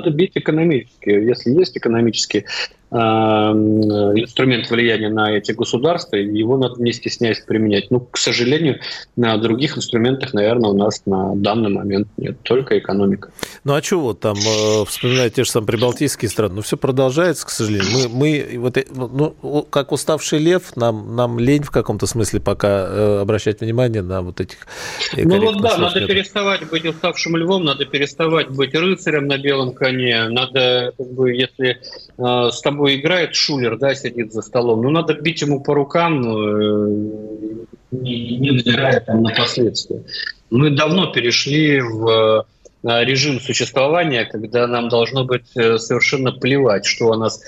надо 0.00 0.10
бить 0.10 0.32
экономически. 0.34 1.10
Если 1.10 1.50
есть 1.50 1.76
экономический 1.76 2.38
э, 2.38 2.44
инструмент 2.92 4.68
влияния 4.70 5.08
на 5.08 5.32
эти 5.36 5.52
государства, 5.52 6.16
его 6.16 6.56
надо 6.56 6.82
не 6.82 6.92
стесняясь 6.92 7.40
применять. 7.40 7.90
Ну, 7.90 8.00
к 8.00 8.16
сожалению, 8.18 8.80
на 9.16 9.36
других 9.38 9.76
инструментах, 9.76 10.34
наверное, 10.34 10.70
у 10.70 10.76
нас 10.76 11.02
на 11.06 11.34
данный 11.36 11.70
момент 11.70 12.08
нет, 12.16 12.38
только 12.42 12.78
экономика. 12.78 13.30
Ну 13.64 13.74
а 13.74 13.80
вот 13.96 14.20
там, 14.20 14.36
э, 14.36 14.84
вспоминать 14.86 15.34
те 15.34 15.44
же 15.44 15.50
самые 15.50 15.68
прибалтийские 15.68 16.28
страны, 16.28 16.54
ну 16.56 16.62
все 16.62 16.76
продолжается, 16.76 17.46
к 17.46 17.50
сожалению. 17.50 17.88
Мы, 17.92 18.08
мы 18.08 18.58
вот, 18.58 18.76
э, 18.76 18.84
ну, 18.90 19.66
как 19.70 19.92
уставший 19.92 20.38
лев, 20.38 20.76
нам, 20.76 21.14
нам 21.14 21.38
лень 21.38 21.62
в 21.62 21.70
каком-то 21.70 22.06
смысле 22.06 22.40
пока 22.40 23.20
обращать 23.20 23.60
внимание 23.60 24.02
на 24.02 24.22
вот 24.22 24.40
этих... 24.40 24.58
Ну 25.16 25.40
вот 25.40 25.62
да, 25.62 25.78
надо 25.78 26.06
переставать 26.06 26.68
быть 26.68 26.84
уставшим 26.84 27.36
львом, 27.36 27.64
надо 27.64 27.84
переставать 27.84 28.48
быть 28.50 28.74
рыцарем 28.74 29.26
на 29.26 29.38
белом 29.38 29.72
коне. 29.72 30.28
Надо, 30.28 30.92
как 30.96 31.12
бы, 31.12 31.32
если 31.32 31.80
э, 32.18 32.50
с 32.50 32.60
тобой 32.60 32.79
играет 32.88 33.34
шулер, 33.34 33.78
да, 33.78 33.94
сидит 33.94 34.32
за 34.32 34.42
столом, 34.42 34.82
ну, 34.82 34.90
надо 34.90 35.14
бить 35.14 35.42
ему 35.42 35.60
по 35.60 35.74
рукам, 35.74 36.22
э, 36.22 36.90
не, 37.90 38.36
не 38.36 38.50
взирая 38.50 39.00
там 39.00 39.22
на 39.22 39.34
последствия. 39.34 40.02
Мы 40.50 40.70
давно 40.70 41.06
перешли 41.12 41.80
в 41.80 42.46
э, 42.82 43.04
режим 43.04 43.40
существования, 43.40 44.24
когда 44.24 44.66
нам 44.66 44.88
должно 44.88 45.24
быть 45.24 45.56
э, 45.56 45.78
совершенно 45.78 46.32
плевать, 46.32 46.86
что 46.86 47.12
о 47.12 47.16
нас 47.16 47.42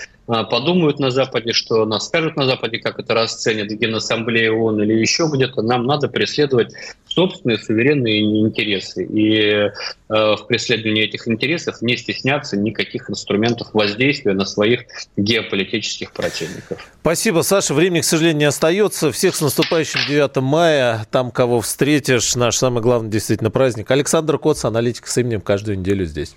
подумают 0.45 0.99
на 0.99 1.11
Западе, 1.11 1.53
что 1.53 1.85
нас 1.85 2.07
скажут 2.07 2.37
на 2.37 2.47
Западе, 2.47 2.79
как 2.79 2.99
это 2.99 3.15
расценят 3.15 3.71
в 3.71 3.75
Генассамблее 3.75 4.53
ООН 4.53 4.83
или 4.83 4.95
еще 4.95 5.29
где-то, 5.33 5.63
нам 5.63 5.87
надо 5.87 6.09
преследовать 6.09 6.73
собственные 7.07 7.59
суверенные 7.59 8.41
интересы. 8.41 9.05
И 9.05 9.37
э, 9.39 9.71
в 10.09 10.47
преследовании 10.49 11.05
этих 11.05 11.29
интересов 11.29 11.83
не 11.83 11.97
стесняться 11.97 12.57
никаких 12.57 13.11
инструментов 13.11 13.69
воздействия 13.75 14.33
на 14.33 14.47
своих 14.47 14.85
геополитических 15.17 16.13
противников. 16.13 16.79
Спасибо, 17.01 17.43
Саша. 17.43 17.75
Времени, 17.75 18.01
к 18.01 18.05
сожалению, 18.05 18.39
не 18.39 18.45
остается. 18.47 19.13
Всех 19.13 19.37
с 19.37 19.41
наступающим 19.41 20.01
9 20.09 20.37
мая. 20.37 21.07
Там, 21.11 21.31
кого 21.31 21.61
встретишь, 21.61 22.35
наш 22.37 22.57
самый 22.57 22.83
главный 22.83 23.11
действительно 23.11 23.51
праздник. 23.51 23.91
Александр 23.91 24.39
Коц, 24.39 24.65
аналитик 24.65 25.07
с 25.07 25.19
именем, 25.19 25.41
каждую 25.41 25.79
неделю 25.79 26.07
здесь. 26.07 26.35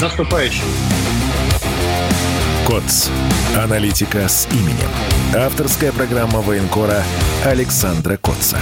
Наступающим. 0.00 0.64
КОЦ. 2.68 3.08
Аналитика 3.56 4.28
с 4.28 4.46
именем. 4.52 4.90
Авторская 5.34 5.90
программа 5.90 6.42
военкора 6.42 7.02
Александра 7.46 8.18
Котца. 8.18 8.58